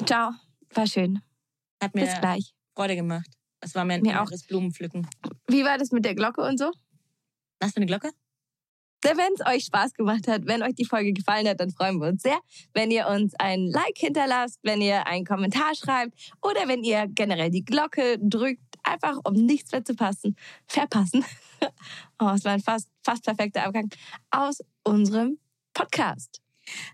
Ciao. 0.07 0.31
War 0.73 0.87
schön. 0.87 1.21
Hat 1.87 1.95
mir 1.95 2.05
Bis 2.05 2.19
gleich. 2.19 2.53
Freude 2.75 2.97
gemacht. 2.97 3.31
Es 3.61 3.77
war 3.77 3.85
mir 3.85 3.95
ein 3.95 4.03
Mir 4.03 4.21
auch. 4.21 4.27
inneres 4.27 4.45
Blumenpflücken. 4.45 5.07
Wie 5.47 5.65
war 5.65 5.79
das 5.79 5.93
mit 5.93 6.05
der 6.05 6.17
Glocke 6.17 6.41
und 6.43 6.59
so? 6.59 6.73
Hast 7.63 7.77
du 7.77 7.81
eine 7.81 7.87
Glocke? 7.87 8.11
Wenn 9.05 9.35
es 9.35 9.47
euch 9.47 9.67
Spaß 9.67 9.95
gemacht 9.95 10.27
hat, 10.27 10.47
wenn 10.47 10.65
euch 10.65 10.75
die 10.75 10.85
Folge 10.85 11.13
gefallen 11.13 11.47
hat, 11.47 11.61
dann 11.61 11.71
freuen 11.71 12.01
wir 12.01 12.09
uns 12.09 12.23
sehr, 12.23 12.41
wenn 12.75 12.91
ihr 12.91 13.07
uns 13.07 13.35
ein 13.39 13.67
Like 13.69 13.97
hinterlasst, 13.99 14.59
wenn 14.65 14.81
ihr 14.81 15.07
einen 15.07 15.25
Kommentar 15.25 15.77
schreibt 15.77 16.13
oder 16.43 16.67
wenn 16.67 16.83
ihr 16.83 17.07
generell 17.07 17.51
die 17.51 17.65
Glocke 17.65 18.19
drückt, 18.19 18.65
einfach 18.83 19.19
um 19.23 19.35
nichts 19.35 19.71
mehr 19.71 19.85
zu 19.85 19.95
passen, 19.95 20.37
verpassen. 20.67 21.25
Oh, 22.19 22.31
es 22.35 22.45
war 22.45 22.53
ein 22.53 22.61
fast, 22.61 22.89
fast 23.03 23.25
perfekter 23.25 23.65
Abgang 23.65 23.89
aus 24.31 24.59
unserem 24.85 25.39
Podcast. 25.73 26.43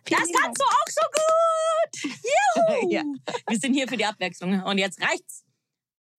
Vielen 0.06 0.20
Das 0.20 0.40
kannst 0.40 0.60
du 0.60 0.64
auch 0.64 0.88
so 0.88 1.06
gut. 1.12 2.12
Juhu. 2.82 2.92
Ja. 2.92 3.02
Wir 3.48 3.58
sind 3.58 3.74
hier 3.74 3.88
für 3.88 3.96
die 3.96 4.04
Abwechslung. 4.04 4.62
Und 4.62 4.78
jetzt 4.78 5.00
reicht's. 5.00 5.44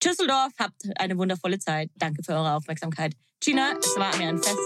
Tschüsseldorf, 0.01 0.51
habt 0.59 0.81
eine 0.97 1.17
wundervolle 1.17 1.59
Zeit. 1.59 1.89
Danke 1.95 2.23
für 2.23 2.33
eure 2.33 2.53
Aufmerksamkeit. 2.53 3.13
Gina, 3.39 3.77
es 3.79 3.95
war 3.97 4.15
mir 4.17 4.29
ein 4.29 4.37
Fest. 4.37 4.57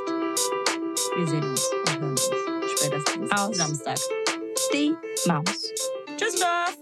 Wir 1.16 1.28
sehen 1.28 1.44
uns 1.44 1.68
und 1.68 1.92
hören 1.92 2.12
uns 2.12 2.30
spätestens 2.76 3.32
Aus. 3.32 3.58
Samstag. 3.58 4.00
Die 4.74 4.96
Maus. 5.28 5.74
Tschüsseldorf. 6.18 6.78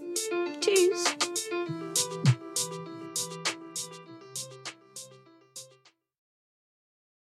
Tschüss. 0.60 1.25